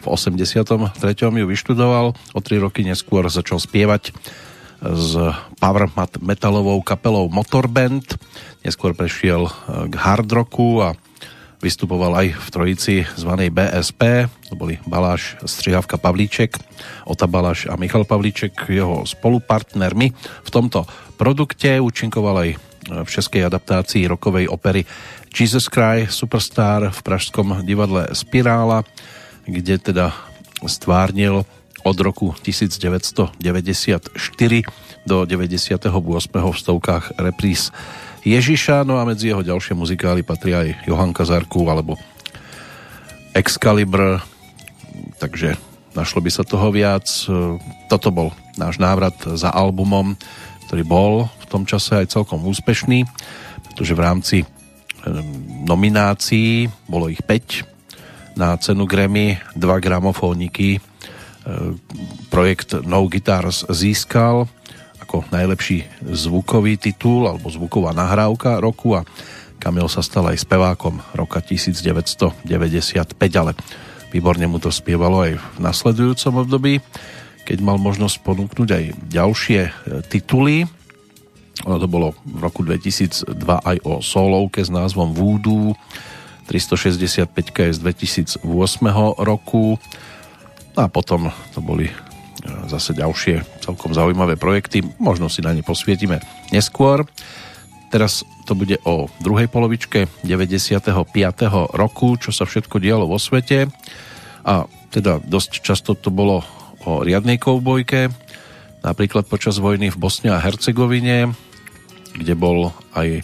v 0.03 0.05
83. 0.11 0.99
ju 1.23 1.47
vyštudoval. 1.47 2.11
O 2.35 2.39
tri 2.43 2.59
roky 2.59 2.83
neskôr 2.83 3.23
začal 3.31 3.63
spievať 3.63 4.11
s 4.83 5.15
power 5.63 5.87
metalovou 6.19 6.83
kapelou 6.83 7.31
Motorband. 7.31 8.03
Neskôr 8.67 8.91
prešiel 8.91 9.47
k 9.87 9.93
hard 9.95 10.27
rocku 10.27 10.83
a 10.83 10.99
vystupoval 11.63 12.11
aj 12.19 12.27
v 12.35 12.47
trojici 12.51 12.93
zvanej 13.15 13.47
BSP, 13.55 14.27
to 14.51 14.59
boli 14.59 14.83
Baláš, 14.83 15.39
Střihavka, 15.47 15.95
Pavlíček, 15.95 16.59
Ota 17.07 17.23
Baláš 17.23 17.71
a 17.71 17.79
Michal 17.79 18.03
Pavlíček, 18.03 18.67
jeho 18.67 19.07
spolupartnermi 19.07 20.11
v 20.43 20.49
tomto 20.51 20.83
produkte, 21.15 21.79
účinkoval 21.79 22.35
aj 22.43 22.49
v 22.83 23.09
českej 23.09 23.47
adaptácii 23.47 24.03
rokovej 24.11 24.51
opery 24.51 24.83
Jesus 25.31 25.71
Cry 25.71 26.11
Superstar 26.11 26.91
v 26.91 26.99
pražskom 26.99 27.63
divadle 27.63 28.11
Spirála, 28.11 28.83
kde 29.47 29.79
teda 29.79 30.11
stvárnil 30.67 31.47
od 31.83 31.97
roku 31.99 32.35
1994 32.43 34.11
do 35.03 35.17
98. 35.23 35.79
v 36.31 36.57
stovkách 36.59 37.05
repríz 37.19 37.71
Ježiša, 38.23 38.87
no 38.87 38.97
a 38.99 39.03
medzi 39.03 39.29
jeho 39.35 39.43
ďalšie 39.43 39.75
muzikály 39.75 40.23
patrí 40.23 40.55
aj 40.55 40.87
Johan 40.87 41.11
Kazarku 41.11 41.67
alebo 41.67 41.99
Excalibur, 43.35 44.23
takže 45.19 45.59
našlo 45.91 46.23
by 46.23 46.31
sa 46.31 46.47
toho 46.47 46.71
viac. 46.71 47.03
Toto 47.91 48.09
bol 48.15 48.31
náš 48.55 48.79
návrat 48.79 49.19
za 49.35 49.51
albumom, 49.51 50.15
ktorý 50.65 50.83
bol 50.87 51.13
v 51.27 51.45
tom 51.51 51.67
čase 51.67 51.99
aj 51.99 52.15
celkom 52.15 52.47
úspešný, 52.47 53.03
pretože 53.67 53.91
v 53.91 54.01
rámci 54.01 54.37
nominácií, 55.67 56.71
bolo 56.87 57.11
ich 57.11 57.19
5 57.19 58.39
na 58.39 58.55
cenu 58.55 58.87
Grammy, 58.87 59.35
dva 59.51 59.83
gramofóniky 59.83 60.79
projekt 62.31 62.79
No 62.87 63.03
Guitars 63.11 63.67
získal 63.67 64.47
ako 65.13 65.29
najlepší 65.29 65.85
zvukový 66.09 66.73
titul 66.81 67.29
alebo 67.29 67.45
zvuková 67.45 67.93
nahrávka 67.93 68.57
roku 68.57 68.97
a 68.97 69.05
Kamil 69.61 69.85
sa 69.85 70.01
stal 70.01 70.25
aj 70.25 70.41
spevákom 70.41 71.05
roka 71.13 71.37
1995, 71.37 72.49
ale 73.37 73.53
výborne 74.09 74.49
mu 74.49 74.57
to 74.57 74.73
spievalo 74.73 75.21
aj 75.21 75.37
v 75.37 75.45
nasledujúcom 75.61 76.49
období, 76.49 76.81
keď 77.45 77.57
mal 77.61 77.77
možnosť 77.77 78.25
ponúknuť 78.25 78.69
aj 78.73 78.83
ďalšie 79.13 79.61
e, 79.61 79.71
tituly. 80.09 80.65
Ono 81.69 81.77
to 81.77 81.85
bolo 81.85 82.17
v 82.25 82.39
roku 82.41 82.65
2002 82.65 83.37
aj 83.45 83.77
o 83.85 84.01
solovke 84.01 84.65
s 84.65 84.73
názvom 84.73 85.13
Voodoo, 85.13 85.77
365 86.49 87.29
je 87.53 87.77
z 87.77 87.79
2008 87.85 88.41
roku 89.21 89.77
no 90.73 90.79
a 90.81 90.89
potom 90.89 91.29
to 91.53 91.61
boli 91.61 91.93
zase 92.67 92.95
ďalšie 92.95 93.63
celkom 93.63 93.95
zaujímavé 93.95 94.35
projekty. 94.35 94.83
Možno 94.99 95.31
si 95.31 95.39
na 95.39 95.55
ne 95.55 95.63
posvietime 95.63 96.19
neskôr. 96.51 97.07
Teraz 97.93 98.25
to 98.49 98.57
bude 98.57 98.81
o 98.83 99.07
druhej 99.21 99.47
polovičke 99.47 100.09
95. 100.25 101.05
roku, 101.77 102.17
čo 102.17 102.33
sa 102.33 102.43
všetko 102.43 102.81
dialo 102.81 103.05
vo 103.05 103.21
svete. 103.21 103.69
A 104.43 104.67
teda 104.91 105.21
dosť 105.23 105.51
často 105.63 105.95
to 105.95 106.09
bolo 106.11 106.43
o 106.83 106.99
riadnej 106.99 107.39
koubojke, 107.39 108.11
napríklad 108.83 109.23
počas 109.31 109.55
vojny 109.55 109.87
v 109.87 109.95
Bosne 109.95 110.35
a 110.35 110.43
Hercegovine, 110.43 111.31
kde 112.11 112.33
bol 112.35 112.75
aj 112.91 113.23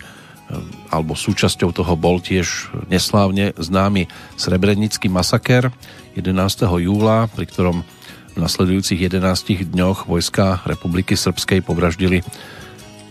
alebo 0.90 1.14
súčasťou 1.14 1.70
toho 1.70 1.94
bol 1.94 2.18
tiež 2.18 2.74
neslávne 2.90 3.54
známy 3.54 4.10
Srebrenický 4.34 5.06
masaker 5.06 5.70
11. 6.18 6.66
júla, 6.82 7.30
pri 7.30 7.46
ktorom 7.46 7.86
nasledujúcich 8.40 8.98
11 8.98 9.70
dňoch 9.76 10.08
vojska 10.08 10.64
Republiky 10.64 11.20
Srbskej 11.20 11.62
povraždili 11.62 12.24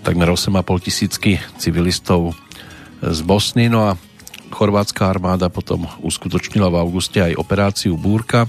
takmer 0.00 0.32
8,5 0.32 0.88
tisícky 0.88 1.36
civilistov 1.60 2.32
z 3.04 3.20
Bosny. 3.22 3.68
No 3.68 3.92
a 3.92 4.00
chorvátska 4.48 5.04
armáda 5.04 5.52
potom 5.52 5.84
uskutočnila 6.00 6.72
v 6.72 6.80
auguste 6.80 7.20
aj 7.20 7.36
operáciu 7.36 8.00
Búrka 8.00 8.48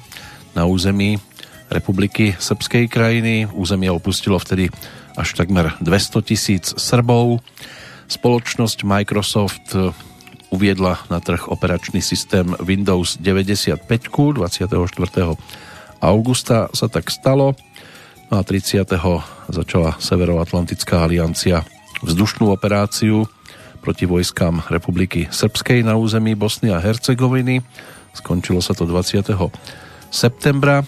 na 0.56 0.64
území 0.64 1.20
Republiky 1.68 2.34
Srbskej 2.40 2.88
krajiny. 2.88 3.46
Územie 3.52 3.92
opustilo 3.92 4.40
vtedy 4.40 4.72
až 5.20 5.36
takmer 5.36 5.76
200 5.84 6.24
tisíc 6.24 6.72
Srbov. 6.80 7.44
Spoločnosť 8.10 8.88
Microsoft 8.88 9.76
uviedla 10.50 10.98
na 11.14 11.20
trh 11.22 11.46
operačný 11.46 12.02
systém 12.02 12.58
Windows 12.58 13.22
95 13.22 13.86
24. 13.86 14.66
augusta 16.00 16.72
sa 16.72 16.88
tak 16.88 17.12
stalo 17.12 17.56
no 18.30 18.36
a 18.40 18.44
30. 18.46 18.86
začala 19.50 19.98
Severoatlantická 19.98 21.04
aliancia 21.04 21.66
vzdušnú 22.06 22.50
operáciu 22.54 23.28
proti 23.80 24.06
vojskám 24.06 24.68
Republiky 24.68 25.28
Srbskej 25.32 25.88
na 25.88 25.96
území 25.96 26.36
Bosny 26.36 26.72
a 26.72 26.84
Hercegoviny. 26.84 27.64
Skončilo 28.12 28.60
sa 28.60 28.76
to 28.76 28.84
20. 28.84 29.24
septembra. 30.12 30.84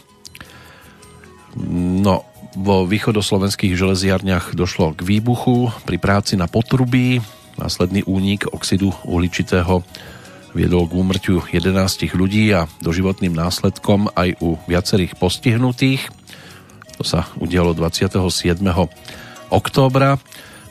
No, 2.01 2.27
vo 2.55 2.83
východoslovenských 2.83 3.75
železiarniach 3.75 4.55
došlo 4.55 4.91
k 4.95 5.01
výbuchu 5.07 5.71
pri 5.87 5.97
práci 5.99 6.35
na 6.35 6.51
potrubí. 6.51 7.23
Následný 7.55 8.03
únik 8.07 8.47
oxidu 8.51 8.91
uhličitého 9.07 9.83
viedol 10.51 10.87
k 10.87 10.97
úmrťu 10.99 11.35
11 11.51 12.11
ľudí 12.11 12.51
a 12.51 12.67
doživotným 12.83 13.31
následkom 13.31 14.11
aj 14.11 14.35
u 14.43 14.59
viacerých 14.67 15.15
postihnutých. 15.15 16.11
To 16.99 17.03
sa 17.07 17.27
udialo 17.39 17.71
27. 17.73 18.19
októbra. 19.49 20.19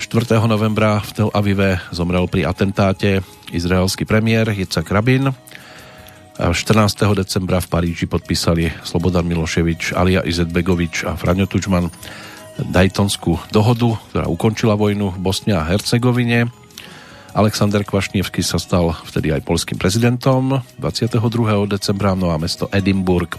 4. 0.01 0.41
novembra 0.49 1.01
v 1.05 1.11
Tel 1.13 1.31
Avive 1.33 1.81
zomrel 1.93 2.25
pri 2.29 2.49
atentáte 2.49 3.21
izraelský 3.53 4.09
premiér 4.09 4.49
Yitzhak 4.53 4.89
Rabin. 4.89 5.33
14. 6.41 6.57
decembra 7.13 7.61
v 7.61 7.69
Paríži 7.69 8.09
podpísali 8.09 8.73
Slobodan 8.81 9.29
Miloševič, 9.29 9.93
Alia 9.93 10.25
Izetbegovič 10.25 11.05
a 11.05 11.13
Franjo 11.13 11.45
Tučman 11.45 11.93
Daytonskú 12.57 13.37
dohodu, 13.53 13.97
ktorá 14.13 14.25
ukončila 14.29 14.73
vojnu 14.73 15.17
v 15.17 15.19
Bosne 15.21 15.57
a 15.57 15.65
Hercegovine. 15.69 16.60
Alexander 17.31 17.87
Kvašnievský 17.87 18.43
sa 18.43 18.59
stal 18.59 18.91
vtedy 19.07 19.31
aj 19.31 19.47
polským 19.47 19.79
prezidentom 19.79 20.67
22. 20.83 21.23
decembra, 21.71 22.19
no 22.19 22.35
a 22.35 22.37
mesto 22.43 22.67
Edinburgh 22.75 23.31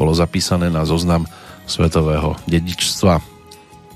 bolo 0.00 0.16
zapísané 0.16 0.72
na 0.72 0.88
zoznam 0.88 1.28
svetového 1.68 2.40
dedičstva. 2.48 3.20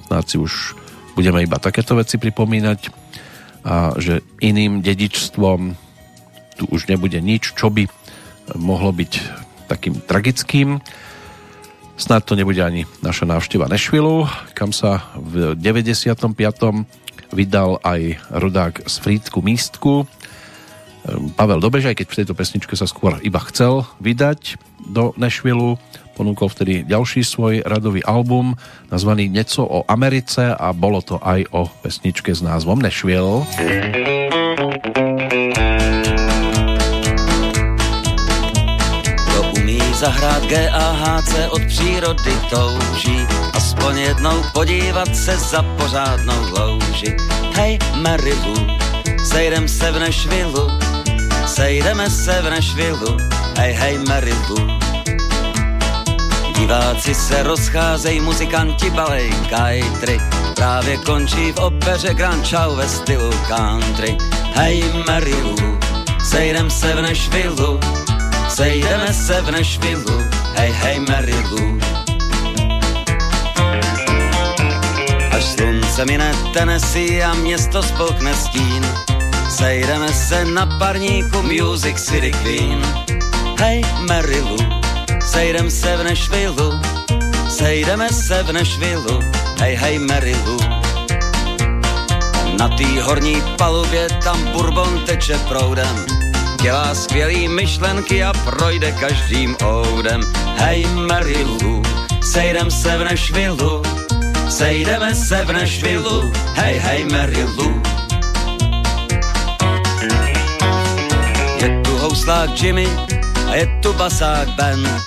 Snáď 0.09 0.25
si 0.29 0.37
už 0.37 0.77
budeme 1.17 1.41
iba 1.41 1.57
takéto 1.57 1.97
veci 1.97 2.21
pripomínať 2.21 2.93
a 3.65 3.97
že 3.97 4.21
iným 4.45 4.85
dedičstvom 4.85 5.73
tu 6.61 6.65
už 6.69 6.93
nebude 6.93 7.17
nič, 7.25 7.57
čo 7.57 7.73
by 7.73 7.89
mohlo 8.61 8.93
byť 8.93 9.13
takým 9.73 10.05
tragickým. 10.05 10.85
Snad 11.97 12.29
to 12.29 12.37
nebude 12.37 12.61
ani 12.61 12.85
naša 13.01 13.25
návšteva 13.25 13.69
Nešvilu, 13.69 14.29
kam 14.53 14.73
sa 14.73 15.13
v 15.17 15.57
95. 15.57 16.29
vydal 17.31 17.79
aj 17.83 18.19
rodák 18.31 18.87
z 18.87 18.95
Frídku 19.01 19.43
místku. 19.43 20.07
Pavel 21.35 21.65
Dobež, 21.65 21.89
aj 21.89 21.97
keď 21.97 22.07
v 22.07 22.19
tejto 22.23 22.35
pesničke 22.37 22.75
sa 22.77 22.85
skôr 22.85 23.17
iba 23.25 23.41
chcel 23.49 23.89
vydať 24.05 24.61
do 24.93 25.17
Nešvilu, 25.17 25.81
ponúkol 26.13 26.53
vtedy 26.53 26.85
ďalší 26.85 27.25
svoj 27.25 27.65
radový 27.65 28.05
album 28.05 28.53
nazvaný 28.93 29.33
Neco 29.33 29.65
o 29.65 29.81
Americe 29.89 30.53
a 30.53 30.77
bolo 30.77 31.01
to 31.01 31.17
aj 31.17 31.49
o 31.57 31.65
pesničke 31.81 32.37
s 32.37 32.45
názvom 32.45 32.85
Nashville. 32.85 33.49
Kdo 33.57 35.50
zahrát 40.01 40.43
G 40.43 40.71
a 40.71 40.93
HC 40.93 41.35
od 41.51 41.63
přírody 41.69 42.33
touží 42.51 43.27
aspoň 43.53 43.99
jednou 43.99 44.45
podívat 44.53 45.17
se 45.17 45.37
za 45.37 45.63
pořádnou 45.63 46.41
louži. 46.59 47.17
Hej 47.55 47.79
Marilu, 47.95 48.55
sejdem 49.25 49.69
se 49.69 49.93
v 49.93 49.99
Nešvilu, 49.99 50.71
sejdeme 51.47 52.11
se 52.11 52.43
v 52.43 52.51
Nešvilu, 52.51 53.17
hej 53.59 53.73
hej 53.73 53.99
Marilu. 53.99 54.57
Diváci 56.59 57.15
se 57.15 57.43
rozcházejí, 57.43 58.21
muzikanti 58.21 58.91
balej 58.91 59.31
kajtry. 59.51 60.21
Právě 60.55 60.97
končí 60.97 61.53
v 61.53 61.59
opeře 61.59 62.15
Grand 62.15 62.49
Chow 62.49 62.77
ve 62.77 62.89
stylu 62.89 63.31
country. 63.49 64.17
Hej 64.55 64.85
Marilu, 65.07 65.57
sejdem 66.25 66.71
se 66.71 66.95
v 66.95 67.03
Nešvilu, 67.03 67.81
sejdeme 68.61 69.13
se 69.13 69.41
v 69.41 69.51
Nešvilu. 69.51 70.17
Hej, 70.55 70.73
hej 70.73 71.01
Marilu. 71.01 71.81
Až 75.33 75.45
slunce 75.45 76.05
mine 76.05 76.33
Tennessee 76.53 77.25
a 77.25 77.35
město 77.35 77.83
spolkne 77.83 78.35
stín, 78.35 78.85
sejdeme 79.49 80.09
se 80.13 80.45
na 80.45 80.67
parníku 80.67 81.43
Music 81.43 81.97
City 81.97 82.33
Queen. 82.45 82.81
Hej 83.57 83.81
Marilu, 84.09 84.57
Sejdem 85.25 85.71
se 85.71 85.97
v 85.97 86.05
Nešvilu, 86.05 86.81
sejdeme 87.49 88.09
se 88.13 88.43
v 88.43 88.53
Nešvilu, 88.53 89.25
hej 89.61 89.75
hej 89.75 89.99
Marilu. 89.99 90.61
Na 92.59 92.69
té 92.69 93.03
horní 93.03 93.43
palubě 93.57 94.09
tam 94.25 94.37
bourbon 94.53 95.01
teče 95.07 95.39
proudem, 95.49 96.20
dělá 96.63 96.95
skvělý 96.95 97.49
myšlenky 97.49 98.25
a 98.25 98.33
projde 98.33 98.93
každým 98.93 99.57
oudem. 99.63 100.33
Hej 100.57 100.87
Marilu, 100.87 101.83
sejdem 102.23 102.71
se 102.71 102.99
v 102.99 103.05
Nešvilu, 103.05 103.83
sejdeme 104.49 105.15
se 105.15 105.45
v 105.45 105.53
Nešvilu, 105.53 106.33
hej 106.55 106.79
hej 106.79 107.05
Marilu. 107.05 107.83
Je 111.63 111.81
tu 111.85 111.97
houslák 111.97 112.63
Jimmy 112.63 112.89
a 113.49 113.55
je 113.55 113.67
tu 113.83 113.93
basák 113.93 114.49
Ben, 114.49 115.03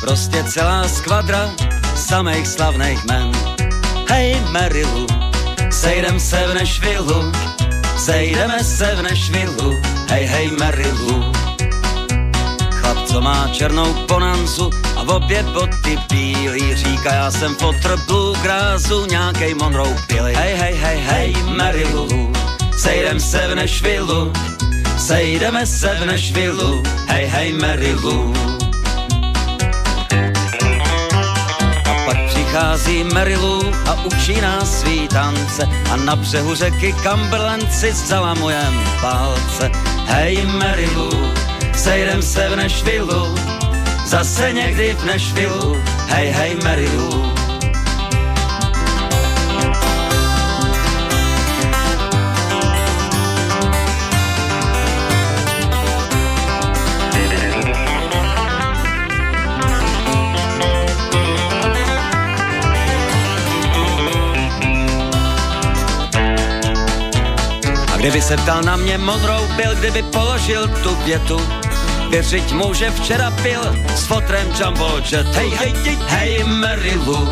Prostě 0.00 0.44
celá 0.44 0.88
skvadra 0.88 1.50
samých 1.96 2.46
slavných 2.46 3.04
men. 3.04 3.32
Hej 4.08 4.36
Marilu, 4.50 5.06
sejdem 5.70 6.20
se 6.20 6.46
v 6.46 6.54
Nešvilu, 6.54 7.32
sejdeme 7.98 8.64
se 8.64 8.94
v 8.94 9.02
Nešvilu, 9.02 9.74
hej 10.08 10.24
hej 10.24 10.50
Marilu. 10.58 11.32
Chlap, 12.70 12.98
co 13.06 13.20
má 13.20 13.48
černou 13.52 13.94
ponanzu 14.06 14.70
a 14.96 15.04
v 15.04 15.10
obě 15.10 15.42
boty 15.42 15.98
bílý, 16.10 16.74
říká 16.74 17.14
já 17.14 17.30
jsem 17.30 17.54
fotr 17.54 17.96
bluegrázu, 18.06 19.06
nějakej 19.06 19.54
Monroe 19.54 19.96
pili. 20.06 20.34
Hej 20.34 20.54
hej 20.54 20.74
hej 20.74 20.98
hej 20.98 21.36
Marilu, 21.56 22.32
sejdem 22.76 23.20
se 23.20 23.48
v 23.48 23.54
Nešvilu, 23.54 24.32
sejdeme 24.98 25.66
se 25.66 25.94
v 26.00 26.06
Nešvilu, 26.06 26.82
hej 27.06 27.26
hej 27.26 27.52
Marilu. 27.52 28.57
Přichází 32.58 33.04
Marilu 33.04 33.62
a 33.86 34.04
učí 34.04 34.40
nás 34.40 34.80
svý 34.80 35.08
tance 35.08 35.68
a 35.90 35.96
na 35.96 36.16
břehu 36.16 36.54
řeky 36.54 36.94
Cumberland 37.02 37.72
si 37.72 37.92
zalamujem 37.92 38.74
palce. 39.00 39.70
Hej 40.06 40.46
Marilu, 40.46 41.10
sejdem 41.74 42.22
se 42.22 42.48
v 42.48 42.56
Nešvilu, 42.56 43.34
zase 44.06 44.52
někdy 44.52 44.94
v 44.94 45.04
Nešvilu, 45.04 45.76
hej 46.06 46.30
hej 46.30 46.56
Marilu. 46.64 47.37
Kdyby 68.08 68.24
se 68.24 68.36
ptal 68.36 68.62
na 68.64 68.76
mě 68.76 68.98
Monroe 68.98 69.48
byl, 69.56 69.74
kdyby 69.74 70.02
položil 70.02 70.68
tu 70.68 70.96
větu, 71.04 71.36
věřiť 72.10 72.52
mu, 72.52 72.74
že 72.74 72.90
včera 72.90 73.30
pil 73.44 73.60
s 73.96 74.08
fotrem 74.08 74.48
Jumbo 74.56 74.96
Jet. 75.12 75.26
Hej, 75.36 75.50
hej, 75.50 75.72
hej, 75.84 75.98
hej, 76.08 76.44
Marilu, 76.44 77.28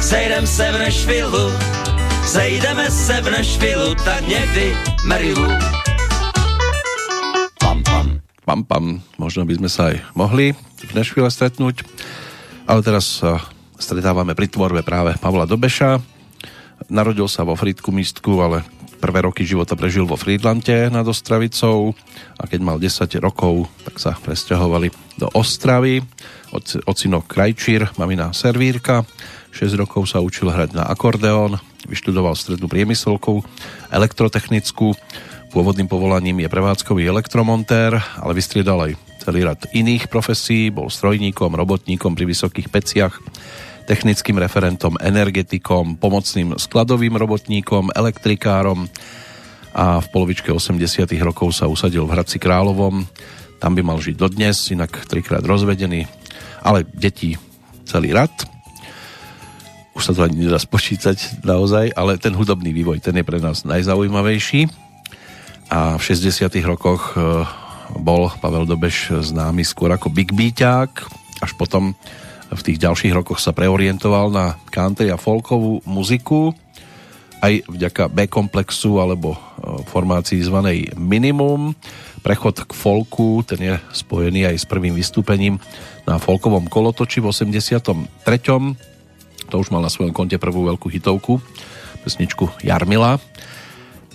sejdem 0.00 0.46
se 0.46 0.70
v 0.72 0.78
Nešvilu, 0.78 1.50
sejdeme 2.26 2.90
se 2.90 3.20
v 3.20 3.30
Nešvilu, 3.30 3.94
tak 4.06 4.28
někdy 4.28 4.76
Marilu. 5.04 5.50
Pam, 7.58 7.82
pam. 7.82 8.20
Pam, 8.46 8.62
pam. 8.62 9.02
Možno 9.18 9.42
by 9.42 9.54
sme 9.58 9.66
sa 9.66 9.90
aj 9.90 10.14
mohli 10.14 10.54
v 10.78 10.92
Nešvile 10.94 11.26
stretnúť, 11.26 11.82
ale 12.70 12.86
teraz 12.86 13.18
sa 13.18 13.42
stretávame 13.82 14.38
pri 14.38 14.46
tvorbe 14.46 14.86
práve 14.86 15.10
Pavla 15.18 15.42
Dobeša. 15.42 15.98
Narodil 16.86 17.26
sa 17.26 17.42
vo 17.42 17.58
Fritku 17.58 17.90
místku, 17.90 18.38
ale 18.38 18.62
Prvé 19.00 19.24
roky 19.24 19.48
života 19.48 19.72
prežil 19.80 20.04
vo 20.04 20.20
Friedlante 20.20 20.92
nad 20.92 21.08
Ostravicou 21.08 21.96
a 22.36 22.44
keď 22.44 22.60
mal 22.60 22.76
10 22.76 23.08
rokov, 23.24 23.64
tak 23.80 23.96
sa 23.96 24.12
presťahovali 24.12 25.16
do 25.16 25.26
Ostravy. 25.32 26.04
Ocino 26.84 27.24
Krajčír, 27.24 27.96
mamina 27.96 28.36
Servírka. 28.36 29.08
6 29.56 29.72
rokov 29.80 30.04
sa 30.04 30.20
učil 30.20 30.52
hrať 30.52 30.76
na 30.76 30.84
akordeón, 30.84 31.56
vyštudoval 31.88 32.36
strednú 32.36 32.68
priemyselkou, 32.68 33.40
elektrotechnickú. 33.88 34.92
Pôvodným 35.50 35.88
povolaním 35.88 36.44
je 36.44 36.52
prevádzkový 36.52 37.08
elektromontér, 37.08 37.96
ale 37.98 38.32
vystriedal 38.36 38.84
aj 38.84 39.00
celý 39.24 39.48
rad 39.48 39.64
iných 39.72 40.12
profesí, 40.12 40.68
bol 40.68 40.92
strojníkom, 40.92 41.56
robotníkom 41.56 42.12
pri 42.12 42.28
vysokých 42.28 42.68
peciach, 42.68 43.16
technickým 43.86 44.36
referentom, 44.40 44.98
energetikom, 45.00 45.96
pomocným 45.96 46.56
skladovým 46.56 47.16
robotníkom, 47.16 47.94
elektrikárom 47.94 48.88
a 49.70 50.02
v 50.02 50.06
polovičke 50.10 50.50
80 50.50 51.06
rokov 51.22 51.54
sa 51.54 51.70
usadil 51.70 52.04
v 52.04 52.12
Hradci 52.18 52.42
Královom. 52.42 53.06
Tam 53.62 53.72
by 53.76 53.82
mal 53.84 54.02
žiť 54.02 54.16
dodnes, 54.18 54.56
inak 54.72 55.06
trikrát 55.06 55.44
rozvedený, 55.44 56.08
ale 56.64 56.82
detí 56.90 57.38
celý 57.86 58.10
rad 58.16 58.32
už 60.00 60.08
sa 60.08 60.16
to 60.16 60.24
ani 60.24 60.48
nedá 60.48 60.56
spočítať 60.56 61.44
naozaj, 61.44 61.92
ale 61.92 62.16
ten 62.16 62.32
hudobný 62.32 62.72
vývoj, 62.72 63.04
ten 63.04 63.20
je 63.20 63.20
pre 63.20 63.36
nás 63.36 63.68
najzaujímavejší. 63.68 64.70
A 65.68 66.00
v 66.00 66.02
60 66.02 66.48
rokoch 66.64 67.12
e, 67.12 67.44
bol 68.00 68.32
Pavel 68.40 68.64
Dobeš 68.64 69.12
známy 69.20 69.60
skôr 69.60 69.92
ako 69.92 70.08
Big 70.08 70.32
Beaťák, 70.32 70.90
až 71.44 71.52
potom 71.52 71.92
v 72.50 72.62
tých 72.66 72.82
ďalších 72.82 73.14
rokoch 73.14 73.38
sa 73.38 73.54
preorientoval 73.54 74.34
na 74.34 74.58
country 74.74 75.10
a 75.10 75.20
folkovú 75.20 75.82
muziku, 75.86 76.50
aj 77.40 77.64
vďaka 77.70 78.12
B-komplexu 78.12 79.00
alebo 79.00 79.32
e, 79.32 79.38
formácii 79.88 80.44
zvanej 80.44 80.92
Minimum. 81.00 81.72
Prechod 82.20 82.68
k 82.68 82.72
folku, 82.76 83.40
ten 83.48 83.60
je 83.64 83.74
spojený 83.96 84.52
aj 84.52 84.56
s 84.60 84.68
prvým 84.68 84.92
vystúpením 84.92 85.56
na 86.04 86.20
folkovom 86.20 86.68
kolotoči 86.68 87.24
v 87.24 87.32
83 87.32 88.76
to 89.50 89.58
už 89.58 89.74
mal 89.74 89.82
na 89.82 89.90
svojom 89.90 90.14
konte 90.14 90.38
prvú 90.38 90.70
veľkú 90.70 90.86
hitovku, 90.86 91.42
pesničku 92.06 92.62
Jarmila. 92.62 93.18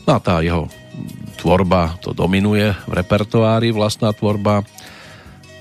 No 0.07 0.15
a 0.15 0.19
tá 0.23 0.39
jeho 0.39 0.71
tvorba 1.35 1.99
to 1.99 2.15
dominuje 2.15 2.71
v 2.71 2.91
repertoári, 2.95 3.75
vlastná 3.75 4.15
tvorba 4.15 4.63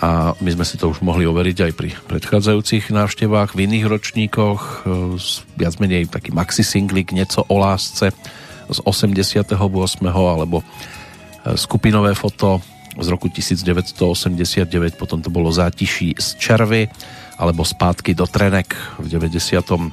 a 0.05 0.37
my 0.37 0.51
sme 0.53 0.69
si 0.69 0.77
to 0.77 0.93
už 0.93 1.01
mohli 1.01 1.25
overiť 1.25 1.59
aj 1.65 1.73
pri 1.73 1.97
predchádzajúcich 2.13 2.93
návštevách 2.93 3.57
v 3.57 3.65
iných 3.65 3.89
ročníkoch 3.89 4.85
viac 5.57 5.81
menej 5.81 6.13
taký 6.13 6.29
maxi 6.29 6.61
singlik 6.61 7.17
Nieco 7.17 7.41
o 7.49 7.57
lásce 7.57 8.13
z 8.69 8.79
88. 8.85 9.49
alebo 10.05 10.61
e, 10.61 10.65
skupinové 11.57 12.13
foto 12.13 12.61
z 13.01 13.09
roku 13.09 13.33
1989 13.33 15.01
potom 15.01 15.25
to 15.25 15.33
bolo 15.33 15.49
Zátiší 15.49 16.21
z 16.21 16.37
červy 16.37 16.85
alebo 17.41 17.65
Spátky 17.65 18.13
do 18.13 18.29
Trenek 18.29 18.77
v 19.01 19.09
92. 19.09 19.89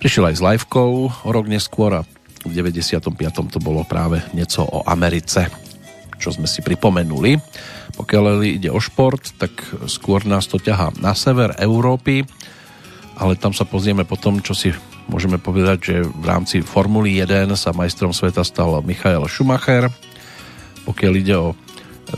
Prišiel 0.00 0.24
aj 0.32 0.34
s 0.40 0.42
livekou 0.42 1.12
o 1.12 1.28
rok 1.28 1.44
neskôr 1.52 2.00
a 2.00 2.08
v 2.48 2.52
95. 2.56 3.12
to 3.52 3.60
bolo 3.60 3.84
práve 3.84 4.24
niečo 4.32 4.64
o 4.64 4.80
Americe, 4.88 5.52
čo 6.16 6.32
sme 6.32 6.48
si 6.48 6.64
pripomenuli. 6.64 7.36
Pokiaľ 8.00 8.40
ide 8.48 8.72
o 8.72 8.80
šport, 8.80 9.20
tak 9.36 9.52
skôr 9.84 10.24
nás 10.24 10.48
to 10.48 10.56
ťahá 10.56 10.96
na 11.04 11.12
sever 11.12 11.52
Európy, 11.60 12.24
ale 13.20 13.36
tam 13.36 13.52
sa 13.52 13.68
pozrieme 13.68 14.08
potom, 14.08 14.40
čo 14.40 14.56
si 14.56 14.72
môžeme 15.12 15.36
povedať, 15.36 15.78
že 15.84 15.96
v 16.08 16.24
rámci 16.24 16.64
Formuly 16.64 17.20
1 17.20 17.52
sa 17.60 17.76
majstrom 17.76 18.16
sveta 18.16 18.40
stal 18.40 18.80
Michael 18.80 19.28
Schumacher. 19.28 19.92
Pokiaľ 20.88 21.12
ide 21.20 21.36
o 21.36 21.52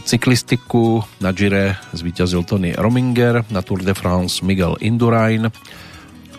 cyklistiku. 0.07 1.05
Na 1.21 1.35
Gire 1.35 1.77
zvíťazil 1.93 2.47
Tony 2.49 2.73
Rominger, 2.73 3.45
na 3.53 3.61
Tour 3.61 3.85
de 3.85 3.93
France 3.93 4.41
Miguel 4.41 4.79
Indurain, 4.81 5.53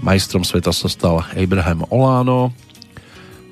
majstrom 0.02 0.42
sveta 0.42 0.74
sa 0.74 0.90
stal 0.90 1.22
Abraham 1.38 1.86
Olano. 1.94 2.50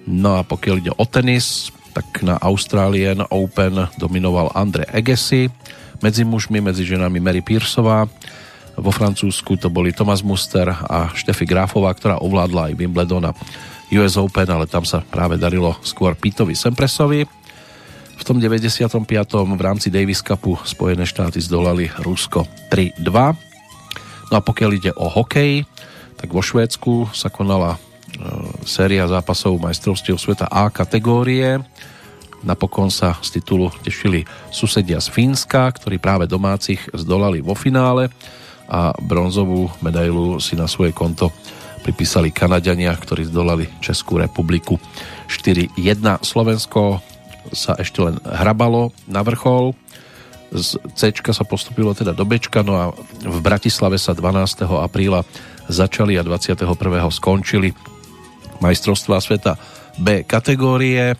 No 0.10 0.40
a 0.40 0.42
pokiaľ 0.42 0.76
ide 0.82 0.94
o 0.96 1.06
tenis, 1.06 1.70
tak 1.94 2.24
na 2.24 2.40
Australian 2.42 3.28
Open 3.30 3.92
dominoval 4.00 4.56
Andre 4.56 4.88
Agassi, 4.90 5.52
medzi 6.02 6.26
mužmi, 6.26 6.61
medzi 6.61 6.84
ženami 6.86 7.22
Mary 7.22 7.41
Pearsová, 7.45 8.10
vo 8.78 8.91
Francúzsku 8.91 9.60
to 9.60 9.68
boli 9.68 9.91
Thomas 9.91 10.23
Muster 10.23 10.72
a 10.72 11.11
Štefy 11.11 11.44
Grafová, 11.44 11.91
ktorá 11.91 12.18
ovládla 12.23 12.72
aj 12.72 12.78
Wimbledon 12.80 13.30
a 13.30 13.36
US 13.91 14.15
Open, 14.15 14.48
ale 14.48 14.65
tam 14.65 14.88
sa 14.88 15.03
práve 15.03 15.36
darilo 15.36 15.76
skôr 15.84 16.15
Pitovi 16.15 16.56
Sempresovi. 16.56 17.28
V 18.15 18.23
tom 18.23 18.40
95. 18.40 18.95
v 19.36 19.61
rámci 19.61 19.91
Davis 19.91 20.23
Cupu 20.23 20.56
Spojené 20.64 21.03
štáty 21.03 21.41
zdolali 21.44 21.91
Rusko 21.99 22.48
3-2. 22.72 24.32
No 24.32 24.34
a 24.38 24.41
pokiaľ 24.41 24.69
ide 24.78 24.91
o 24.95 25.11
hokej, 25.11 25.68
tak 26.15 26.32
vo 26.32 26.40
Švédsku 26.40 27.11
sa 27.11 27.28
konala 27.28 27.76
e, 27.76 27.80
séria 28.64 29.10
zápasov 29.10 29.60
majstrovstiev 29.60 30.15
sveta 30.22 30.48
A 30.48 30.69
kategórie. 30.72 31.60
Napokon 32.42 32.90
sa 32.90 33.18
z 33.22 33.38
titulu 33.38 33.70
tešili 33.86 34.26
susedia 34.50 34.98
z 34.98 35.14
Fínska, 35.14 35.70
ktorí 35.70 36.02
práve 36.02 36.26
domácich 36.26 36.82
zdolali 36.94 37.42
vo 37.42 37.54
finále 37.54 38.10
a 38.72 38.96
bronzovú 38.98 39.70
medailu 39.84 40.40
si 40.40 40.58
na 40.58 40.66
svoje 40.66 40.96
konto 40.96 41.30
pripísali 41.82 42.30
Kanadiania, 42.30 42.94
ktorí 42.94 43.28
zdolali 43.28 43.66
Českú 43.82 44.22
republiku 44.22 44.78
4-1. 45.28 45.76
Slovensko 46.22 47.02
sa 47.52 47.74
ešte 47.78 48.06
len 48.06 48.22
hrabalo 48.22 48.94
na 49.10 49.26
vrchol. 49.26 49.74
Z 50.52 50.78
C 50.94 51.16
sa 51.16 51.46
postupilo 51.48 51.96
teda 51.96 52.12
do 52.14 52.28
B, 52.28 52.38
no 52.64 52.74
a 52.76 52.86
v 53.24 53.40
Bratislave 53.40 53.98
sa 53.98 54.14
12. 54.14 54.68
apríla 54.68 55.26
začali 55.72 56.20
a 56.20 56.24
21. 56.24 56.60
skončili 57.10 57.72
majstrovstvá 58.62 59.18
sveta 59.24 59.58
B 59.98 60.22
kategórie. 60.28 61.18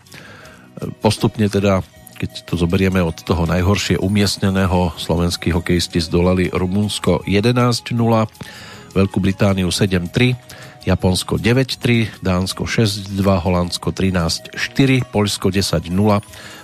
Postupne 1.02 1.46
teda, 1.46 1.86
keď 2.18 2.46
to 2.46 2.58
zoberieme 2.58 3.02
od 3.06 3.22
toho 3.22 3.46
najhoršie 3.46 4.02
umiestneného, 4.02 4.98
slovenskí 4.98 5.54
hokejisti 5.54 6.02
zdolali 6.02 6.50
Rumunsko 6.50 7.26
11-0, 7.30 7.94
Veľkú 8.92 9.18
Britániu 9.24 9.70
7-3, 9.70 10.36
Japonsko 10.84 11.38
9-3, 11.38 12.26
Dánsko 12.26 12.66
6-2, 12.66 13.14
Holandsko 13.22 13.94
13-4, 13.94 15.06
Poľsko 15.14 15.48
10-0. 15.54 15.94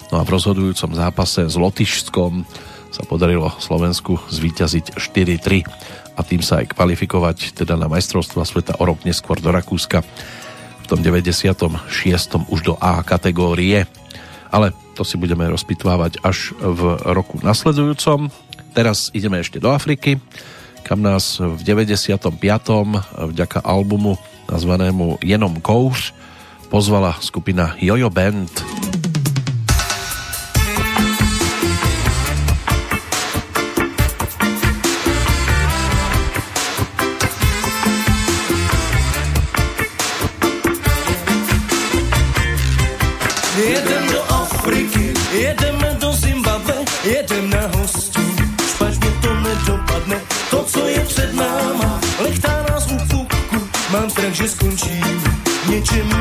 No 0.10 0.16
a 0.18 0.24
v 0.26 0.30
rozhodujúcom 0.34 0.98
zápase 0.98 1.46
s 1.46 1.56
Lotyšskom 1.56 2.44
sa 2.90 3.04
podarilo 3.06 3.54
Slovensku 3.62 4.18
zvíťaziť 4.34 4.98
4-3 4.98 6.18
a 6.18 6.22
tým 6.26 6.42
sa 6.42 6.66
aj 6.66 6.74
kvalifikovať 6.74 7.54
teda 7.54 7.78
na 7.78 7.86
majstrovstva 7.86 8.42
sveta 8.42 8.82
o 8.82 8.84
rok 8.90 9.06
neskôr 9.06 9.38
do 9.38 9.54
Rakúska 9.54 10.02
v 10.82 10.86
tom 10.90 11.04
96. 11.06 11.86
už 12.50 12.60
do 12.66 12.74
A 12.82 13.06
kategórie. 13.06 13.86
Ale 14.52 14.72
to 14.96 15.04
si 15.04 15.20
budeme 15.20 15.46
rozpitvávať 15.48 16.24
až 16.24 16.56
v 16.58 16.98
roku 17.14 17.40
nasledujúcom. 17.44 18.32
Teraz 18.72 19.10
ideme 19.14 19.42
ešte 19.42 19.58
do 19.58 19.74
Afriky 19.74 20.22
kam 20.88 21.04
nás 21.04 21.44
v 21.44 21.60
95. 21.68 22.32
vďaka 23.12 23.60
albumu 23.60 24.16
nazvanému 24.48 25.20
Jenom 25.20 25.60
kouř 25.60 26.16
pozvala 26.72 27.20
skupina 27.20 27.76
Jojo 27.76 28.08
Band. 28.08 28.87
Mám 54.40 54.48
strach, 54.48 54.68
že 55.68 56.17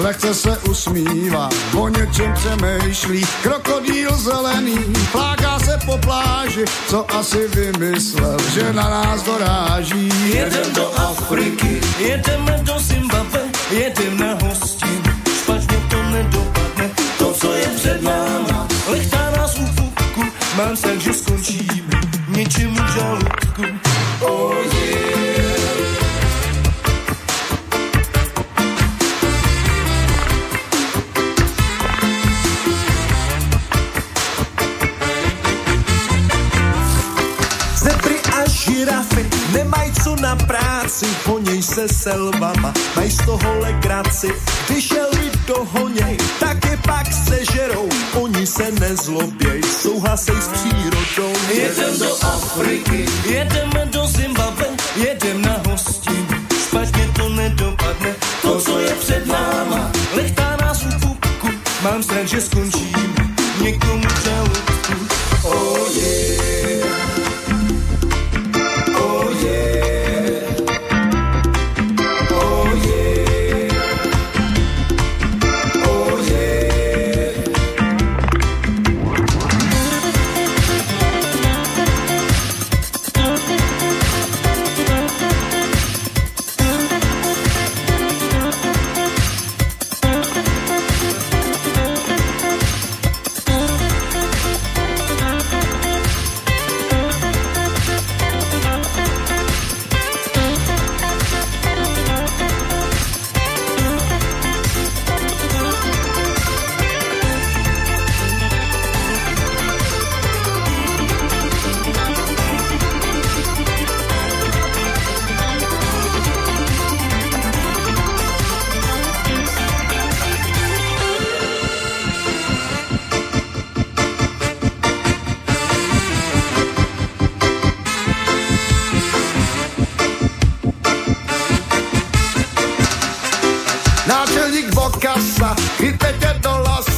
lehce 0.00 0.34
se 0.34 0.58
usmívá, 0.58 1.48
o 1.78 1.88
něčem 1.88 2.34
přemýšlí. 2.34 3.26
Krokodýl 3.42 4.16
zelený 4.16 4.78
pláká 5.12 5.58
se 5.58 5.78
po 5.86 5.98
pláži, 5.98 6.64
co 6.88 7.14
asi 7.14 7.48
vymyslel, 7.48 8.36
že 8.54 8.72
na 8.72 8.90
nás 8.90 9.22
doráží. 9.22 10.12
Jedem 10.34 10.74
do 10.74 10.92
Afriky, 10.98 11.80
jedeme 11.98 12.60
do 12.62 12.78
Zimbabwe, 12.78 13.40
jedem 13.70 14.18
na 14.18 14.38
hostin. 14.42 15.02
Špatně 15.42 15.76
to 15.90 16.02
nedopadne, 16.02 16.90
to, 17.18 17.32
co 17.32 17.52
je 17.52 17.66
před 17.66 18.02
náma. 18.02 18.68
Lechtá 18.88 19.30
nás 19.36 19.58
u 19.58 19.66
fuku, 19.66 20.24
mám 20.56 20.76
tak, 20.76 21.00
že 21.00 21.12
skončíme 21.12 22.00
něčím 22.28 22.74
v 22.74 22.94
žaludku. 22.94 23.62
Oh 24.20 24.54
yeah. 24.74 24.99
Nemají 39.52 39.92
co 40.04 40.16
na 40.16 40.36
práci, 40.36 41.06
honěj 41.26 41.62
se 41.62 41.88
selvama, 41.88 42.72
mají 42.96 43.10
z 43.10 43.26
toho 43.26 43.58
legraci. 43.58 44.28
Když 44.68 44.90
je 44.90 45.02
lid 45.20 45.38
dohoněj, 45.46 46.16
tak 46.40 46.64
je 46.70 46.76
pak 46.76 47.06
sežerou, 47.28 47.88
oni 48.14 48.46
se 48.46 48.70
nezloběj, 48.70 49.62
souhlasej 49.62 50.36
s 50.40 50.48
přírodou. 50.48 51.32
Jedem 51.54 51.98
do 51.98 52.24
Afriky, 52.24 53.06
jedeme 53.24 53.86
do 53.92 54.06
Zimbabwe, 54.06 54.66
jedem 54.96 55.42
na 55.42 55.56
hostinu. 55.68 56.46
Špatně 56.68 57.10
to 57.16 57.28
nedopadne, 57.28 58.14
to, 58.42 58.60
co 58.60 58.78
je 58.78 58.94
před 58.94 59.26
náma. 59.26 59.92
Lechtá 60.14 60.56
nás 60.60 60.82
u 60.82 60.98
pupku, 60.98 61.48
mám 61.82 62.02
strach, 62.02 62.26
že 62.26 62.40
skončím 62.40 63.14
někomu 63.62 64.08
žaludku. 64.24 64.92
Oh 65.42 65.96
yeah. 65.96 66.29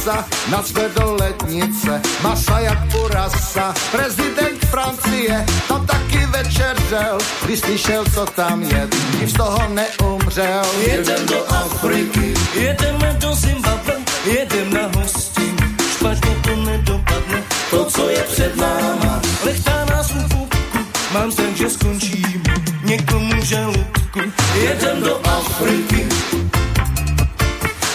Lasa, 0.05 0.25
nacpe 0.51 0.89
do 0.95 1.15
lednice, 1.19 2.01
masa 2.21 2.59
jak 2.59 2.91
purasa. 2.91 3.73
Prezident 3.91 4.65
Francie 4.65 5.45
tam 5.67 5.85
taky 5.85 6.25
večeřel, 6.25 7.17
když 7.45 7.59
slyšel, 7.59 8.03
co 8.13 8.25
tam 8.25 8.63
je, 8.63 8.87
nic 9.19 9.29
z 9.29 9.33
toho 9.33 9.59
neumřel. 9.69 10.65
Jedem 10.87 11.25
do 11.25 11.45
Afriky, 11.47 12.33
jedeme 12.53 13.17
do 13.19 13.35
Zimbabwe, 13.35 13.93
jedem 14.25 14.73
na 14.73 14.99
hostinu. 14.99 15.67
Špatně 15.93 16.35
to 16.43 16.55
nedopadne, 16.55 17.43
to, 17.69 17.85
co 17.85 18.09
je 18.09 18.23
před 18.23 18.55
náma. 18.55 19.21
Lechtá 19.45 19.85
nás 19.85 20.11
u 20.11 20.27
pupku, 20.29 20.77
mám 21.13 21.31
strach, 21.31 21.55
že 21.55 21.69
skončím 21.69 22.43
někomu 22.83 23.43
žaludku. 23.43 24.19
Jedem 24.55 25.01
do 25.03 25.27
Afriky, 25.27 26.07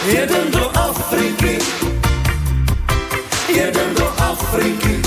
jedem 0.05 0.51
do 0.51 0.77
Afriky, 0.77 1.59
jedem 3.55 3.93
do 3.95 4.07
Afriky, 4.17 5.01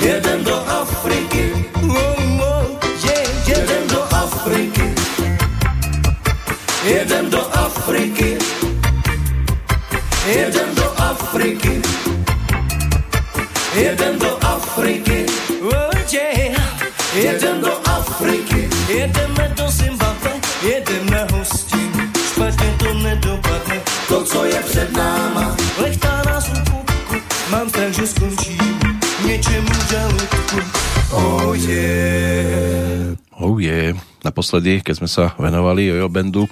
jedem 0.00 0.44
do 0.44 0.56
Afriky. 0.68 1.64
Jedem 3.46 3.86
do 3.88 4.02
Afriky. 4.14 4.94
Jedem 6.84 7.30
do 7.30 7.40
Afriky. 7.54 8.38
Jedem 10.26 10.74
do 10.74 10.92
Afriky. 11.00 11.82
Jedem 13.74 14.18
do 14.18 14.38
Afriky. 14.44 15.26
Jedem 17.14 17.60
do 17.60 17.72
Afriky. 17.88 18.68
Jedeme 18.88 19.48
do 19.56 19.70
Zimbabwe. 19.70 20.30
Jedem 20.62 21.10
na 21.10 21.26
hostinu. 21.38 22.10
Špatně 22.32 22.74
to 22.78 22.94
nedopadne. 22.94 23.80
To, 24.08 24.24
co 24.24 24.44
je 24.44 24.60
před 24.62 24.92
náma. 24.92 25.56
Žaludku. 29.94 30.58
Oh 31.14 31.54
yeah. 31.54 33.14
Oh 33.38 33.62
yeah. 33.62 33.94
Naposledy, 34.26 34.82
keď 34.82 34.94
sme 34.98 35.06
sa 35.06 35.30
venovali 35.38 35.86
Jojo 35.86 36.10
Bandu, 36.10 36.44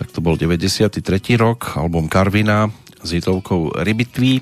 tak 0.00 0.08
to 0.08 0.24
bol 0.24 0.40
93. 0.40 1.04
rok, 1.36 1.76
album 1.76 2.08
Karvina 2.08 2.72
s 3.04 3.12
hitovkou 3.12 3.76
Rybitví. 3.76 4.40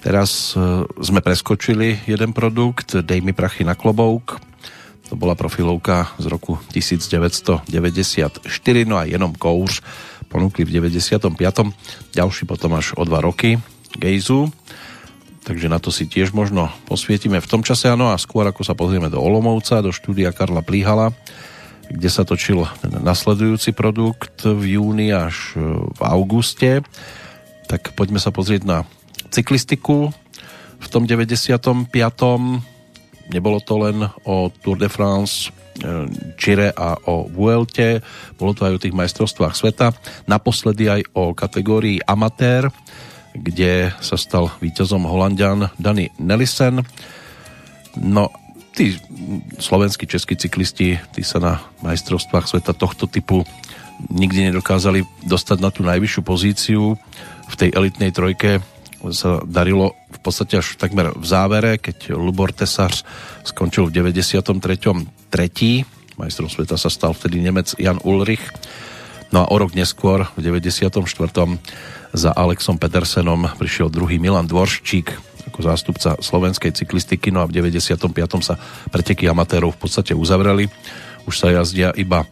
Teraz 0.00 0.56
e, 0.56 0.86
sme 1.04 1.20
preskočili 1.20 2.08
jeden 2.08 2.32
produkt, 2.32 2.96
Dej 3.04 3.20
mi 3.20 3.36
prachy 3.36 3.68
na 3.68 3.76
klobouk. 3.76 4.40
To 5.12 5.18
bola 5.20 5.36
profilovka 5.36 6.16
z 6.16 6.32
roku 6.32 6.56
1994, 6.72 7.68
no 8.88 8.96
a 8.96 9.04
jenom 9.04 9.36
kouř 9.36 9.84
ponúkli 10.32 10.64
v 10.64 10.80
95. 10.80 11.28
Ďalší 12.16 12.48
potom 12.48 12.72
až 12.80 12.96
o 12.96 13.04
dva 13.04 13.20
roky, 13.20 13.60
Gejzu. 14.00 14.48
Takže 15.44 15.68
na 15.68 15.76
to 15.76 15.92
si 15.92 16.08
tiež 16.08 16.32
možno 16.32 16.72
posvietime 16.88 17.36
v 17.36 17.50
tom 17.50 17.60
čase, 17.60 17.92
áno, 17.92 18.08
a 18.08 18.16
skôr 18.16 18.48
ako 18.48 18.64
sa 18.64 18.72
pozrieme 18.72 19.12
do 19.12 19.20
Olomovca, 19.20 19.84
do 19.84 19.92
štúdia 19.92 20.32
Karla 20.32 20.64
Plíhala, 20.64 21.12
kde 21.92 22.08
sa 22.08 22.24
točil 22.24 22.64
nasledujúci 22.80 23.76
produkt 23.76 24.40
v 24.40 24.80
júni 24.80 25.12
až 25.12 25.52
e, 25.52 25.84
v 25.84 26.00
auguste. 26.00 26.80
Tak 27.68 27.92
poďme 27.92 28.16
sa 28.16 28.32
pozrieť 28.32 28.64
na 28.64 28.88
cyklistiku. 29.28 30.08
V 30.80 30.86
tom 30.88 31.04
95. 31.04 31.92
nebolo 33.28 33.58
to 33.60 33.74
len 33.84 34.00
o 34.24 34.48
Tour 34.48 34.80
de 34.80 34.88
France, 34.88 35.52
e, 35.76 36.08
Čire 36.40 36.72
a 36.72 36.96
o 37.04 37.28
Vuelte, 37.28 38.00
bolo 38.40 38.56
to 38.56 38.64
aj 38.64 38.80
o 38.80 38.82
tých 38.82 38.96
majstrovstvách 38.96 39.52
sveta. 39.52 39.92
Naposledy 40.24 40.88
aj 40.88 41.02
o 41.12 41.36
kategórii 41.36 42.00
amatér, 42.00 42.72
kde 43.34 43.90
sa 43.98 44.14
stal 44.14 44.54
víťazom 44.62 45.04
Holandian 45.04 45.68
Dani 45.76 46.08
Nelissen. 46.22 46.86
No, 47.98 48.30
tí 48.74 48.98
slovenskí, 49.58 50.06
českí 50.06 50.38
cyklisti, 50.38 50.98
tí 51.14 51.22
sa 51.26 51.38
na 51.42 51.52
majstrovstvách 51.82 52.46
sveta 52.46 52.72
tohto 52.74 53.10
typu 53.10 53.42
nikdy 54.10 54.50
nedokázali 54.50 55.06
dostať 55.26 55.58
na 55.62 55.70
tú 55.70 55.86
najvyššiu 55.86 56.22
pozíciu. 56.26 56.82
V 57.46 57.54
tej 57.54 57.70
elitnej 57.70 58.10
trojke 58.10 58.58
sa 59.12 59.44
darilo 59.44 59.92
v 60.10 60.18
podstate 60.24 60.64
až 60.64 60.80
takmer 60.80 61.12
v 61.12 61.26
závere, 61.28 61.76
keď 61.76 62.16
Lubor 62.16 62.56
Tesař 62.56 63.04
skončil 63.44 63.92
v 63.92 64.00
93. 64.00 64.48
tretí. 65.28 65.84
Majstrom 66.16 66.48
sveta 66.48 66.80
sa 66.80 66.88
stal 66.88 67.12
vtedy 67.12 67.42
Nemec 67.42 67.76
Jan 67.76 68.00
Ulrich. 68.00 68.42
No 69.34 69.44
a 69.44 69.50
o 69.50 69.56
rok 69.58 69.74
neskôr, 69.76 70.30
v 70.38 70.40
94. 70.40 70.88
za 72.14 72.30
Alexom 72.30 72.78
Petersenom 72.78 73.58
prišiel 73.58 73.90
druhý 73.90 74.22
Milan 74.22 74.46
Dvorščík 74.46 75.34
ako 75.50 75.60
zástupca 75.60 76.16
slovenskej 76.18 76.72
cyklistiky, 76.72 77.28
no 77.28 77.44
a 77.44 77.46
v 77.46 77.54
95. 77.60 78.00
sa 78.40 78.56
preteky 78.88 79.28
amatérov 79.28 79.76
v 79.76 79.80
podstate 79.86 80.16
uzavreli. 80.16 80.66
Už 81.28 81.34
sa 81.36 81.52
jazdia 81.52 81.92
iba 81.94 82.24
e, 82.24 82.28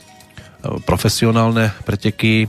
profesionálne 0.82 1.70
preteky. 1.84 2.48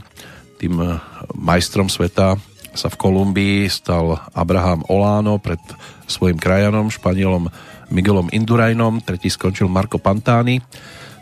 Tým 0.58 0.74
e, 0.80 0.98
majstrom 1.36 1.92
sveta 1.92 2.40
sa 2.74 2.88
v 2.90 2.96
Kolumbii 2.96 3.70
stal 3.70 4.18
Abraham 4.34 4.82
Olano 4.90 5.38
pred 5.38 5.60
svojim 6.10 6.40
krajanom, 6.40 6.90
Španielom 6.90 7.52
Miguelom 7.92 8.32
Indurajnom. 8.32 9.04
Tretí 9.04 9.28
skončil 9.28 9.68
Marco 9.68 10.00
Pantani 10.00 10.58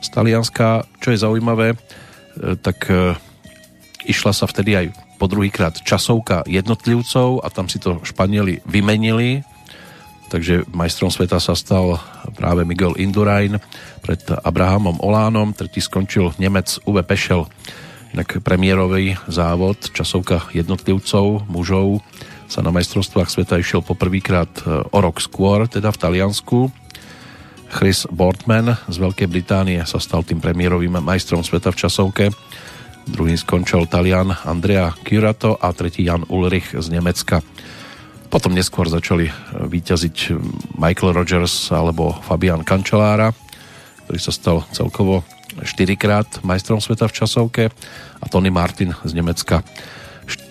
z 0.01 0.09
Talianska. 0.09 0.87
Čo 1.03 1.13
je 1.13 1.19
zaujímavé, 1.19 1.75
e, 1.75 2.57
tak 2.57 2.89
išla 4.07 4.33
sa 4.33 4.47
vtedy 4.47 4.79
aj 4.79 5.02
po 5.23 5.31
druhýkrát 5.31 5.79
časovka 5.87 6.43
jednotlivcov 6.51 7.47
a 7.47 7.49
tam 7.55 7.71
si 7.71 7.79
to 7.79 8.03
Španieli 8.03 8.59
vymenili, 8.67 9.47
takže 10.35 10.67
majstrom 10.75 11.15
sveta 11.15 11.39
sa 11.39 11.55
stal 11.55 12.03
práve 12.35 12.67
Miguel 12.67 12.99
Indurain 12.99 13.63
pred 14.03 14.19
Abrahamom 14.43 14.99
Olánom, 14.99 15.55
tretí 15.55 15.79
skončil 15.79 16.35
Nemec 16.43 16.83
Uwe 16.91 17.07
Pešel, 17.07 17.47
inak 18.19 18.43
premiérový 18.43 19.15
závod, 19.31 19.95
časovka 19.95 20.51
jednotlivcov, 20.51 21.47
mužov 21.47 22.03
sa 22.51 22.59
na 22.59 22.75
majstrovstvách 22.75 23.31
sveta 23.31 23.63
išiel 23.63 23.87
poprvýkrát 23.87 24.51
o 24.91 24.99
rok 24.99 25.23
skôr, 25.23 25.71
teda 25.71 25.95
v 25.95 26.01
Taliansku. 26.03 26.67
Chris 27.71 28.11
Boardman 28.11 28.75
z 28.91 28.97
Veľkej 28.99 29.31
Británie 29.31 29.79
sa 29.87 30.03
stal 30.03 30.27
tým 30.27 30.43
premiérovým 30.43 30.99
majstrom 30.99 31.47
sveta 31.47 31.71
v 31.71 31.79
časovke. 31.79 32.25
Druhý 33.09 33.35
skončil 33.35 33.91
Talian 33.91 34.35
Andrea 34.47 34.95
Curato 35.03 35.59
a 35.59 35.75
tretí 35.75 36.07
Jan 36.07 36.27
Ulrich 36.29 36.77
z 36.77 36.87
Nemecka. 36.93 37.43
Potom 38.31 38.55
neskôr 38.55 38.89
začali 38.89 39.29
vyťaziť 39.53 40.17
Michael 40.79 41.13
Rogers 41.13 41.69
alebo 41.75 42.17
Fabian 42.25 42.65
Cancellara, 42.65 43.35
ktorý 44.07 44.19
sa 44.23 44.33
stal 44.33 44.65
celkovo 44.73 45.27
4 45.61 45.69
krát 46.01 46.29
majstrom 46.41 46.81
sveta 46.81 47.11
v 47.11 47.17
časovke 47.17 47.65
a 48.21 48.25
Tony 48.31 48.49
Martin 48.49 48.97
z 49.05 49.13
Nemecka 49.13 49.61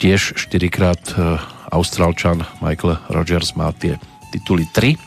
tiež 0.02 0.34
4 0.34 0.73
krát 0.73 1.02
e, 1.14 1.38
Austrálčan 1.69 2.41
Michael 2.57 2.98
Rogers 3.14 3.53
má 3.53 3.69
tie 3.69 4.02
tituly 4.34 4.65
3 4.73 4.98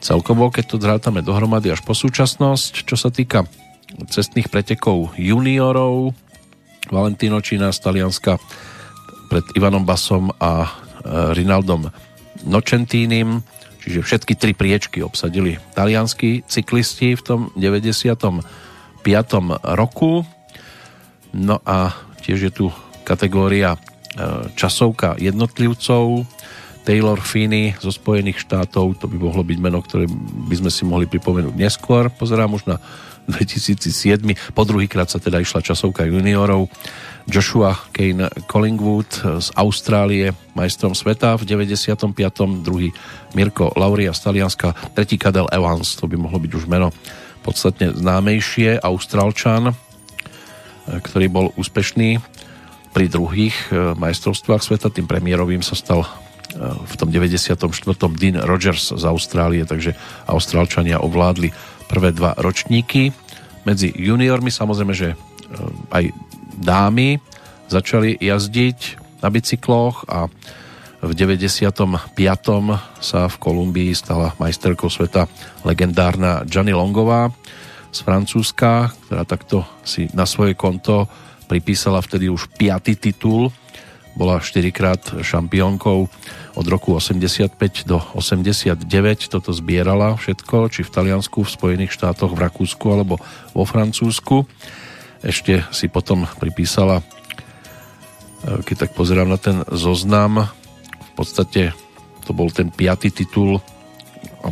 celkovo, 0.00 0.48
keď 0.48 0.64
to 0.68 0.76
zrátame 0.80 1.20
dohromady 1.24 1.72
až 1.72 1.80
po 1.80 1.92
súčasnosť. 1.96 2.84
Čo 2.84 2.96
sa 2.96 3.08
týka 3.08 3.48
cestných 4.08 4.52
pretekov 4.52 5.16
juniorov, 5.16 6.12
Valentino 6.88 7.40
Čína 7.40 7.72
z 7.72 7.78
Talianska 7.80 8.36
pred 9.32 9.44
Ivanom 9.56 9.84
Basom 9.84 10.32
a 10.36 10.64
e, 10.64 10.68
Rinaldom 11.32 11.88
Nocentínim, 12.44 13.40
čiže 13.80 14.04
všetky 14.04 14.32
tri 14.36 14.52
priečky 14.52 15.00
obsadili 15.00 15.56
talianskí 15.72 16.44
cyklisti 16.44 17.16
v 17.16 17.22
tom 17.24 17.40
95. 17.56 18.44
roku. 19.74 20.24
No 21.34 21.56
a 21.64 21.92
tiež 22.20 22.38
je 22.48 22.52
tu 22.52 22.66
kategória 23.04 23.74
e, 23.74 23.78
časovka 24.56 25.16
jednotlivcov, 25.16 26.28
Taylor 26.84 27.16
Finney 27.16 27.72
zo 27.80 27.88
Spojených 27.88 28.44
štátov, 28.44 29.00
to 29.00 29.08
by 29.08 29.16
mohlo 29.16 29.40
byť 29.40 29.58
meno, 29.58 29.80
ktoré 29.80 30.04
by 30.52 30.54
sme 30.60 30.70
si 30.70 30.84
mohli 30.84 31.08
pripomenúť 31.08 31.56
neskôr. 31.56 32.12
Pozerám 32.12 32.52
už 32.52 32.68
na 32.68 32.76
2007. 33.28 34.54
Po 34.54 34.62
druhýkrát 34.64 35.08
sa 35.08 35.18
teda 35.18 35.40
išla 35.40 35.64
časovka 35.64 36.04
juniorov. 36.04 36.68
Joshua 37.24 37.72
Kane 37.96 38.28
Collingwood 38.44 39.40
z 39.40 39.48
Austrálie, 39.56 40.36
majstrom 40.52 40.92
sveta 40.92 41.40
v 41.40 41.48
95. 41.48 42.12
Druhý 42.60 42.92
Mirko 43.32 43.72
Lauria 43.80 44.12
z 44.12 44.28
Talianska. 44.28 44.76
Tretí 44.92 45.16
Kadel 45.16 45.48
Evans, 45.48 45.96
to 45.96 46.04
by 46.04 46.20
mohlo 46.20 46.36
byť 46.36 46.52
už 46.52 46.64
meno 46.68 46.92
podstatne 47.40 47.96
známejšie. 47.96 48.76
Austrálčan, 48.84 49.72
ktorý 50.84 51.26
bol 51.32 51.46
úspešný 51.56 52.20
pri 52.92 53.08
druhých 53.08 53.56
eh, 53.72 53.96
majstrovstvách 53.96 54.60
sveta. 54.60 54.92
Tým 54.92 55.08
premiérovým 55.08 55.64
sa 55.64 55.72
stal 55.72 56.04
v 56.62 56.94
tom 56.94 57.10
94. 57.10 57.58
Dean 58.14 58.38
Rogers 58.38 58.94
z 58.94 59.04
Austrálie, 59.04 59.66
takže 59.66 59.98
Austrálčania 60.30 61.02
ovládli 61.02 61.50
prvé 61.94 62.10
dva 62.10 62.34
ročníky. 62.34 63.14
Medzi 63.62 63.94
juniormi 63.94 64.50
samozrejme, 64.50 64.90
že 64.90 65.14
e, 65.14 65.16
aj 65.94 66.04
dámy 66.58 67.22
začali 67.70 68.18
jazdiť 68.18 68.98
na 69.22 69.30
bicykloch 69.30 70.10
a 70.10 70.26
v 71.04 71.12
95. 71.14 72.10
sa 72.98 73.20
v 73.30 73.36
Kolumbii 73.38 73.94
stala 73.94 74.34
majsterkou 74.42 74.90
sveta 74.90 75.30
legendárna 75.62 76.42
Gianni 76.48 76.74
Longová 76.74 77.30
z 77.94 77.98
Francúzska, 78.02 78.90
ktorá 79.06 79.22
takto 79.22 79.62
si 79.86 80.10
na 80.16 80.26
svoje 80.26 80.58
konto 80.58 81.06
pripísala 81.46 82.02
vtedy 82.02 82.26
už 82.32 82.50
piatý 82.56 82.98
titul. 82.98 83.52
Bola 84.14 84.38
štyrikrát 84.38 85.22
šampiónkou 85.26 86.06
od 86.54 86.66
roku 86.70 86.94
85 86.94 87.50
do 87.86 87.98
89 88.14 88.86
toto 89.26 89.50
zbierala 89.50 90.14
všetko, 90.14 90.70
či 90.70 90.86
v 90.86 90.90
Taliansku, 90.94 91.42
v 91.42 91.50
Spojených 91.50 91.92
štátoch, 91.94 92.30
v 92.30 92.42
Rakúsku 92.46 92.86
alebo 92.94 93.18
vo 93.50 93.64
Francúzsku. 93.66 94.46
Ešte 95.18 95.66
si 95.74 95.90
potom 95.90 96.30
pripísala, 96.38 97.02
e, 97.02 97.04
keď 98.62 98.86
tak 98.86 98.90
pozerám 98.94 99.34
na 99.34 99.38
ten 99.40 99.66
zoznam, 99.74 100.46
v 100.94 101.10
podstate 101.18 101.74
to 102.22 102.30
bol 102.30 102.54
ten 102.54 102.70
piatý 102.70 103.10
titul 103.10 103.58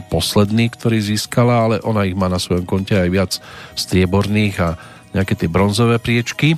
posledný, 0.08 0.72
ktorý 0.72 0.98
získala, 1.00 1.54
ale 1.68 1.76
ona 1.84 2.08
ich 2.08 2.16
má 2.16 2.28
na 2.30 2.40
svojom 2.40 2.64
konte 2.64 2.96
aj 2.96 3.08
viac 3.12 3.32
strieborných 3.76 4.56
a 4.62 4.68
nejaké 5.12 5.36
tie 5.36 5.48
bronzové 5.48 6.00
priečky. 6.00 6.56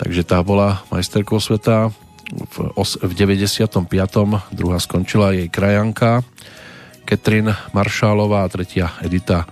Takže 0.00 0.24
tá 0.24 0.40
bola 0.40 0.80
majsterkou 0.88 1.36
sveta. 1.36 1.92
V, 2.32 2.56
os, 2.72 2.96
v 2.96 3.12
95. 3.12 3.84
druhá 4.48 4.78
skončila 4.80 5.36
jej 5.36 5.52
krajanka 5.52 6.24
Ketrin 7.04 7.52
Maršálová 7.76 8.46
a 8.46 8.48
tretia 8.48 8.96
Edita 9.04 9.44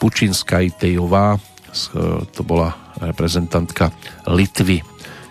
Pučinskajtejová. 0.00 1.36
To 2.32 2.42
bola 2.46 2.96
reprezentantka 3.02 3.92
Litvy 4.24 4.80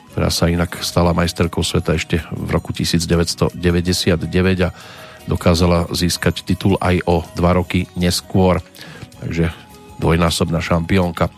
ktorá 0.09 0.35
sa 0.35 0.51
inak 0.51 0.83
stala 0.83 1.15
majsterkou 1.15 1.63
sveta 1.63 1.95
ešte 1.95 2.19
v 2.33 2.49
roku 2.51 2.75
1999 2.75 3.55
a 4.67 4.75
dokázala 5.29 5.87
získať 5.95 6.43
titul 6.43 6.75
aj 6.81 6.99
o 7.07 7.23
dva 7.39 7.55
roky 7.55 7.87
neskôr. 7.95 8.59
Takže 9.23 9.47
dvojnásobná 9.95 10.59
šampiónka. 10.59 11.31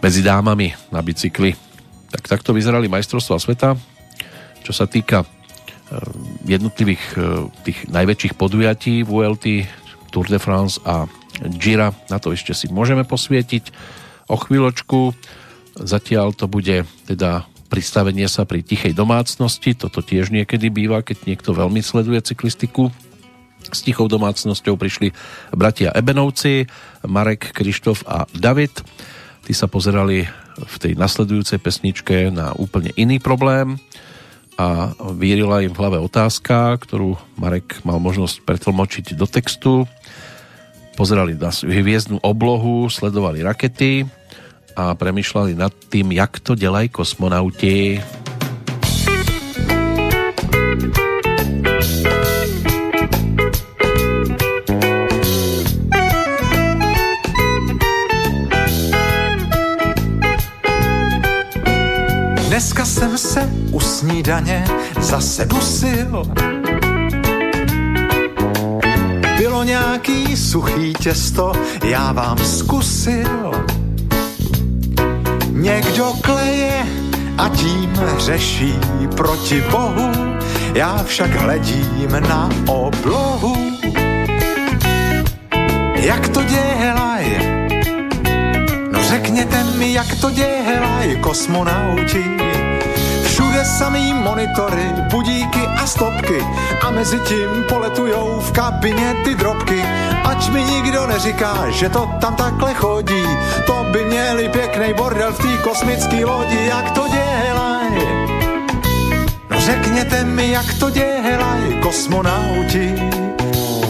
Medzi 0.00 0.24
dámami 0.24 0.72
na 0.88 1.04
bicykli 1.04 1.67
tak 2.08 2.24
takto 2.24 2.56
vyzerali 2.56 2.88
majstrovstvá 2.88 3.36
sveta 3.40 3.76
čo 4.68 4.76
sa 4.76 4.84
týka 4.84 5.24
eh, 5.24 5.28
jednotlivých 6.44 7.04
eh, 7.16 7.24
tých 7.64 7.78
najväčších 7.88 8.36
podujatí 8.36 9.00
VLT, 9.00 9.64
Tour 10.12 10.28
de 10.28 10.36
France 10.36 10.76
a 10.84 11.08
Gira, 11.56 11.96
na 12.12 12.20
to 12.20 12.36
ešte 12.36 12.52
si 12.52 12.68
môžeme 12.68 13.06
posvietiť 13.08 13.70
o 14.28 14.36
chvíľočku. 14.36 15.16
Zatiaľ 15.78 16.34
to 16.34 16.50
bude 16.50 16.84
teda 17.06 17.46
pristavenie 17.70 18.26
sa 18.26 18.42
pri 18.44 18.64
tichej 18.64 18.96
domácnosti, 18.96 19.76
toto 19.76 20.02
tiež 20.02 20.34
niekedy 20.34 20.68
býva, 20.72 21.04
keď 21.04 21.28
niekto 21.28 21.54
veľmi 21.54 21.78
sleduje 21.84 22.18
cyklistiku. 22.24 22.90
S 23.68 23.84
tichou 23.84 24.08
domácnosťou 24.08 24.80
prišli 24.80 25.12
bratia 25.52 25.92
Ebenovci, 25.92 26.66
Marek, 27.04 27.52
Krištof 27.52 28.02
a 28.08 28.24
David. 28.32 28.80
Tí 29.48 29.56
sa 29.56 29.64
pozerali 29.64 30.28
v 30.60 30.76
tej 30.76 30.92
nasledujúcej 30.92 31.56
pesničke 31.56 32.28
na 32.28 32.52
úplne 32.52 32.92
iný 33.00 33.16
problém 33.16 33.80
a 34.60 34.92
vírila 35.16 35.64
im 35.64 35.72
v 35.72 35.80
hlave 35.80 35.96
otázka, 35.96 36.76
ktorú 36.76 37.16
Marek 37.40 37.80
mal 37.80 37.96
možnosť 37.96 38.44
pretlmočiť 38.44 39.16
do 39.16 39.24
textu. 39.24 39.88
Pozerali 41.00 41.32
na 41.32 41.48
hviezdnu 41.48 42.20
oblohu, 42.20 42.92
sledovali 42.92 43.40
rakety 43.40 44.04
a 44.76 44.92
premyšľali 44.92 45.56
nad 45.56 45.72
tým, 45.88 46.12
jak 46.12 46.44
to 46.44 46.52
delají 46.52 46.92
kosmonauti. 46.92 48.04
Dneska 62.58 62.84
jsem 62.84 63.18
se 63.18 63.50
u 63.70 63.80
snídaně 63.80 64.64
zase 65.00 65.44
dusil. 65.44 66.22
Bylo 69.38 69.64
nějaký 69.64 70.36
suchý 70.36 70.92
těsto, 70.92 71.52
já 71.84 72.12
vám 72.12 72.38
zkusil. 72.38 73.52
Někdo 75.50 76.12
kleje 76.20 76.86
a 77.38 77.48
tím 77.48 77.92
řeší 78.18 78.74
proti 79.16 79.64
Bohu, 79.70 80.12
já 80.74 81.02
však 81.02 81.30
hledím 81.30 82.10
na 82.28 82.48
oblohu. 82.66 83.56
Jak 85.94 86.28
to 86.28 86.42
dělaj? 86.42 87.40
No 88.92 89.02
řekněte 89.02 89.64
mi, 89.64 89.92
jak 89.92 90.14
to 90.20 90.30
dělaj 90.30 91.16
kosmonauti 91.20 92.47
všude 93.58 93.78
samý 93.78 94.14
monitory, 94.14 94.86
budíky 95.10 95.66
a 95.66 95.86
stopky 95.86 96.38
a 96.80 96.90
mezi 96.90 97.18
tím 97.20 97.64
poletujou 97.68 98.40
v 98.40 98.52
kabině 98.52 99.14
ty 99.24 99.34
drobky. 99.34 99.82
Ač 100.24 100.48
mi 100.48 100.62
nikdo 100.62 101.06
neříká, 101.06 101.70
že 101.70 101.88
to 101.88 102.10
tam 102.20 102.36
takhle 102.36 102.74
chodí, 102.74 103.24
to 103.66 103.86
by 103.92 104.04
měli 104.04 104.48
pěkný 104.48 104.94
bordel 104.94 105.32
v 105.32 105.38
té 105.38 105.62
kosmické 105.62 106.24
lodi, 106.24 106.66
jak 106.66 106.90
to 106.90 107.08
dělaj. 107.08 107.90
No 109.50 109.60
řekněte 109.60 110.24
mi, 110.24 110.50
jak 110.50 110.74
to 110.78 110.90
dělaj 110.90 111.80
kosmonauti. 111.82 112.94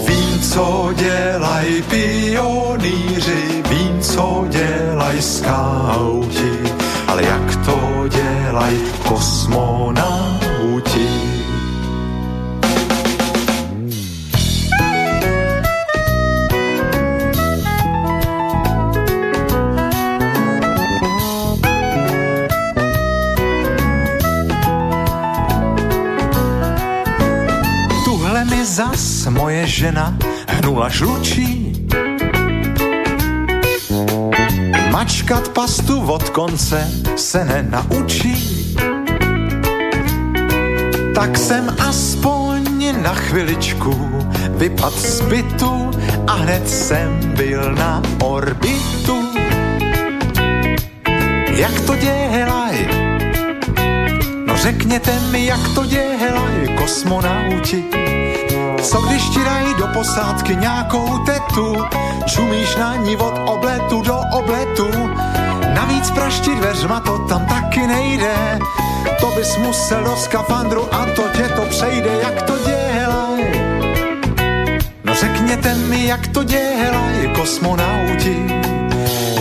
Vím, 0.07 0.41
co 0.41 0.89
dělaj 0.95 1.83
pionýři, 1.89 3.63
vím, 3.69 4.01
co 4.01 4.45
dělaj 4.49 5.21
skauti, 5.21 6.58
ale 7.09 7.23
jak 7.25 7.65
to 7.65 8.05
dělaj 8.07 8.77
kosmonauti. 9.07 10.29
Tuhle 28.05 28.45
mi 28.45 28.65
zas 28.65 29.27
moje 29.29 29.67
žena 29.67 30.17
hnula 30.47 30.89
žlučí 30.89 31.58
Mačkat 34.99 35.49
pastu 35.49 36.11
od 36.11 36.29
konce 36.29 36.91
se 37.15 37.45
nenaučí. 37.45 38.35
Tak 41.15 41.37
jsem 41.37 41.75
aspoň 41.79 42.63
na 43.01 43.13
chviličku 43.13 44.11
vypad 44.49 44.93
z 44.93 45.21
bytu 45.21 45.91
a 46.27 46.33
hned 46.33 46.69
jsem 46.69 47.19
byl 47.35 47.75
na 47.75 48.01
orbitu. 48.23 49.23
Jak 51.47 51.79
to 51.85 51.95
dělaj? 51.95 52.87
No 54.45 54.57
řekněte 54.57 55.19
mi, 55.31 55.45
jak 55.45 55.73
to 55.75 55.85
dělaj 55.85 56.75
kosmonauti. 56.77 58.18
Co 58.81 59.01
když 59.01 59.29
ti 59.29 59.39
dají 59.43 59.73
do 59.73 59.87
posádky 59.87 60.55
nějakou 60.55 61.17
tetu, 61.17 61.75
čumíš 62.25 62.75
na 62.75 62.95
ní 62.95 63.17
od 63.17 63.33
obletu 63.45 64.01
do 64.01 64.19
obletu, 64.33 64.87
navíc 65.73 66.11
praštit 66.11 66.57
dveřma 66.57 66.99
to 66.99 67.17
tam 67.17 67.45
taky 67.45 67.87
nejde, 67.87 68.59
to 69.19 69.31
bys 69.35 69.57
musel 69.57 70.03
do 70.03 70.15
skafandru 70.15 70.93
a 70.95 71.05
to 71.05 71.23
tě 71.35 71.43
to 71.55 71.61
přejde, 71.61 72.09
jak 72.23 72.41
to 72.41 72.53
dělaj. 72.57 73.43
No 75.03 75.13
řekněte 75.13 75.75
mi, 75.75 76.05
jak 76.05 76.27
to 76.27 76.43
dělaj 76.43 77.33
kosmonauti. 77.35 78.45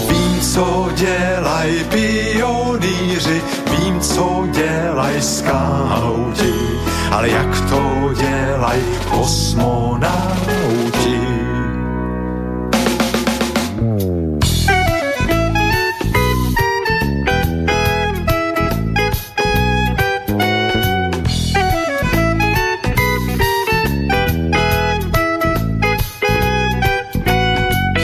Vím, 0.09 0.40
co 0.40 0.89
dělaj 0.94 1.85
pionýři, 1.89 3.43
vím, 3.70 4.01
co 4.01 4.47
dělaj 4.52 5.23
skauti, 5.23 6.77
ale 7.10 7.30
jak 7.30 7.70
to 7.70 8.10
dělaj 8.20 8.78
kosmonauti. 9.10 10.48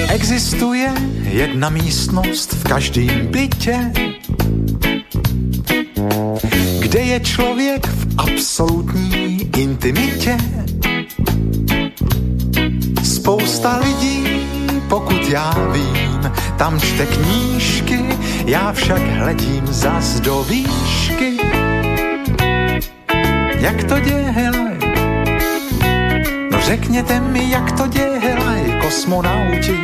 Existuje 0.09 0.93
jedna 1.31 1.68
místnost 1.68 2.52
v 2.52 2.64
každém 2.64 3.26
bytě, 3.26 3.93
kde 6.81 7.01
je 7.01 7.20
člověk 7.20 7.94
absolutní 8.45 9.51
intimitě. 9.57 10.37
Spousta 13.03 13.81
lidí, 13.85 14.27
pokud 14.89 15.29
já 15.29 15.55
vím, 15.73 16.33
tam 16.57 16.81
čte 16.81 17.07
knížky, 17.07 18.05
já 18.47 18.73
však 18.73 19.03
hledím 19.03 19.66
zas 19.66 20.21
do 20.21 20.43
výšky. 20.43 21.37
Jak 23.59 23.85
to 23.85 24.01
dělaj? 24.01 24.79
No 26.51 26.59
řekněte 26.61 27.21
mi, 27.21 27.51
jak 27.51 27.73
to 27.73 27.87
dělaj 27.87 28.79
kosmonauti. 28.83 29.79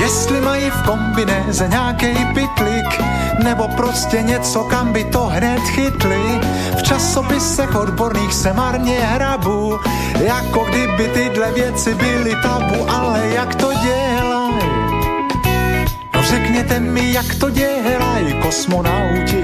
Jestli 0.00 0.40
mají 0.40 0.70
v 0.70 0.82
kombinéze 0.82 1.68
nějaký 1.68 2.06
pitlik, 2.34 3.02
nebo 3.44 3.68
prostě 3.68 4.22
něco, 4.22 4.64
kam 4.64 4.92
by 4.92 5.04
to 5.04 5.26
hned 5.26 5.60
chytli. 5.60 6.40
V 6.78 6.82
časopisech 6.82 7.76
odborných 7.76 8.34
se 8.34 8.52
marně 8.52 9.00
hrabu, 9.00 9.78
jako 10.20 10.64
kdyby 10.64 11.08
tyhle 11.08 11.52
věci 11.52 11.94
byly 11.94 12.36
tabu, 12.42 12.90
ale 12.90 13.28
jak 13.34 13.54
to 13.54 13.72
dělaj? 13.72 14.52
No 16.14 16.22
řekněte 16.22 16.80
mi, 16.80 17.12
jak 17.12 17.34
to 17.34 17.50
dělaj 17.50 18.34
kosmonauti. 18.42 19.42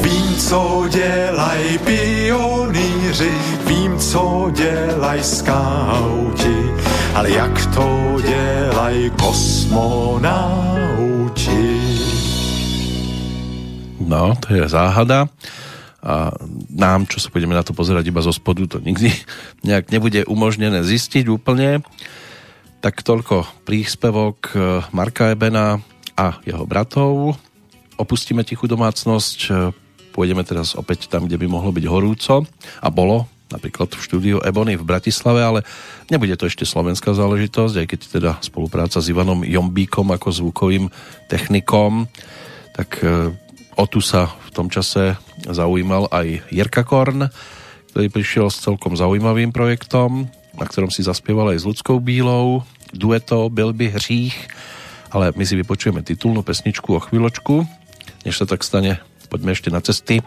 Vím, 0.00 0.36
co 0.38 0.84
dělaj 0.90 1.78
pionýři, 1.84 3.32
vím, 3.66 3.98
co 3.98 4.50
dělaj 4.52 5.22
skauti, 5.22 6.72
ale 7.14 7.30
jak 7.30 7.66
to 7.74 8.16
dělaj 8.26 9.10
kosmonauti. 9.20 10.64
No, 14.00 14.34
to 14.48 14.54
je 14.54 14.68
záhada 14.68 15.26
nám, 16.84 17.08
čo 17.08 17.16
sa 17.16 17.32
budeme 17.32 17.56
na 17.56 17.64
to 17.64 17.72
pozerať 17.72 18.12
iba 18.12 18.20
zo 18.20 18.28
spodu, 18.28 18.68
to 18.68 18.78
nikdy 18.84 19.08
nejak 19.68 19.88
nebude 19.88 20.28
umožnené 20.28 20.84
zistiť 20.84 21.32
úplne. 21.32 21.80
Tak 22.84 23.00
toľko 23.00 23.64
príspevok 23.64 24.38
eh, 24.52 24.84
Marka 24.92 25.32
Ebena 25.32 25.80
a 26.14 26.26
jeho 26.44 26.68
bratov. 26.68 27.40
Opustíme 27.96 28.44
tichú 28.44 28.68
domácnosť, 28.68 29.38
eh, 29.48 29.72
pôjdeme 30.12 30.44
teraz 30.44 30.76
opäť 30.76 31.08
tam, 31.08 31.24
kde 31.24 31.40
by 31.40 31.46
mohlo 31.48 31.72
byť 31.72 31.84
horúco 31.88 32.44
a 32.84 32.88
bolo, 32.92 33.24
napríklad 33.48 33.88
v 33.96 34.04
štúdiu 34.04 34.36
Ebony 34.44 34.76
v 34.76 34.84
Bratislave, 34.84 35.40
ale 35.40 35.60
nebude 36.12 36.36
to 36.36 36.46
ešte 36.46 36.68
slovenská 36.68 37.16
záležitosť, 37.16 37.74
aj 37.80 37.86
keď 37.88 38.00
teda 38.20 38.30
spolupráca 38.44 39.00
s 39.00 39.08
Ivanom 39.08 39.42
Jombíkom 39.42 40.12
ako 40.12 40.28
zvukovým 40.30 40.92
technikom, 41.32 42.04
tak 42.76 43.00
eh, 43.00 43.32
o 43.74 43.84
tu 43.86 44.00
sa 44.00 44.30
v 44.30 44.50
tom 44.54 44.66
čase 44.70 45.18
zaujímal 45.46 46.08
aj 46.10 46.46
Jirka 46.50 46.86
Korn, 46.86 47.28
ktorý 47.94 48.06
prišiel 48.10 48.46
s 48.50 48.62
celkom 48.62 48.98
zaujímavým 48.98 49.54
projektom, 49.54 50.26
na 50.58 50.64
ktorom 50.66 50.90
si 50.90 51.06
zaspieval 51.06 51.54
aj 51.54 51.62
s 51.62 51.68
ľudskou 51.68 51.98
bílou, 52.02 52.62
dueto 52.94 53.50
Byl 53.50 53.74
by 53.74 53.98
hřích, 53.98 54.36
ale 55.14 55.30
my 55.34 55.46
si 55.46 55.54
vypočujeme 55.58 56.02
titulnú 56.02 56.42
pesničku 56.42 56.90
o 56.94 57.02
chvíľočku. 57.02 57.66
Než 58.26 58.34
sa 58.42 58.46
tak 58.46 58.66
stane, 58.66 58.98
poďme 59.30 59.54
ešte 59.54 59.70
na 59.70 59.78
cesty 59.82 60.22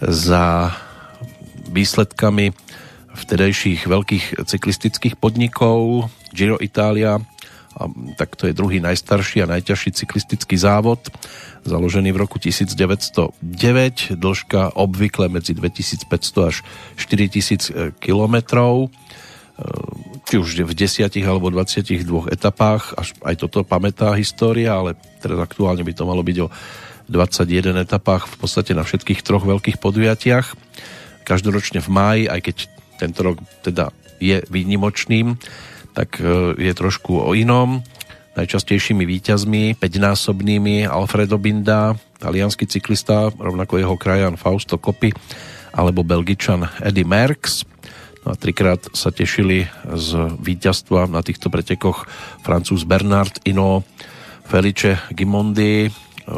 za 0.00 0.76
výsledkami 1.70 2.52
vtedajších 3.16 3.86
veľkých 3.88 4.24
cyklistických 4.44 5.14
podnikov 5.20 6.08
Giro 6.32 6.56
Italia, 6.60 7.20
tak 8.16 8.36
to 8.36 8.50
je 8.50 8.56
druhý 8.56 8.82
najstarší 8.82 9.44
a 9.44 9.50
najťažší 9.56 9.96
cyklistický 9.96 10.56
závod, 10.60 11.08
založený 11.64 12.12
v 12.12 12.20
roku 12.20 12.36
1909, 12.36 13.40
dĺžka 14.16 14.76
obvykle 14.76 15.32
medzi 15.32 15.56
2500 15.56 16.50
až 16.50 16.56
4000 16.96 17.96
kilometrov 18.00 18.92
či 20.24 20.38
už 20.38 20.62
v 20.62 20.72
10 20.72 21.10
alebo 21.26 21.50
22 21.50 22.32
etapách, 22.32 22.94
až 22.96 23.12
aj 23.26 23.34
toto 23.44 23.66
pamätá 23.66 24.14
história, 24.16 24.72
ale 24.72 24.96
teraz 25.20 25.36
aktuálne 25.36 25.84
by 25.84 25.92
to 25.92 26.08
malo 26.08 26.22
byť 26.24 26.36
o 26.40 26.48
21 27.10 27.82
etapách 27.82 28.30
v 28.30 28.36
podstate 28.38 28.72
na 28.72 28.86
všetkých 28.86 29.26
troch 29.26 29.42
veľkých 29.42 29.82
podujatiach. 29.82 30.46
Každoročne 31.26 31.82
v 31.82 31.88
máji, 31.90 32.22
aj 32.30 32.40
keď 32.40 32.56
tento 33.02 33.20
rok 33.26 33.36
teda 33.66 33.90
je 34.22 34.38
výnimočným, 34.46 35.34
tak 35.94 36.20
e, 36.22 36.54
je 36.58 36.72
trošku 36.74 37.18
o 37.18 37.30
inom. 37.34 37.82
Najčastejšími 38.38 39.02
víťazmi, 39.02 39.74
5-násobnými 39.76 40.86
Alfredo 40.86 41.36
Binda, 41.36 41.98
talianský 42.22 42.64
cyklista, 42.70 43.34
rovnako 43.34 43.82
jeho 43.82 43.96
krajan 43.98 44.38
Fausto 44.38 44.78
Coppi, 44.78 45.10
alebo 45.74 46.06
belgičan 46.06 46.66
Eddie 46.78 47.06
Merckx. 47.06 47.66
No 48.22 48.32
a 48.32 48.38
trikrát 48.38 48.84
sa 48.92 49.08
tešili 49.10 49.66
z 49.96 50.08
víťazstva 50.38 51.08
na 51.08 51.24
týchto 51.24 51.48
pretekoch 51.48 52.04
francúz 52.44 52.84
Bernard 52.84 53.40
Ino, 53.48 53.82
Felice 54.44 55.00
Gimondi, 55.10 55.88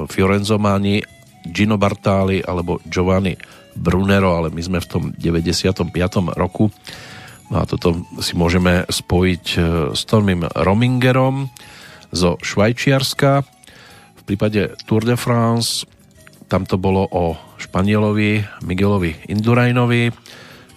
Fiorenzo 0.09 0.57
Mani, 0.63 1.03
Gino 1.43 1.75
Bartali 1.77 2.39
alebo 2.39 2.79
Giovanni 2.87 3.35
Brunero, 3.75 4.37
ale 4.37 4.53
my 4.53 4.63
sme 4.63 4.79
v 4.79 4.87
tom 4.87 5.03
95. 5.17 5.91
roku. 6.37 6.71
No 7.53 7.61
a 7.61 7.69
toto 7.69 8.09
si 8.25 8.33
môžeme 8.33 8.89
spojiť 8.89 9.45
e, 9.53 9.59
s 9.93 10.09
Tomim 10.09 10.49
Romingerom 10.57 11.53
zo 12.09 12.41
Švajčiarska. 12.41 13.45
V 14.17 14.23
prípade 14.25 14.73
Tour 14.89 15.05
de 15.05 15.21
France 15.21 15.85
tam 16.49 16.65
to 16.65 16.81
bolo 16.81 17.05
o 17.13 17.37
Španielovi 17.61 18.65
Miguelovi 18.65 19.29
Indurajnovi, 19.29 20.13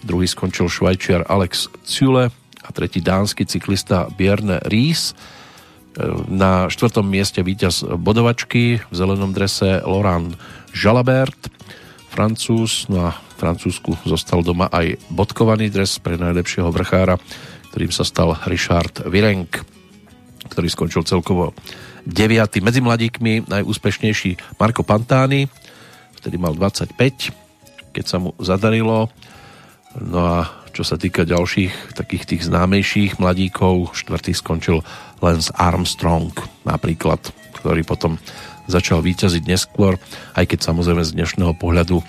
druhý 0.04 0.28
skončil 0.28 0.68
švajčiar 0.68 1.24
Alex 1.32 1.72
Cule 1.88 2.28
a 2.60 2.68
tretí 2.76 3.00
dánsky 3.00 3.48
cyklista 3.48 4.12
Bierne 4.12 4.60
Ries. 4.68 5.12
E, 5.12 5.14
na 6.28 6.68
štvrtom 6.68 7.08
mieste 7.08 7.40
víťaz 7.40 7.88
bodovačky 7.88 8.84
v 8.84 8.92
zelenom 8.92 9.32
drese 9.32 9.80
Laurent 9.80 10.36
Jalabert, 10.76 11.48
Francúz, 12.16 12.88
no 12.88 13.12
a 13.12 13.14
Francúzsku 13.36 13.92
zostal 14.08 14.40
doma 14.40 14.72
aj 14.72 14.96
bodkovaný 15.12 15.68
dres 15.68 16.00
pre 16.00 16.16
najlepšieho 16.16 16.72
vrchára, 16.72 17.20
ktorým 17.68 17.92
sa 17.92 18.08
stal 18.08 18.32
Richard 18.48 19.04
Virenk, 19.04 19.60
ktorý 20.48 20.72
skončil 20.72 21.04
celkovo 21.04 21.52
9. 22.08 22.64
Medzi 22.64 22.80
mladíkmi 22.80 23.52
najúspešnejší 23.52 24.56
Marco 24.56 24.80
Pantani, 24.80 25.44
vtedy 26.16 26.40
mal 26.40 26.56
25, 26.56 26.96
keď 27.92 28.04
sa 28.08 28.16
mu 28.16 28.32
zadarilo 28.40 29.12
No 29.96 30.20
a 30.20 30.38
čo 30.76 30.84
sa 30.84 31.00
týka 31.00 31.24
ďalších 31.24 31.96
takých 31.96 32.24
tých 32.28 32.42
známejších 32.52 33.16
mladíkov, 33.16 33.96
štvrtý 33.96 34.36
skončil 34.36 34.84
Lance 35.24 35.48
Armstrong 35.56 36.36
napríklad, 36.68 37.32
ktorý 37.56 37.80
potom 37.80 38.20
začal 38.66 39.02
výťaziť 39.02 39.42
neskôr, 39.46 39.98
aj 40.34 40.44
keď 40.46 40.58
samozrejme 40.70 41.02
z 41.02 41.14
dnešného 41.16 41.54
pohľadu 41.58 42.02
e, 42.02 42.04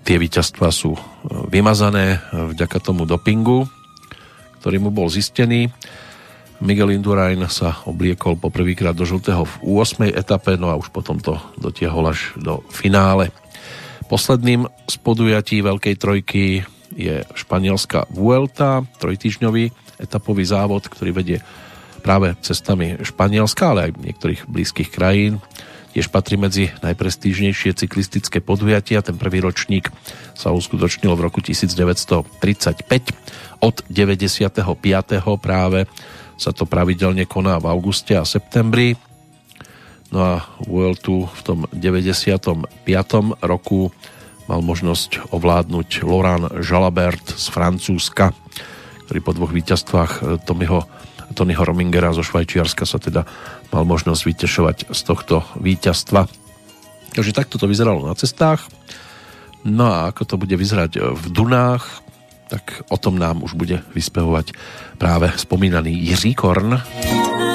tie 0.00 0.16
víťazstva 0.20 0.68
sú 0.70 0.96
e, 0.96 1.00
vymazané 1.48 2.16
e, 2.16 2.18
vďaka 2.56 2.78
tomu 2.80 3.08
dopingu, 3.08 3.68
ktorý 4.60 4.76
mu 4.80 4.90
bol 4.92 5.08
zistený. 5.12 5.72
Miguel 6.62 6.94
Indurain 6.94 7.42
sa 7.50 7.82
obliekol 7.84 8.38
poprvýkrát 8.38 8.94
do 8.96 9.04
žltého 9.04 9.44
v 9.44 9.54
8. 9.82 10.08
etape, 10.14 10.56
no 10.56 10.70
a 10.70 10.78
už 10.78 10.88
potom 10.94 11.18
to 11.18 11.36
dotiahol 11.58 12.14
až 12.14 12.32
do 12.38 12.62
finále. 12.70 13.34
Posledným 14.06 14.68
z 14.86 14.96
podujatí 15.00 15.60
Veľkej 15.64 15.94
trojky 15.98 16.44
je 16.94 17.26
španielská 17.34 18.06
Vuelta, 18.12 18.86
trojtyžňový 19.02 19.74
etapový 19.98 20.44
závod, 20.46 20.86
ktorý 20.86 21.10
vedie 21.10 21.38
práve 22.04 22.36
cestami 22.44 23.00
Španielska, 23.00 23.72
ale 23.72 23.88
aj 23.88 23.96
niektorých 23.96 24.44
blízkych 24.44 24.92
krajín. 24.92 25.40
Tiež 25.96 26.12
patrí 26.12 26.36
medzi 26.36 26.68
najprestížnejšie 26.84 27.72
cyklistické 27.72 28.44
podujatia. 28.44 29.00
Ten 29.00 29.16
prvý 29.16 29.40
ročník 29.40 29.88
sa 30.36 30.52
uskutočnil 30.52 31.16
v 31.16 31.24
roku 31.24 31.40
1935. 31.40 32.28
Od 33.64 33.76
95. 33.88 34.68
práve 35.40 35.88
sa 36.34 36.50
to 36.50 36.66
pravidelne 36.66 37.24
koná 37.24 37.62
v 37.62 37.70
auguste 37.70 38.18
a 38.18 38.26
septembri. 38.26 38.98
No 40.10 40.18
a 40.20 40.34
Vueltu 40.66 41.30
v 41.30 41.40
tom 41.46 41.58
95. 41.70 42.66
roku 43.40 43.94
mal 44.50 44.60
možnosť 44.60 45.32
ovládnuť 45.32 46.04
Laurent 46.04 46.50
Jalabert 46.58 47.38
z 47.38 47.46
Francúzska, 47.48 48.34
ktorý 49.06 49.18
po 49.22 49.32
dvoch 49.32 49.54
víťazstvách 49.54 50.42
Tommyho, 50.42 50.84
Tonyho 51.34 51.66
Romingera 51.66 52.14
zo 52.14 52.22
Švajčiarska 52.22 52.86
sa 52.86 53.02
teda 53.02 53.26
mal 53.74 53.82
možnosť 53.82 54.22
vytešovať 54.24 54.76
z 54.94 55.00
tohto 55.02 55.42
víťazstva. 55.58 56.30
Takže 57.14 57.34
takto 57.34 57.58
to 57.58 57.66
vyzeralo 57.66 58.06
na 58.06 58.14
cestách. 58.14 58.64
No 59.66 59.90
a 59.90 60.14
ako 60.14 60.22
to 60.24 60.34
bude 60.38 60.54
vyzerať 60.54 61.14
v 61.14 61.24
Dunách, 61.32 62.04
tak 62.48 62.84
o 62.92 62.96
tom 63.00 63.16
nám 63.16 63.42
už 63.42 63.56
bude 63.56 63.80
vyspevovať 63.96 64.54
práve 65.00 65.32
spomínaný 65.34 65.90
Jiří 65.90 66.36
Korn. 66.36 66.78
No, 66.78 67.53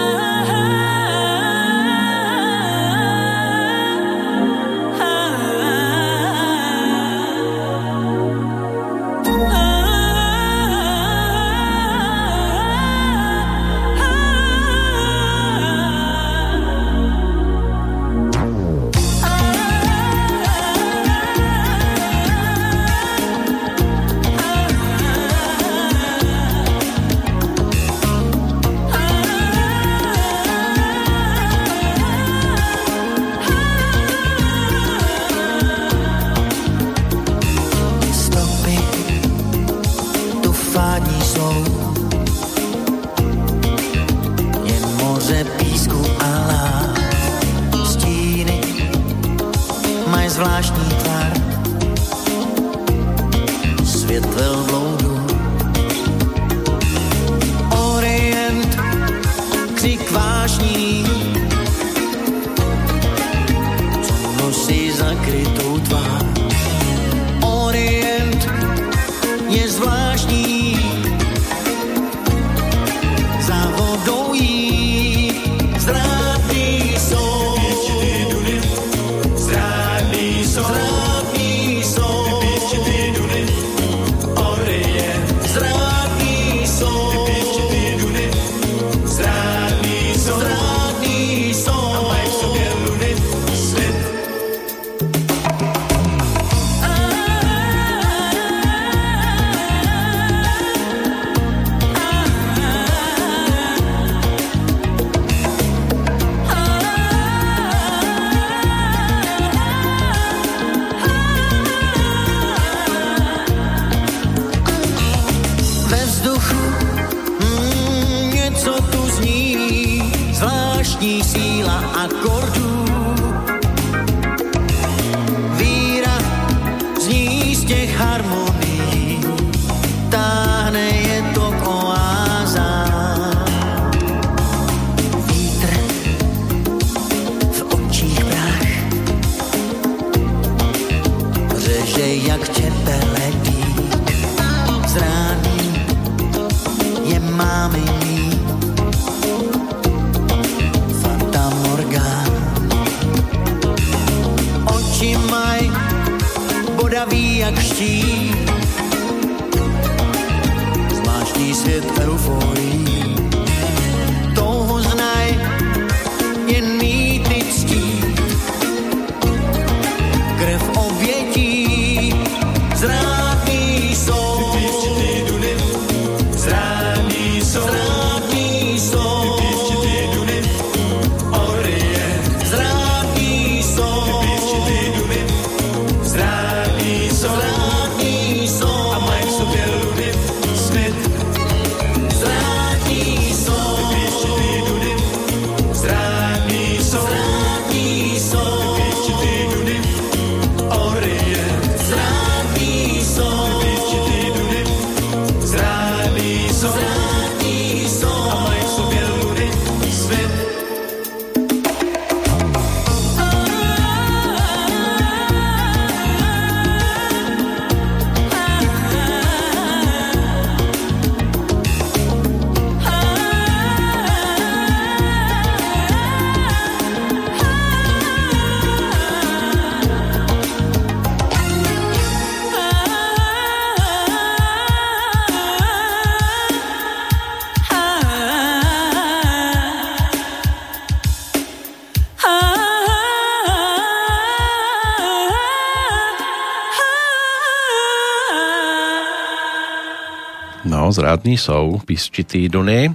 zrádní 250.99 251.37
jsou 251.37 251.79
písčitý 251.87 252.51
duny. 252.51 252.91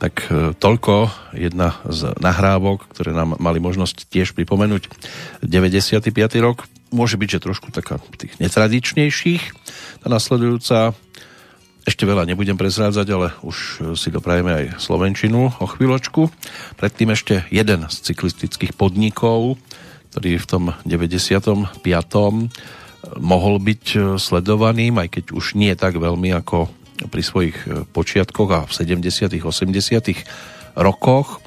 Tak 0.00 0.24
e, 0.32 0.56
toľko 0.56 1.12
jedna 1.36 1.76
z 1.84 2.16
nahrávok, 2.16 2.88
ktoré 2.88 3.12
nám 3.12 3.36
mali 3.36 3.60
možnosť 3.60 4.08
tiež 4.08 4.32
pripomenúť 4.32 4.88
95. 5.44 6.16
rok. 6.40 6.64
Môže 6.88 7.20
byť, 7.20 7.28
že 7.36 7.44
trošku 7.44 7.68
taká 7.68 8.00
tých 8.16 8.40
netradičnejších. 8.40 9.42
Tá 10.00 10.08
nasledujúca 10.08 10.96
ešte 11.84 12.08
veľa 12.08 12.24
nebudem 12.24 12.56
prezrádzať, 12.56 13.06
ale 13.12 13.36
už 13.44 13.56
si 14.00 14.08
doprajeme 14.08 14.52
aj 14.54 14.64
Slovenčinu 14.80 15.52
o 15.52 15.66
chvíľočku. 15.68 16.32
Predtým 16.80 17.12
ešte 17.12 17.44
jeden 17.52 17.84
z 17.90 17.96
cyklistických 18.00 18.72
podnikov, 18.72 19.60
ktorý 20.14 20.40
v 20.40 20.46
tom 20.48 20.64
95. 20.88 21.74
mohol 23.18 23.54
byť 23.60 24.16
sledovaným, 24.16 25.04
aj 25.04 25.08
keď 25.20 25.24
už 25.36 25.58
nie 25.58 25.74
tak 25.76 25.98
veľmi 25.98 26.32
ako 26.38 26.81
pri 27.08 27.22
svojich 27.22 27.56
počiatkoch 27.92 28.50
a 28.52 28.60
v 28.66 28.72
70. 28.72 29.40
80. 29.40 30.76
rokoch. 30.78 31.40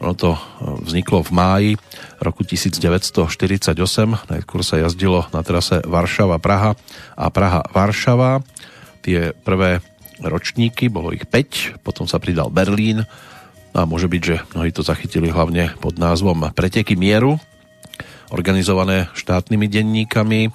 Ono 0.00 0.16
to 0.16 0.32
vzniklo 0.80 1.20
v 1.20 1.30
máji 1.36 1.70
roku 2.24 2.40
1948. 2.40 3.76
Najskôr 4.32 4.60
sa 4.64 4.80
jazdilo 4.80 5.28
na 5.28 5.44
trase 5.44 5.84
Varšava-Praha 5.84 6.72
a 7.20 7.24
Praha-Varšava 7.28 8.40
tie 9.04 9.32
prvé 9.32 9.80
ročníky, 10.20 10.92
bolo 10.92 11.12
ich 11.16 11.24
5, 11.24 11.80
potom 11.80 12.04
sa 12.04 12.20
pridal 12.20 12.52
Berlín 12.52 13.08
a 13.72 13.88
môže 13.88 14.08
byť, 14.08 14.22
že 14.22 14.36
mnohí 14.52 14.70
to 14.72 14.84
zachytili 14.84 15.32
hlavne 15.32 15.72
pod 15.80 15.96
názvom 15.96 16.52
Preteky 16.52 16.96
mieru, 16.96 17.40
organizované 18.28 19.08
štátnymi 19.16 19.66
denníkami, 19.66 20.52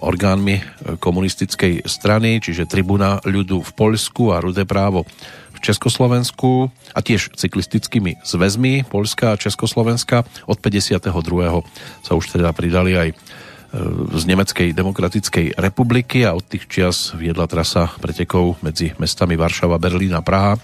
orgánmi 0.00 0.64
komunistickej 0.98 1.84
strany, 1.84 2.40
čiže 2.40 2.68
Tribuna 2.68 3.20
ľudu 3.22 3.60
v 3.60 3.70
Poľsku 3.76 4.32
a 4.32 4.40
Rudé 4.40 4.64
právo 4.64 5.04
v 5.52 5.58
Československu 5.60 6.72
a 6.96 7.00
tiež 7.04 7.36
cyklistickými 7.36 8.24
zväzmi 8.24 8.88
Polska 8.88 9.36
a 9.36 9.40
Československa. 9.40 10.24
Od 10.48 10.58
52. 10.58 11.04
sa 12.00 12.12
už 12.16 12.24
teda 12.32 12.50
pridali 12.56 12.96
aj 12.96 13.08
z 14.18 14.22
Nemeckej 14.26 14.74
demokratickej 14.74 15.54
republiky 15.54 16.26
a 16.26 16.34
od 16.34 16.42
tých 16.42 16.66
čias 16.66 17.14
viedla 17.14 17.46
trasa 17.46 17.86
pretekov 18.02 18.58
medzi 18.66 18.90
mestami 18.98 19.38
Varšava, 19.38 19.78
Berlín 19.78 20.10
a 20.18 20.26
Praha. 20.26 20.58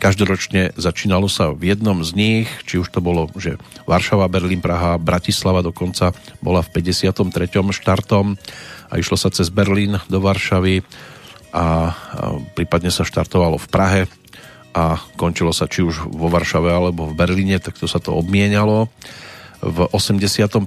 Každoročne 0.00 0.72
začínalo 0.80 1.28
sa 1.28 1.52
v 1.52 1.76
jednom 1.76 2.00
z 2.00 2.16
nich, 2.16 2.48
či 2.64 2.80
už 2.80 2.88
to 2.88 3.04
bolo, 3.04 3.28
že 3.36 3.60
Varšava, 3.84 4.32
Berlín, 4.32 4.64
Praha, 4.64 4.96
Bratislava 4.96 5.60
dokonca 5.60 6.16
bola 6.40 6.64
v 6.64 6.72
53. 6.80 7.20
štartom 7.68 8.40
a 8.88 8.92
išlo 8.96 9.20
sa 9.20 9.28
cez 9.28 9.52
Berlín 9.52 10.00
do 10.08 10.24
Varšavy 10.24 10.80
a, 11.52 11.92
prípadne 12.56 12.88
sa 12.88 13.04
štartovalo 13.04 13.60
v 13.60 13.68
Prahe 13.68 14.02
a 14.72 14.96
končilo 15.20 15.52
sa 15.52 15.68
či 15.68 15.84
už 15.84 16.08
vo 16.08 16.32
Varšave 16.32 16.72
alebo 16.72 17.04
v 17.04 17.18
Berlíne, 17.20 17.60
tak 17.60 17.76
to 17.76 17.84
sa 17.84 18.00
to 18.00 18.16
obmienialo. 18.16 18.88
V 19.60 19.78
85 19.92 20.64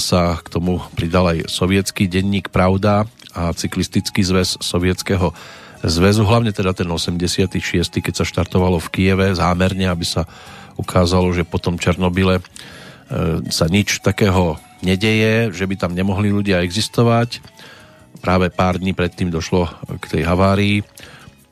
sa 0.00 0.22
k 0.40 0.46
tomu 0.48 0.80
pridal 0.96 1.36
aj 1.36 1.52
sovietský 1.52 2.08
denník 2.08 2.48
Pravda 2.48 3.04
a 3.36 3.52
cyklistický 3.52 4.24
zväz 4.24 4.64
sovietského 4.64 5.36
zväzu, 5.82 6.22
hlavne 6.22 6.54
teda 6.54 6.74
ten 6.74 6.86
86. 6.86 8.02
keď 8.02 8.14
sa 8.14 8.24
štartovalo 8.26 8.78
v 8.78 8.88
Kieve 8.92 9.26
zámerne, 9.34 9.90
aby 9.90 10.06
sa 10.06 10.26
ukázalo, 10.78 11.30
že 11.34 11.46
po 11.46 11.58
tom 11.58 11.76
Černobyle 11.76 12.38
e, 12.38 12.42
sa 13.50 13.66
nič 13.66 14.00
takého 14.00 14.56
nedeje, 14.80 15.52
že 15.54 15.66
by 15.66 15.74
tam 15.78 15.92
nemohli 15.94 16.30
ľudia 16.30 16.62
existovať. 16.64 17.42
Práve 18.22 18.50
pár 18.50 18.78
dní 18.78 18.94
predtým 18.94 19.30
došlo 19.30 19.66
k 19.98 20.04
tej 20.18 20.22
havárii. 20.26 20.86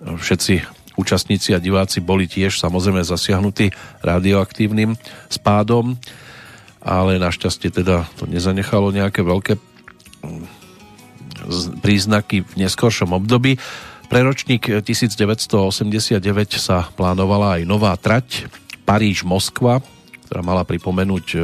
Všetci 0.01 0.62
účastníci 0.94 1.55
a 1.55 1.62
diváci 1.62 2.02
boli 2.02 2.27
tiež 2.27 2.59
samozrejme 2.59 3.02
zasiahnutí 3.02 3.70
radioaktívnym 4.02 4.98
spádom 5.31 5.98
ale 6.81 7.20
našťastie 7.20 7.69
teda 7.69 8.09
to 8.16 8.24
nezanechalo 8.24 8.89
nejaké 8.89 9.20
veľké 9.20 9.61
mm, 9.61 10.44
príznaky 11.85 12.43
v 12.44 12.52
neskoršom 12.57 13.12
období. 13.12 13.61
Pre 14.11 14.27
ročník 14.27 14.66
1989 14.82 16.19
sa 16.59 16.82
plánovala 16.99 17.57
aj 17.57 17.62
nová 17.62 17.95
trať 17.95 18.51
Paríž-Moskva, 18.82 19.78
ktorá 20.27 20.43
mala 20.43 20.66
pripomenúť 20.66 21.27
e, 21.31 21.39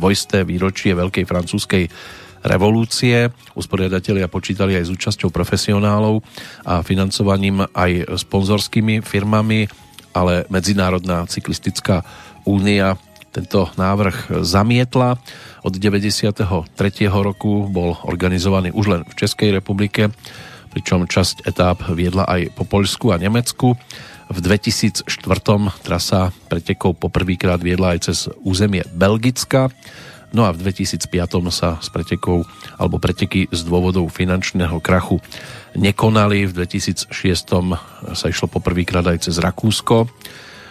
dvojsté 0.00 0.48
výročie 0.48 0.96
Veľkej 0.96 1.28
francúzskej 1.28 1.92
revolúcie. 2.40 3.28
Usporiadatelia 3.52 4.32
počítali 4.32 4.80
aj 4.80 4.88
s 4.88 4.94
účasťou 4.96 5.28
profesionálov 5.28 6.24
a 6.64 6.80
financovaním 6.80 7.68
aj 7.68 8.16
sponzorskými 8.16 9.04
firmami, 9.04 9.68
ale 10.16 10.48
Medzinárodná 10.48 11.28
cyklistická 11.28 12.00
únia 12.48 12.96
tento 13.28 13.68
návrh 13.76 14.40
zamietla. 14.40 15.20
Od 15.60 15.74
93. 15.76 16.64
roku 17.12 17.68
bol 17.68 18.00
organizovaný 18.08 18.72
už 18.72 18.86
len 18.88 19.02
v 19.04 19.14
Českej 19.20 19.52
republike, 19.52 20.08
pričom 20.70 21.06
časť 21.06 21.46
etáp 21.46 21.82
viedla 21.90 22.26
aj 22.26 22.54
po 22.54 22.64
Poľsku 22.64 23.10
a 23.10 23.20
Nemecku. 23.20 23.74
V 24.30 24.38
2004. 24.38 25.10
trasa 25.82 26.30
pretekov 26.46 27.02
poprvýkrát 27.02 27.58
viedla 27.58 27.98
aj 27.98 27.98
cez 28.06 28.18
územie 28.46 28.86
Belgicka, 28.94 29.74
no 30.30 30.46
a 30.46 30.54
v 30.54 30.62
2005. 30.62 31.10
sa 31.50 31.82
z 31.82 31.88
pretekov 31.90 32.46
alebo 32.78 33.02
preteky 33.02 33.50
z 33.50 33.60
dôvodov 33.66 34.06
finančného 34.14 34.78
krachu 34.78 35.18
nekonali. 35.74 36.46
V 36.46 36.62
2006. 36.62 37.10
sa 38.14 38.26
išlo 38.30 38.46
poprvýkrát 38.46 39.06
aj 39.10 39.26
cez 39.26 39.42
Rakúsko 39.42 40.06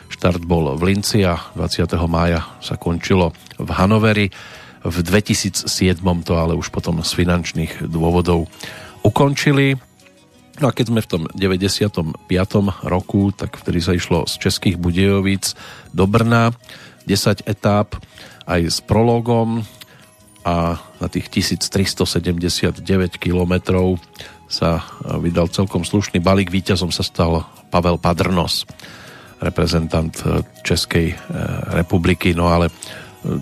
Štart 0.09 0.41
bol 0.41 0.73
v 0.73 0.81
Linci 0.91 1.21
a 1.21 1.37
20. 1.53 1.85
mája 2.09 2.41
sa 2.59 2.75
končilo 2.75 3.31
v 3.61 3.69
Hanoveri. 3.69 4.27
V 4.81 4.97
2007 5.05 5.69
to 6.25 6.33
ale 6.33 6.57
už 6.57 6.73
potom 6.73 6.99
z 7.05 7.11
finančných 7.13 7.85
dôvodov 7.85 8.49
ukončili. 9.05 9.77
No 10.59 10.67
a 10.67 10.75
keď 10.75 10.91
sme 10.91 10.99
v 10.99 11.07
tom 11.07 11.23
95. 11.31 12.27
roku, 12.83 13.31
tak 13.31 13.55
vtedy 13.55 13.79
sa 13.79 13.95
išlo 13.95 14.27
z 14.27 14.43
Českých 14.43 14.75
Budejovic 14.75 15.55
do 15.95 16.03
Brna, 16.03 16.51
10 17.07 17.47
etáp 17.47 17.95
aj 18.43 18.67
s 18.67 18.83
prologom 18.83 19.63
a 20.43 20.75
na 20.99 21.07
tých 21.07 21.31
1379 21.31 22.83
kilometrov 23.15 24.03
sa 24.51 24.83
vydal 25.23 25.47
celkom 25.47 25.87
slušný 25.87 26.19
balík. 26.19 26.51
Výťazom 26.51 26.91
sa 26.91 27.07
stal 27.07 27.47
Pavel 27.71 27.95
Padrnos 27.95 28.67
reprezentant 29.39 30.11
e, 30.27 30.43
Českej 30.67 31.15
e, 31.15 31.17
republiky, 31.71 32.35
no 32.35 32.51
ale 32.51 32.67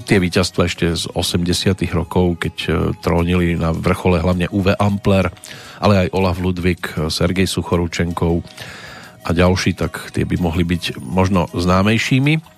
tie 0.05 0.21
víťazstva 0.21 0.69
ešte 0.69 0.93
z 0.93 1.09
80 1.09 1.81
rokov, 1.97 2.45
keď 2.45 2.55
trónili 3.01 3.57
na 3.57 3.73
vrchole 3.73 4.21
hlavne 4.21 4.45
Uwe 4.53 4.77
Ampler, 4.77 5.33
ale 5.81 6.07
aj 6.07 6.13
Olaf 6.13 6.37
Ludvík, 6.41 7.09
Sergej 7.09 7.45
Suchoručenkov 7.49 8.41
a 9.27 9.29
ďalší, 9.35 9.75
tak 9.75 10.11
tie 10.15 10.23
by 10.23 10.39
mohli 10.39 10.63
byť 10.63 11.03
možno 11.03 11.51
známejšími. 11.51 12.57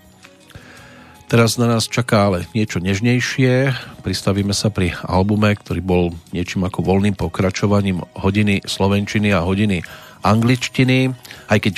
Teraz 1.30 1.62
na 1.62 1.70
nás 1.70 1.86
čaká 1.86 2.26
ale 2.26 2.50
niečo 2.58 2.82
nežnejšie. 2.82 3.70
Pristavíme 4.02 4.50
sa 4.50 4.74
pri 4.74 4.98
albume, 5.06 5.54
ktorý 5.54 5.78
bol 5.78 6.04
niečím 6.34 6.66
ako 6.66 6.82
voľným 6.82 7.14
pokračovaním 7.14 8.02
hodiny 8.18 8.66
slovenčiny 8.66 9.30
a 9.30 9.46
hodiny 9.46 9.86
angličtiny, 10.26 11.14
aj 11.54 11.60
keď 11.62 11.74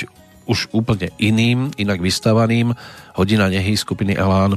už 0.48 0.72
úplne 0.72 1.12
iným, 1.20 1.68
inak 1.76 2.00
vystavaným. 2.00 2.72
Hodina 3.12 3.52
nehy 3.52 3.76
skupiny 3.76 4.16
Elán, 4.16 4.56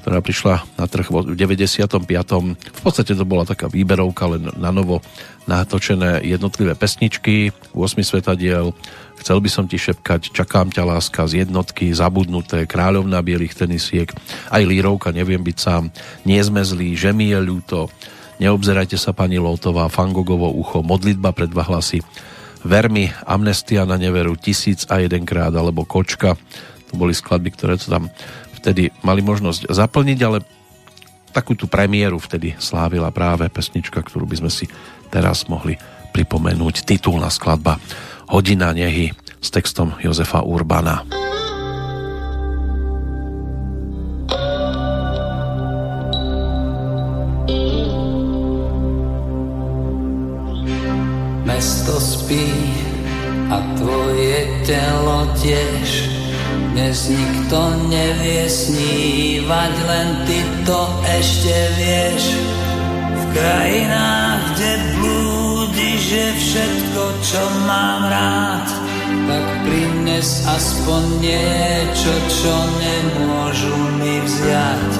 ktorá 0.00 0.24
prišla 0.24 0.64
na 0.80 0.88
trh 0.88 1.06
v 1.12 1.36
95. 1.36 2.00
V 2.56 2.80
podstate 2.80 3.12
to 3.12 3.24
bola 3.28 3.44
taká 3.44 3.68
výberovka, 3.68 4.24
len 4.32 4.48
na 4.56 4.72
novo 4.72 5.04
natočené 5.44 6.24
jednotlivé 6.24 6.72
pesničky, 6.72 7.52
8 7.76 8.00
svetadiel, 8.00 8.72
Chcel 9.20 9.36
by 9.44 9.50
som 9.52 9.68
ti 9.68 9.76
šepkať, 9.76 10.32
čakám 10.32 10.72
ťa 10.72 10.96
láska 10.96 11.28
z 11.28 11.44
jednotky, 11.44 11.92
zabudnuté, 11.92 12.64
kráľovná 12.64 13.20
bielých 13.20 13.52
tenisiek, 13.52 14.08
aj 14.48 14.64
lírovka, 14.64 15.12
neviem 15.12 15.44
byť 15.44 15.56
sám, 15.60 15.92
nie 16.24 16.40
sme 16.40 16.64
zlí, 16.64 16.96
že 16.96 17.12
mi 17.12 17.28
je 17.28 17.36
ľúto, 17.36 17.92
neobzerajte 18.40 18.96
sa 18.96 19.12
pani 19.12 19.36
Lótová, 19.36 19.92
Fangogovo 19.92 20.48
ucho, 20.56 20.80
modlitba 20.80 21.36
pre 21.36 21.44
dva 21.52 21.68
hlasy, 21.68 22.00
Vermi, 22.64 23.12
Amnestia 23.28 23.84
na 23.84 24.00
neveru, 24.00 24.40
Tisíc 24.40 24.88
a 24.88 25.00
jedenkrát, 25.00 25.52
alebo 25.52 25.84
Kočka. 25.84 26.36
To 26.88 26.92
boli 26.96 27.16
skladby, 27.16 27.56
ktoré 27.56 27.80
to 27.80 27.88
tam 27.88 28.12
vtedy 28.60 28.92
mali 29.00 29.24
možnosť 29.24 29.72
zaplniť, 29.72 30.18
ale 30.20 30.44
takú 31.32 31.56
tú 31.56 31.64
premiéru 31.64 32.20
vtedy 32.20 32.52
slávila 32.60 33.08
práve 33.08 33.48
pesnička, 33.48 34.04
ktorú 34.04 34.28
by 34.28 34.36
sme 34.44 34.50
si 34.52 34.68
teraz 35.08 35.48
mohli 35.48 35.80
pripomenúť. 36.12 36.84
Titulná 36.84 37.32
skladba 37.32 37.80
Hodina 38.28 38.76
nehy 38.76 39.10
s 39.40 39.48
textom 39.48 39.96
Jozefa 39.98 40.44
Urbana. 40.44 41.02
Mesto 51.48 51.96
spí 51.98 52.46
a 53.50 53.58
telo 54.62 55.26
tiež 55.42 56.09
dnes 56.70 57.10
nikto 57.10 57.58
nevie 57.90 58.46
snívať, 58.46 59.72
len 59.90 60.08
ty 60.26 60.38
to 60.62 60.80
ešte 61.18 61.54
vieš. 61.78 62.24
V 63.10 63.22
krajinách, 63.34 64.40
kde 64.54 64.72
blúdiš, 64.98 66.02
je 66.10 66.28
všetko, 66.38 67.02
čo 67.26 67.42
mám 67.66 68.02
rád, 68.06 68.66
tak 69.26 69.46
prines 69.66 70.30
aspoň 70.46 71.02
niečo, 71.18 72.12
čo 72.30 72.54
nemôžu 72.78 73.76
mi 73.98 74.14
vziať. 74.22 74.90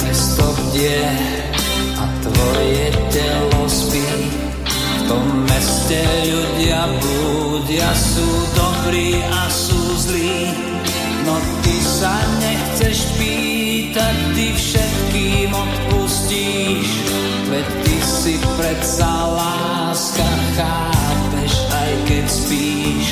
Mesto, 0.00 0.46
kde 0.56 1.00
a 2.00 2.04
tvoje 2.24 2.86
telo 3.12 3.64
spí, 3.68 4.08
v 4.64 5.00
tom 5.08 5.24
meste 5.48 6.00
ľudia 6.24 6.88
blúdia, 7.00 7.88
sú 7.92 8.28
dobrí 8.82 9.22
a 9.22 9.46
sú 9.46 9.78
zlý. 9.94 10.50
No 11.22 11.38
ty 11.62 11.78
sa 11.78 12.18
nechceš 12.42 13.14
pýtať, 13.14 14.16
ty 14.34 14.50
všetkým 14.58 15.54
odpustíš, 15.54 16.86
veď 17.46 17.66
ty 17.86 17.96
si 18.02 18.34
predsa 18.58 19.06
láska, 19.38 20.26
chápeš, 20.58 21.54
aj 21.70 21.92
keď 22.10 22.24
spíš. 22.26 23.06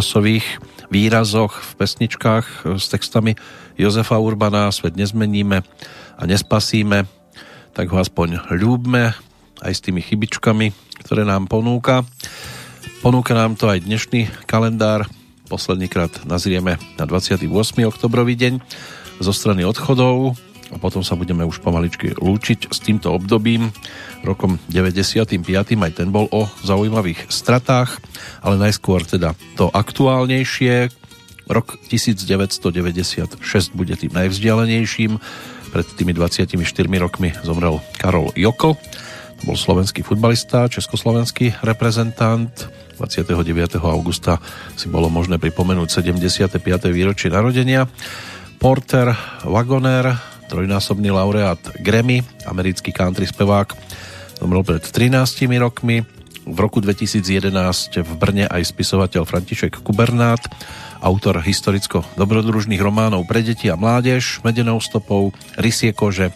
Nadčasových 0.00 0.64
výrazoch 0.88 1.60
v 1.60 1.72
pesničkách 1.76 2.64
s 2.80 2.88
textami 2.88 3.36
Jozefa 3.76 4.16
Urbana 4.16 4.72
Svet 4.72 4.96
nezmeníme 4.96 5.60
a 6.16 6.22
nespasíme, 6.24 7.04
tak 7.76 7.92
ho 7.92 8.00
aspoň 8.00 8.48
ľúbme 8.48 9.12
aj 9.60 9.72
s 9.76 9.84
tými 9.84 10.00
chybičkami, 10.00 10.72
ktoré 11.04 11.28
nám 11.28 11.52
ponúka. 11.52 12.08
Ponúka 13.04 13.36
nám 13.36 13.60
to 13.60 13.68
aj 13.68 13.84
dnešný 13.84 14.48
kalendár. 14.48 15.04
Poslednýkrát 15.52 16.24
nazrieme 16.24 16.80
na 16.96 17.04
28. 17.04 17.44
oktobrový 17.84 18.40
deň 18.40 18.56
zo 19.20 19.36
strany 19.36 19.68
odchodov 19.68 20.32
a 20.70 20.76
potom 20.78 21.02
sa 21.02 21.18
budeme 21.18 21.42
už 21.42 21.58
pomaličky 21.60 22.14
lúčiť 22.14 22.70
s 22.70 22.78
týmto 22.78 23.10
obdobím. 23.10 23.74
Rokom 24.22 24.62
95. 24.70 25.42
aj 25.74 25.92
ten 25.92 26.08
bol 26.14 26.30
o 26.30 26.46
zaujímavých 26.62 27.26
stratách, 27.26 27.98
ale 28.42 28.56
najskôr 28.58 29.02
teda 29.02 29.34
to 29.58 29.66
aktuálnejšie. 29.70 30.94
Rok 31.50 31.82
1996 31.90 33.42
bude 33.74 33.94
tým 33.98 34.12
najvzdialenejším. 34.14 35.18
Pred 35.70 35.86
tými 35.98 36.14
24 36.14 36.58
rokmi 36.98 37.34
zomrel 37.42 37.82
Karol 37.98 38.30
Jokl. 38.38 38.78
To 39.40 39.42
bol 39.48 39.56
slovenský 39.58 40.06
futbalista, 40.06 40.70
československý 40.70 41.58
reprezentant. 41.66 42.52
29. 43.00 43.80
augusta 43.80 44.36
si 44.76 44.92
bolo 44.92 45.08
možné 45.08 45.40
pripomenúť 45.40 45.88
75. 46.04 46.60
výročie 46.92 47.32
narodenia. 47.32 47.88
Porter 48.60 49.16
Wagoner, 49.48 50.29
trojnásobný 50.50 51.14
laureát 51.14 51.62
Grammy, 51.78 52.26
americký 52.42 52.90
country 52.90 53.30
spevák, 53.30 53.78
zomrel 54.42 54.66
pred 54.66 54.82
13 54.82 55.46
rokmi. 55.62 56.02
V 56.50 56.58
roku 56.58 56.82
2011 56.82 58.02
v 58.02 58.10
Brne 58.18 58.50
aj 58.50 58.74
spisovateľ 58.74 59.22
František 59.22 59.86
Kubernát, 59.86 60.42
autor 60.98 61.38
historicko-dobrodružných 61.38 62.82
románov 62.82 63.30
pre 63.30 63.46
deti 63.46 63.70
a 63.70 63.78
mládež, 63.78 64.42
Medenou 64.42 64.82
stopou, 64.82 65.30
Rysie 65.54 65.94
kože, 65.94 66.34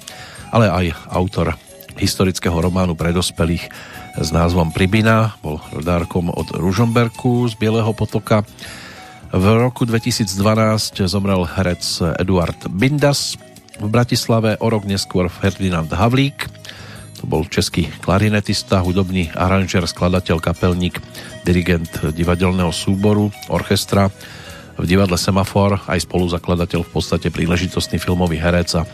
ale 0.55 0.70
aj 0.70 0.86
autor 1.11 1.59
historického 1.99 2.55
románu 2.55 2.95
pre 2.95 3.11
dospelých 3.11 3.66
s 4.15 4.28
názvom 4.31 4.70
Pribina, 4.70 5.35
bol 5.43 5.59
rodárkom 5.74 6.31
od 6.31 6.55
Ružomberku 6.55 7.51
z 7.51 7.59
Bieleho 7.59 7.91
potoka. 7.91 8.47
V 9.35 9.45
roku 9.59 9.82
2012 9.82 10.31
zomrel 11.11 11.43
herec 11.59 11.82
Eduard 12.23 12.70
Bindas 12.70 13.35
v 13.79 13.89
Bratislave, 13.91 14.57
o 14.61 14.67
rok 14.71 14.87
neskôr 14.87 15.27
Ferdinand 15.27 15.91
Havlík, 15.91 16.47
to 17.25 17.25
bol 17.25 17.49
český 17.49 17.89
klarinetista, 18.05 18.85
hudobný 18.85 19.33
aranžer, 19.33 19.89
skladateľ, 19.89 20.45
kapelník, 20.45 21.01
dirigent 21.41 21.89
divadelného 22.13 22.69
súboru, 22.69 23.33
orchestra 23.49 24.13
v 24.77 24.85
divadle 24.85 25.17
Semafor, 25.17 25.81
aj 25.89 26.05
spoluzakladateľ 26.05 26.85
v 26.85 26.93
podstate 26.93 27.33
príležitostný 27.33 27.97
filmový 27.97 28.37
herec 28.37 28.77
a 28.77 28.85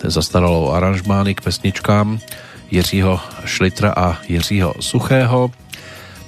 ten 0.00 0.08
zastaralo 0.08 0.72
aranžmány 0.72 1.36
k 1.36 1.44
pesničkám 1.44 2.16
Jiřího 2.72 3.20
Šlitra 3.44 3.92
a 3.92 4.24
Jiřího 4.24 4.80
Suchého. 4.80 5.52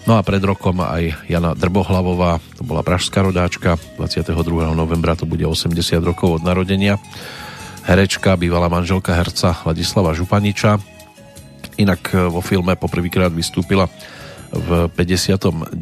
No 0.04 0.16
a 0.16 0.24
pred 0.24 0.40
rokom 0.44 0.80
aj 0.84 1.32
Jana 1.32 1.52
Drbohlavová, 1.56 2.40
to 2.56 2.64
bola 2.64 2.84
pražská 2.84 3.24
rodáčka, 3.24 3.80
22. 3.96 4.36
novembra 4.72 5.16
to 5.16 5.24
bude 5.24 5.44
80 5.44 5.76
rokov 6.00 6.40
od 6.40 6.42
narodenia. 6.44 7.00
Herečka, 7.88 8.36
bývalá 8.36 8.68
manželka 8.68 9.16
herca 9.16 9.56
Ladislava 9.64 10.12
Županiča. 10.12 10.76
Inak 11.80 12.12
e, 12.12 12.28
vo 12.28 12.44
filme 12.44 12.76
poprvýkrát 12.76 13.32
vystúpila 13.32 13.88
v 14.52 14.92
59. 14.92 15.72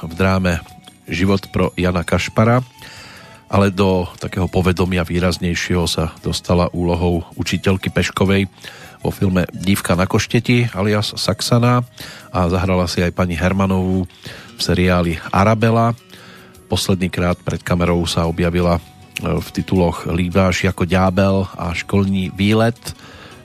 v 0.00 0.12
dráme 0.16 0.64
Život 1.04 1.52
pro 1.52 1.76
Jana 1.76 2.08
Kašpara 2.08 2.64
ale 3.50 3.74
do 3.74 4.06
takého 4.22 4.46
povedomia 4.46 5.02
výraznejšieho 5.02 5.90
sa 5.90 6.14
dostala 6.22 6.70
úlohou 6.70 7.26
učiteľky 7.34 7.90
Peškovej 7.90 8.46
vo 9.02 9.10
filme 9.10 9.42
Dívka 9.50 9.98
na 9.98 10.06
košteti 10.06 10.70
alias 10.70 11.18
Saxana 11.18 11.82
a 12.30 12.46
zahrala 12.46 12.86
si 12.86 13.02
aj 13.02 13.10
pani 13.10 13.34
Hermanovú 13.34 14.06
v 14.54 14.60
seriáli 14.62 15.18
Arabela. 15.34 15.98
Posledný 16.70 17.10
krát 17.10 17.36
pred 17.42 17.58
kamerou 17.58 18.06
sa 18.06 18.30
objavila 18.30 18.78
v 19.20 19.48
tituloch 19.52 20.08
Líbáš 20.08 20.64
ako 20.66 20.88
ďábel 20.88 21.46
a 21.56 21.76
Školní 21.76 22.32
výlet. 22.32 22.78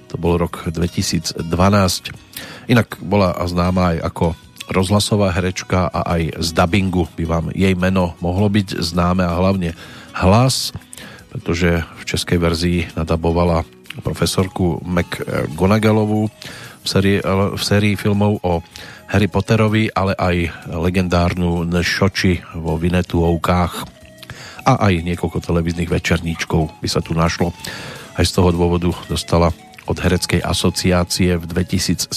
To 0.09 0.15
bol 0.15 0.39
rok 0.39 0.63
2012. 0.71 1.43
Inak 2.71 2.97
bola 3.03 3.35
známa 3.43 3.95
aj 3.95 3.97
ako 4.07 4.25
rozhlasová 4.71 5.29
herečka 5.35 5.91
a 5.91 6.17
aj 6.17 6.41
z 6.41 6.49
dubbingu 6.55 7.05
by 7.13 7.23
vám 7.27 7.45
jej 7.53 7.77
meno 7.77 8.17
mohlo 8.23 8.49
byť 8.49 8.81
známe 8.81 9.21
a 9.21 9.37
hlavne 9.37 9.77
hlas, 10.17 10.73
pretože 11.29 11.85
v 11.85 12.03
českej 12.07 12.37
verzii 12.41 12.79
nadabovala 12.97 13.67
profesorku 14.01 14.81
McGonagallovú 14.83 16.27
v 16.81 16.87
sérii, 16.87 17.19
v 17.21 17.61
sérii 17.61 17.95
filmov 17.95 18.41
o 18.41 18.63
Harry 19.05 19.29
Potterovi, 19.29 19.93
ale 19.93 20.17
aj 20.17 20.35
legendárnu 20.73 21.61
Nešoči 21.63 22.41
vo 22.57 22.75
Vinetuovkách 22.81 23.94
a 24.65 24.89
aj 24.89 25.05
niekoľko 25.05 25.45
televíznych 25.45 25.87
večerníčkov 25.87 26.81
by 26.81 26.87
sa 26.89 26.99
tu 26.99 27.13
našlo. 27.13 27.53
Aj 28.17 28.25
z 28.25 28.33
toho 28.33 28.49
dôvodu 28.49 28.89
dostala 29.05 29.53
od 29.85 29.97
Hereckej 30.01 30.41
asociácie 30.41 31.37
v 31.37 31.45
2007 31.45 32.09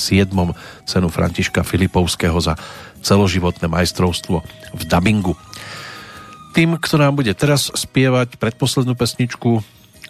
cenu 0.89 1.09
Františka 1.13 1.61
Filipovského 1.61 2.41
za 2.41 2.57
celoživotné 3.05 3.69
majstrovstvo 3.69 4.41
v 4.73 4.83
dabingu. 4.89 5.37
Tým, 6.57 6.81
kto 6.81 6.97
nám 6.97 7.21
bude 7.21 7.37
teraz 7.37 7.69
spievať 7.71 8.41
predposlednú 8.41 8.97
pesničku, 8.97 9.61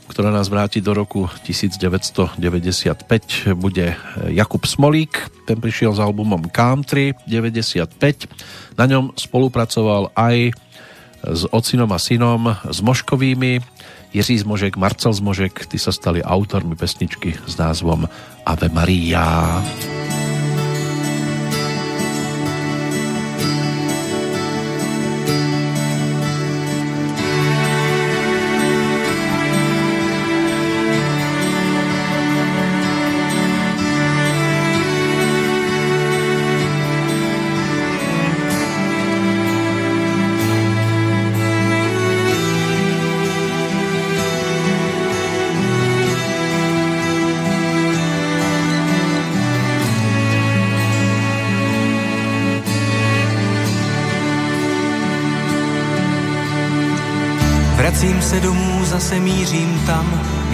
ktorá 0.09 0.33
nás 0.33 0.49
vráti 0.49 0.81
do 0.81 0.97
roku 0.97 1.29
1995, 1.45 2.41
bude 3.53 3.93
Jakub 4.33 4.65
Smolík. 4.65 5.29
Ten 5.45 5.61
prišiel 5.61 5.93
s 5.93 6.01
albumom 6.01 6.49
Country 6.49 7.13
95. 7.29 8.25
Na 8.81 8.89
ňom 8.89 9.13
spolupracoval 9.19 10.17
aj 10.17 10.57
s 11.25 11.43
ocinom 11.51 11.91
a 11.93 11.99
synom, 11.99 12.57
s 12.65 12.79
Moškovými. 12.81 13.61
Jiří 14.13 14.39
Zmožek, 14.39 14.77
Marcel 14.77 15.13
Zmožek, 15.13 15.69
tí 15.69 15.77
sa 15.77 15.93
stali 15.93 16.25
autormi 16.25 16.77
pesničky 16.77 17.37
s 17.45 17.61
názvom 17.61 18.09
Ave 18.49 18.69
Maria. 18.73 19.61
Ave 19.61 19.63
Maria. 19.63 20.18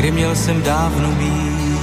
Kde 0.05 0.13
měl 0.13 0.37
jsem 0.37 0.63
dávno 0.63 1.09
být. 1.09 1.81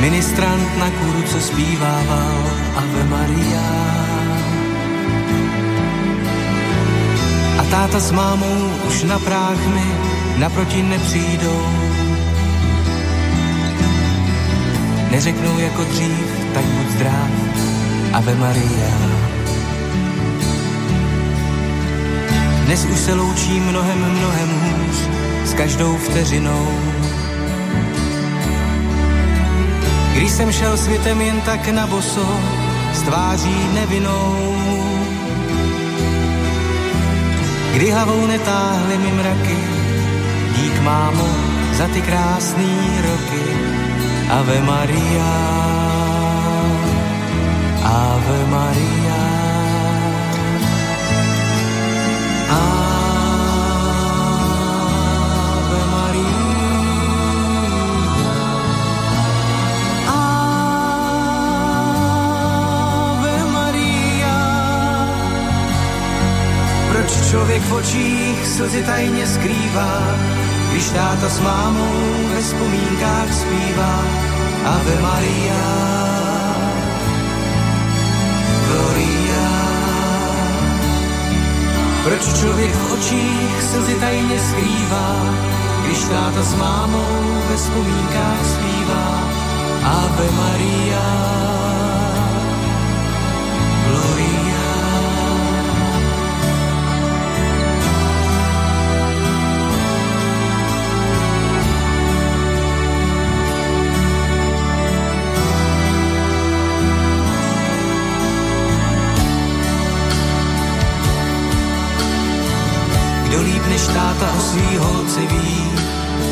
Ministrant 0.00 0.78
na 0.78 0.90
kůru, 0.90 1.22
co 1.22 1.40
zpívával 1.40 2.44
Ave 2.76 3.04
Maria. 3.04 3.68
A 7.58 7.62
táta 7.70 8.00
s 8.00 8.12
mámou 8.12 8.70
už 8.88 9.02
na 9.02 9.18
práh 9.18 9.66
mi 9.66 9.86
naproti 10.36 10.82
nepřijdou. 10.82 11.66
Neřeknou 15.10 15.58
jako 15.58 15.84
dřív, 15.84 16.26
tak 16.54 16.64
buď 16.64 16.86
zdrav, 16.90 17.30
Ave 18.12 18.34
Maria. 18.34 19.35
Dnes 22.66 22.84
už 22.84 22.98
se 22.98 23.14
loučí 23.14 23.60
mnohem, 23.60 23.98
mnohem 23.98 24.48
hůř 24.48 24.96
s 25.44 25.54
každou 25.54 25.96
vteřinou. 25.96 26.68
Když 30.14 30.30
jsem 30.30 30.52
šel 30.52 30.76
světem 30.76 31.20
jen 31.20 31.40
tak 31.40 31.68
na 31.68 31.86
boso, 31.86 32.40
s 32.94 33.02
tváří 33.02 33.68
nevinou. 33.74 34.56
Kdy 37.72 37.90
hlavou 37.90 38.26
netáhly 38.26 38.98
mi 38.98 39.12
mraky, 39.12 39.58
dík 40.56 40.82
mámo 40.82 41.28
za 41.72 41.88
ty 41.88 42.02
krásný 42.02 42.78
roky. 43.02 43.44
Ave 44.30 44.60
Maria, 44.60 45.32
Ave 47.84 48.46
Maria. 48.46 49.05
Člověk 67.36 67.62
v 67.62 67.72
očích 67.72 68.46
slzy 68.46 68.82
tajně 68.82 69.26
skrývá, 69.26 70.02
když 70.70 70.90
táta 70.90 71.28
s 71.28 71.40
mámou 71.40 72.28
ve 72.34 72.42
vzpomínkách 72.42 73.32
zpívá 73.32 74.04
Ave 74.64 75.00
Maria, 75.00 76.05
Proč 82.06 82.38
člověk 82.40 82.74
v 82.74 82.92
očích 82.92 83.62
slzy 83.62 83.94
tajně 83.94 84.40
skrývá, 84.40 85.34
když 85.84 85.98
táta 85.98 86.42
s 86.42 86.54
mámou 86.54 87.42
ve 87.48 87.56
vzpomínkách 87.56 88.46
zpívá 88.46 89.30
Ave 89.84 90.30
Maria. 90.30 91.55
Táta 113.84 114.32
o 114.32 114.40
svý 114.40 114.76
holce 114.76 115.20
ví, 115.20 115.70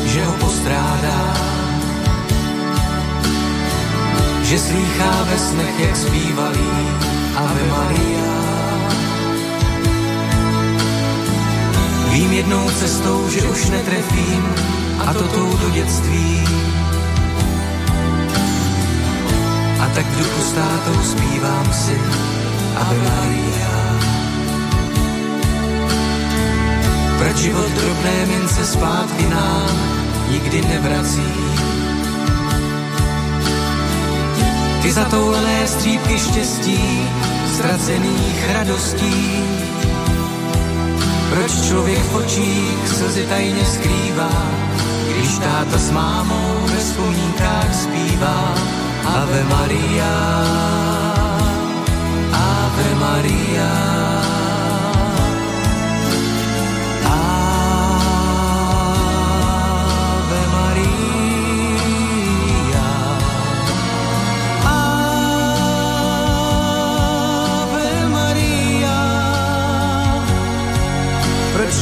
že 0.05 0.25
ho 0.25 0.33
postrádá. 0.33 1.21
Že 4.43 4.59
slýchá 4.59 5.13
ve 5.29 5.37
snech, 5.37 5.79
jak 5.79 5.95
zpívalý 5.95 6.73
Ave 7.37 7.63
Maria. 7.69 8.33
Vím 12.09 12.33
jednou 12.33 12.69
cestou, 12.69 13.29
že 13.29 13.41
už 13.41 13.69
netrefím 13.69 14.43
a 15.07 15.13
to 15.13 15.27
tou 15.27 15.57
do 15.57 15.69
dětství. 15.69 16.41
A 19.79 19.85
tak 19.95 20.05
v 20.05 20.17
duchu 20.17 20.41
státou 20.41 21.03
zpívám 21.03 21.73
si 21.73 21.97
Ave 22.75 22.97
Maria. 22.97 23.74
Proč 27.17 27.37
život 27.37 27.71
drobné 27.71 28.25
mince 28.25 28.65
zpátky 28.65 29.29
nám 29.29 29.69
nikdy 30.31 30.61
nevrací? 30.61 31.31
Ty 34.81 34.91
zatoulené 34.91 35.67
střípky 35.67 36.19
štěstí, 36.19 37.09
ztracených 37.55 38.51
radostí. 38.53 39.43
Proč 41.29 41.51
člověk 41.67 41.99
v 41.99 42.15
očích 42.15 42.87
slzy 42.87 43.25
tajně 43.29 43.65
skrývá, 43.65 44.31
když 45.09 45.37
táta 45.37 45.77
s 45.77 45.91
mámou 45.91 46.59
ve 46.65 46.77
vzpomínkách 46.77 47.75
zpívá 47.75 48.55
Ave 49.05 49.43
Maria, 49.43 50.15
Ave 52.33 52.95
Maria. 52.95 54.04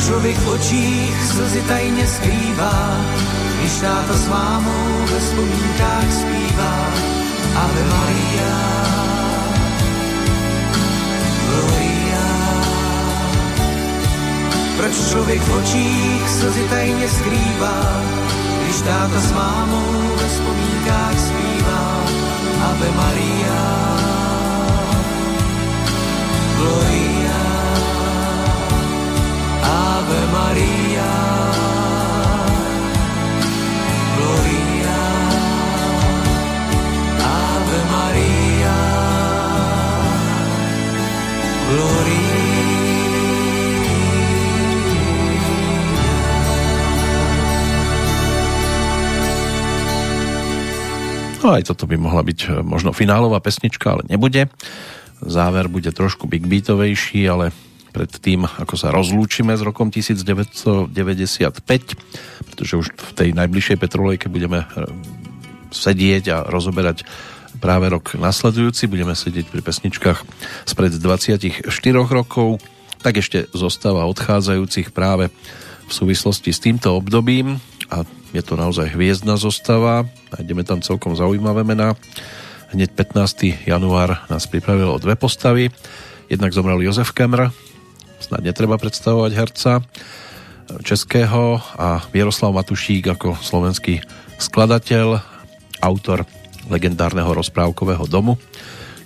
Člověk 0.02 0.38
v 0.38 0.48
očích 0.48 1.24
slzy 1.32 1.62
tajně 1.68 2.08
skrývá, 2.08 2.98
když 3.60 3.74
táta 3.80 4.14
s 4.14 4.28
mámou 4.28 5.06
ve 5.12 5.20
vzpomínkách 5.20 6.12
zpívá. 6.12 6.76
Ave 7.56 7.84
Maria, 7.84 8.56
Gloria. 11.50 12.26
Proč 14.78 15.10
člověk 15.10 15.42
v 15.42 15.54
očích 15.56 16.30
slzy 16.30 16.64
tajně 16.70 17.08
skrývá, 17.10 18.02
když 18.64 18.82
táta 18.82 19.20
s 19.20 19.32
mámou 19.32 19.92
ve 20.18 20.28
vzpomínkách 20.28 21.20
zpívá. 21.20 22.04
Ave 22.64 22.92
Maria, 22.92 23.62
Gloria. 26.58 27.13
Ave 30.14 30.30
Maria. 30.30 31.10
Gloria. 34.14 34.98
Ave 37.18 37.80
Maria. 37.90 38.78
Gloria. 41.66 42.38
No 51.42 51.58
aj 51.58 51.66
toto 51.66 51.90
by 51.90 51.98
mohla 51.98 52.22
byť 52.22 52.40
eh, 52.46 52.62
možno 52.62 52.94
finálová 52.94 53.42
pesnička, 53.42 53.98
ale 53.98 54.06
nebude. 54.06 54.46
Záver 55.26 55.66
bude 55.74 55.90
trošku 55.90 56.30
big 56.30 56.46
beatovejší, 56.46 57.26
ale 57.26 57.50
pred 57.94 58.10
tým, 58.10 58.50
ako 58.50 58.74
sa 58.74 58.90
rozlúčime 58.90 59.54
s 59.54 59.62
rokom 59.62 59.94
1995, 59.94 60.90
pretože 62.50 62.74
už 62.74 62.88
v 62.90 63.12
tej 63.14 63.30
najbližšej 63.38 63.78
Petrolejke 63.78 64.28
budeme 64.34 64.66
eh, 64.66 64.90
sedieť 65.70 66.24
a 66.34 66.38
rozoberať 66.50 67.06
práve 67.62 67.88
rok 67.88 68.18
nasledujúci, 68.18 68.90
budeme 68.90 69.14
sedieť 69.14 69.48
pri 69.48 69.62
pesničkách 69.62 70.20
spred 70.66 70.98
24 70.98 71.70
rokov, 72.10 72.60
tak 73.00 73.22
ešte 73.22 73.48
zostáva 73.54 74.10
odchádzajúcich 74.10 74.92
práve 74.92 75.30
v 75.88 75.92
súvislosti 75.92 76.50
s 76.50 76.60
týmto 76.60 76.98
obdobím 76.98 77.62
a 77.94 78.04
je 78.34 78.42
to 78.42 78.58
naozaj 78.58 78.90
hviezdna 78.90 79.38
zostava, 79.38 80.10
nájdeme 80.34 80.66
tam 80.66 80.82
celkom 80.82 81.14
zaujímavé 81.14 81.62
mená. 81.62 81.94
Hneď 82.74 82.98
15. 82.98 83.70
január 83.70 84.26
nás 84.34 84.50
pripravil 84.50 84.90
o 84.90 84.98
dve 84.98 85.14
postavy. 85.14 85.70
Jednak 86.26 86.50
zomrel 86.58 86.82
Jozef 86.82 87.14
Kemr, 87.14 87.54
snad 88.24 88.40
netreba 88.40 88.80
predstavovať 88.80 89.32
herca 89.36 89.84
českého 90.80 91.60
a 91.76 92.00
Vieroslav 92.16 92.56
Matušík 92.56 93.12
ako 93.12 93.36
slovenský 93.36 94.00
skladateľ, 94.40 95.20
autor 95.84 96.24
legendárneho 96.72 97.28
rozprávkového 97.36 98.08
domu, 98.08 98.40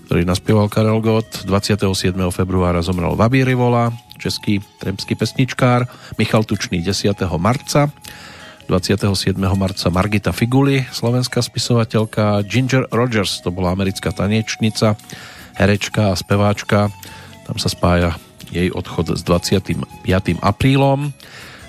ktorý 0.06 0.22
naspieval 0.23 0.69
Karel 0.69 1.02
Gott. 1.02 1.49
27. 1.49 2.14
februára 2.30 2.85
zomrel 2.85 3.18
Vabí 3.18 3.41
Rivola, 3.41 3.89
český 4.22 4.61
tremský 4.77 5.18
pesničkár, 5.18 5.89
Michal 6.22 6.45
Tučný 6.45 6.85
10. 6.85 7.18
marca, 7.41 7.89
27. 8.69 9.34
marca 9.57 9.88
Margita 9.89 10.30
Figuli, 10.30 10.85
slovenská 10.94 11.41
spisovateľka, 11.41 12.45
Ginger 12.45 12.85
Rogers, 12.94 13.41
to 13.41 13.49
bola 13.49 13.73
americká 13.73 14.14
tanečnica, 14.14 14.94
herečka 15.57 16.14
a 16.14 16.19
speváčka, 16.19 16.94
tam 17.49 17.57
sa 17.57 17.72
spája 17.72 18.27
jej 18.52 18.72
odchod 18.72 19.18
s 19.18 19.24
25. 19.24 19.84
aprílom. 20.42 21.14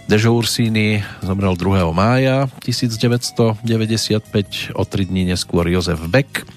Dežo 0.08 0.32
Ursini 0.32 1.04
zomrel 1.20 1.52
2. 1.52 1.84
mája 1.92 2.48
1995, 2.64 4.72
o 4.72 4.82
3 4.88 5.04
dní 5.04 5.28
neskôr 5.28 5.68
Jozef 5.68 6.00
Beck, 6.08 6.48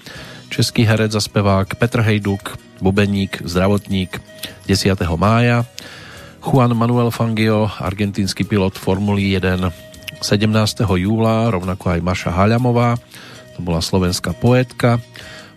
český 0.48 0.88
herec 0.88 1.12
a 1.12 1.20
spevák 1.20 1.76
Petr 1.76 2.00
Hejduk, 2.00 2.56
bubeník, 2.80 3.44
zdravotník 3.44 4.24
10. 4.64 4.96
mája, 5.20 5.68
Juan 6.40 6.72
Manuel 6.72 7.12
Fangio, 7.12 7.68
argentínsky 7.76 8.40
pilot 8.44 8.80
Formuly 8.80 9.36
1 9.36 9.68
17. 10.24 10.88
júla, 10.96 11.52
rovnako 11.52 11.92
aj 11.92 12.00
Maša 12.00 12.32
Haľamová, 12.32 12.96
to 13.52 13.60
bola 13.60 13.84
slovenská 13.84 14.32
poetka, 14.32 14.96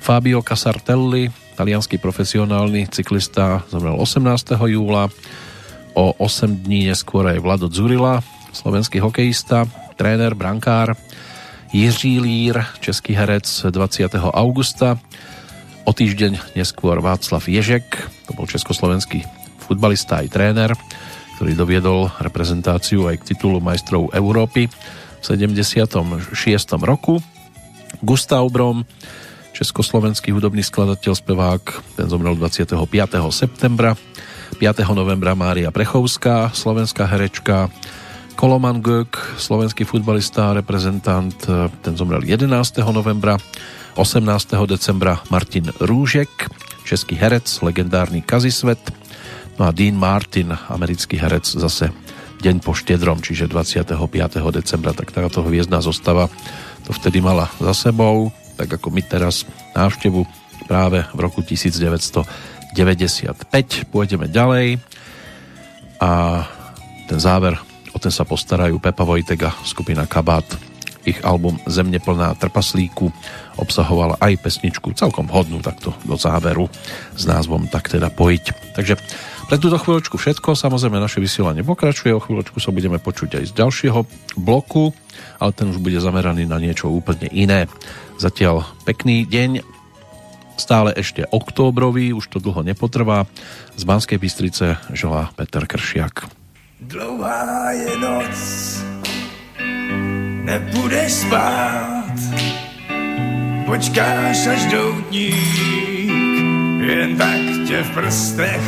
Fabio 0.04 0.44
Casartelli, 0.44 1.32
talianský 1.56 1.96
profesionálny 1.98 2.92
cyklista 2.92 3.64
zomrel 3.72 3.96
18. 3.96 4.60
júla. 4.68 5.08
O 5.96 6.12
8 6.20 6.68
dní 6.68 6.92
neskôr 6.92 7.24
aj 7.24 7.40
Vlado 7.40 7.72
Zurila, 7.72 8.20
slovenský 8.52 9.00
hokejista, 9.00 9.64
tréner, 9.96 10.36
brankár. 10.36 11.00
Jiří 11.72 12.20
Lír, 12.20 12.60
český 12.84 13.16
herec 13.16 13.48
20. 13.48 14.12
augusta. 14.36 15.00
O 15.88 15.96
týždeň 15.96 16.60
neskôr 16.60 17.00
Václav 17.00 17.48
Ježek, 17.48 17.88
to 18.28 18.36
bol 18.36 18.44
československý 18.44 19.24
futbalista 19.64 20.20
aj 20.20 20.28
tréner, 20.36 20.72
ktorý 21.40 21.56
doviedol 21.56 22.12
reprezentáciu 22.20 23.08
aj 23.08 23.24
k 23.24 23.36
titulu 23.36 23.64
majstrov 23.64 24.12
Európy 24.12 24.68
v 24.68 25.24
76. 25.24 26.36
roku. 26.84 27.24
Gustav 28.04 28.44
Brom, 28.52 28.84
československý 29.56 30.36
hudobný 30.36 30.60
skladateľ, 30.60 31.16
spevák, 31.16 31.64
ten 31.96 32.12
zomrel 32.12 32.36
25. 32.36 32.76
septembra. 33.32 33.96
5. 34.60 34.84
novembra 34.92 35.32
Mária 35.32 35.72
Prechovská, 35.72 36.52
slovenská 36.52 37.08
herečka, 37.08 37.72
Koloman 38.36 38.84
Gök, 38.84 39.16
slovenský 39.40 39.88
futbalista 39.88 40.52
reprezentant, 40.52 41.32
ten 41.80 41.94
zomrel 41.96 42.28
11. 42.28 42.52
novembra. 42.92 43.40
18. 43.96 44.28
decembra 44.68 45.24
Martin 45.32 45.72
Rúžek, 45.80 46.52
český 46.84 47.16
herec, 47.16 47.48
legendárny 47.64 48.20
Kazisvet. 48.20 48.92
No 49.56 49.68
a 49.68 49.72
Dean 49.72 49.96
Martin, 49.96 50.52
americký 50.68 51.16
herec, 51.16 51.48
zase 51.48 51.96
deň 52.44 52.60
po 52.60 52.76
štedrom, 52.76 53.24
čiže 53.24 53.48
25. 53.48 53.96
decembra, 54.52 54.92
tak 54.92 55.16
táto 55.16 55.48
hviezdna 55.48 55.80
zostava 55.80 56.28
to 56.84 56.92
vtedy 56.92 57.24
mala 57.24 57.48
za 57.64 57.88
sebou 57.88 58.36
tak 58.56 58.80
ako 58.80 58.90
my 58.90 59.02
teraz 59.04 59.44
návštevu 59.76 60.24
práve 60.66 61.04
v 61.12 61.20
roku 61.20 61.44
1995. 61.44 62.26
Pôjdeme 63.92 64.32
ďalej 64.32 64.80
a 66.02 66.44
ten 67.06 67.20
záver, 67.22 67.60
o 67.94 67.98
ten 68.02 68.12
sa 68.12 68.26
postarajú 68.26 68.82
Pepa 68.82 69.06
Vojtega, 69.06 69.54
skupina 69.68 70.10
Kabát. 70.10 70.48
Ich 71.06 71.22
album 71.22 71.62
Zemne 71.70 72.02
plná 72.02 72.34
trpaslíku 72.34 73.14
obsahoval 73.62 74.18
aj 74.18 74.42
pesničku 74.42 74.98
celkom 74.98 75.30
hodnú 75.30 75.62
takto 75.62 75.94
do 76.02 76.18
záveru 76.18 76.66
s 77.14 77.30
názvom 77.30 77.70
Tak 77.70 77.94
teda 77.94 78.10
pojiť. 78.10 78.74
Takže 78.74 78.98
Pre 79.46 79.62
túto 79.62 79.78
chvíľočku 79.78 80.18
všetko, 80.18 80.58
samozrejme 80.58 80.98
naše 80.98 81.22
vysielanie 81.22 81.62
pokračuje, 81.62 82.10
o 82.10 82.18
chvíľočku 82.18 82.58
sa 82.58 82.74
budeme 82.74 82.98
počuť 82.98 83.38
aj 83.38 83.44
z 83.46 83.52
ďalšieho 83.54 84.02
bloku, 84.42 84.90
ale 85.38 85.52
ten 85.54 85.70
už 85.70 85.78
bude 85.78 86.02
zameraný 86.02 86.50
na 86.50 86.58
niečo 86.58 86.90
úplne 86.90 87.30
iné. 87.30 87.70
Zatiaľ 88.16 88.64
pekný 88.88 89.28
deň, 89.28 89.60
stále 90.56 90.96
ešte 90.96 91.28
októbrový, 91.30 92.16
už 92.16 92.32
to 92.32 92.40
dlho 92.40 92.64
nepotrvá. 92.64 93.28
Z 93.76 93.84
Banskej 93.84 94.18
Bystrice 94.18 94.80
želá 94.96 95.36
Peter 95.36 95.68
Kršiak. 95.68 96.32
Dlouhá 96.80 97.72
je 97.72 97.92
noc, 97.98 98.38
nepůjdeš 100.44 101.12
spát, 101.12 102.16
počkáš 103.66 104.48
až 104.48 104.62
doutník, 104.72 106.10
jen 106.88 107.18
tak 107.18 107.68
tě 107.68 107.84
v 107.84 107.90
prstech 107.94 108.62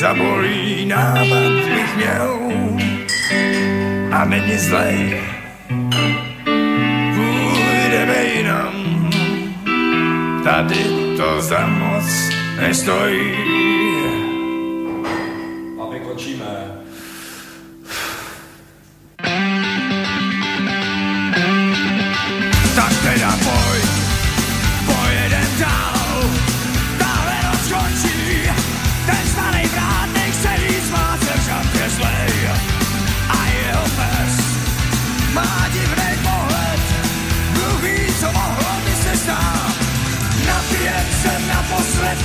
zabolí 0.00 0.86
nápad 0.86 1.52
bych 1.64 1.96
měl 1.96 2.38
a 4.12 4.24
není 4.24 4.58
zlej. 4.58 5.20
Tady 10.44 10.84
to 11.16 11.40
za 11.40 11.66
moc 11.66 12.04
nestojí. 12.60 13.89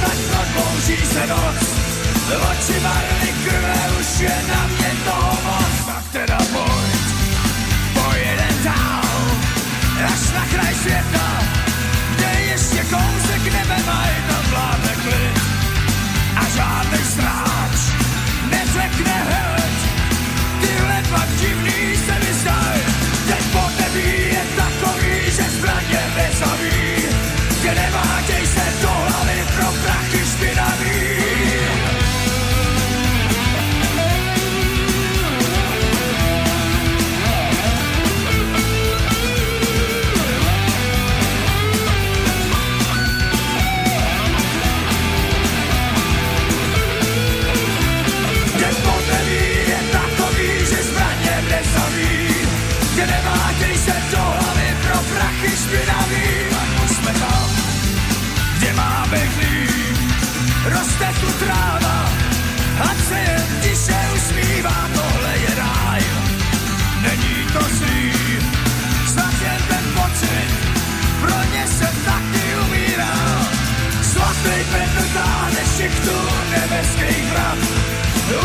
Tak 0.02 0.18
prodlouží 0.30 0.98
se 1.14 1.28
noc, 1.28 1.60
oči 2.52 2.80
barvy 2.80 3.32
krve 3.44 3.76
už 4.00 4.20
je 4.20 4.36
na 4.48 4.68
mě 4.68 4.92
toho 5.06 5.38
moc. 5.46 5.76
Tak 5.86 6.04
teda 6.12 6.38
pojď, 6.38 7.02
pojedem 7.94 8.58
dál, 8.64 9.26
až 10.06 10.24
na 10.36 10.46
kraj 10.52 10.76
světa, 10.82 11.28
kde 12.16 12.32
ještě 12.52 12.82
kousek 12.84 13.44
nebe 13.44 13.78
mají 13.86 14.16
tam 14.28 14.44
vládne 14.50 14.96
klid. 15.04 15.38
A 16.36 16.44
žádnej 16.56 17.04
stráč 17.14 17.78
neřekne 18.52 19.16
hned, 19.30 19.76
tyhle 20.62 21.02
dva 21.02 21.26
divný 21.40 21.65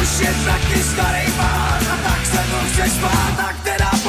už 0.02 0.20
je 0.20 0.32
taky 0.44 0.82
starý 0.82 1.26
pán 1.36 1.82
a 1.92 1.96
tak 2.04 2.26
se 2.26 2.40
mu 2.50 2.58
chce 2.68 2.90
spát, 2.90 3.32
tak 3.36 3.56
teda 3.62 3.99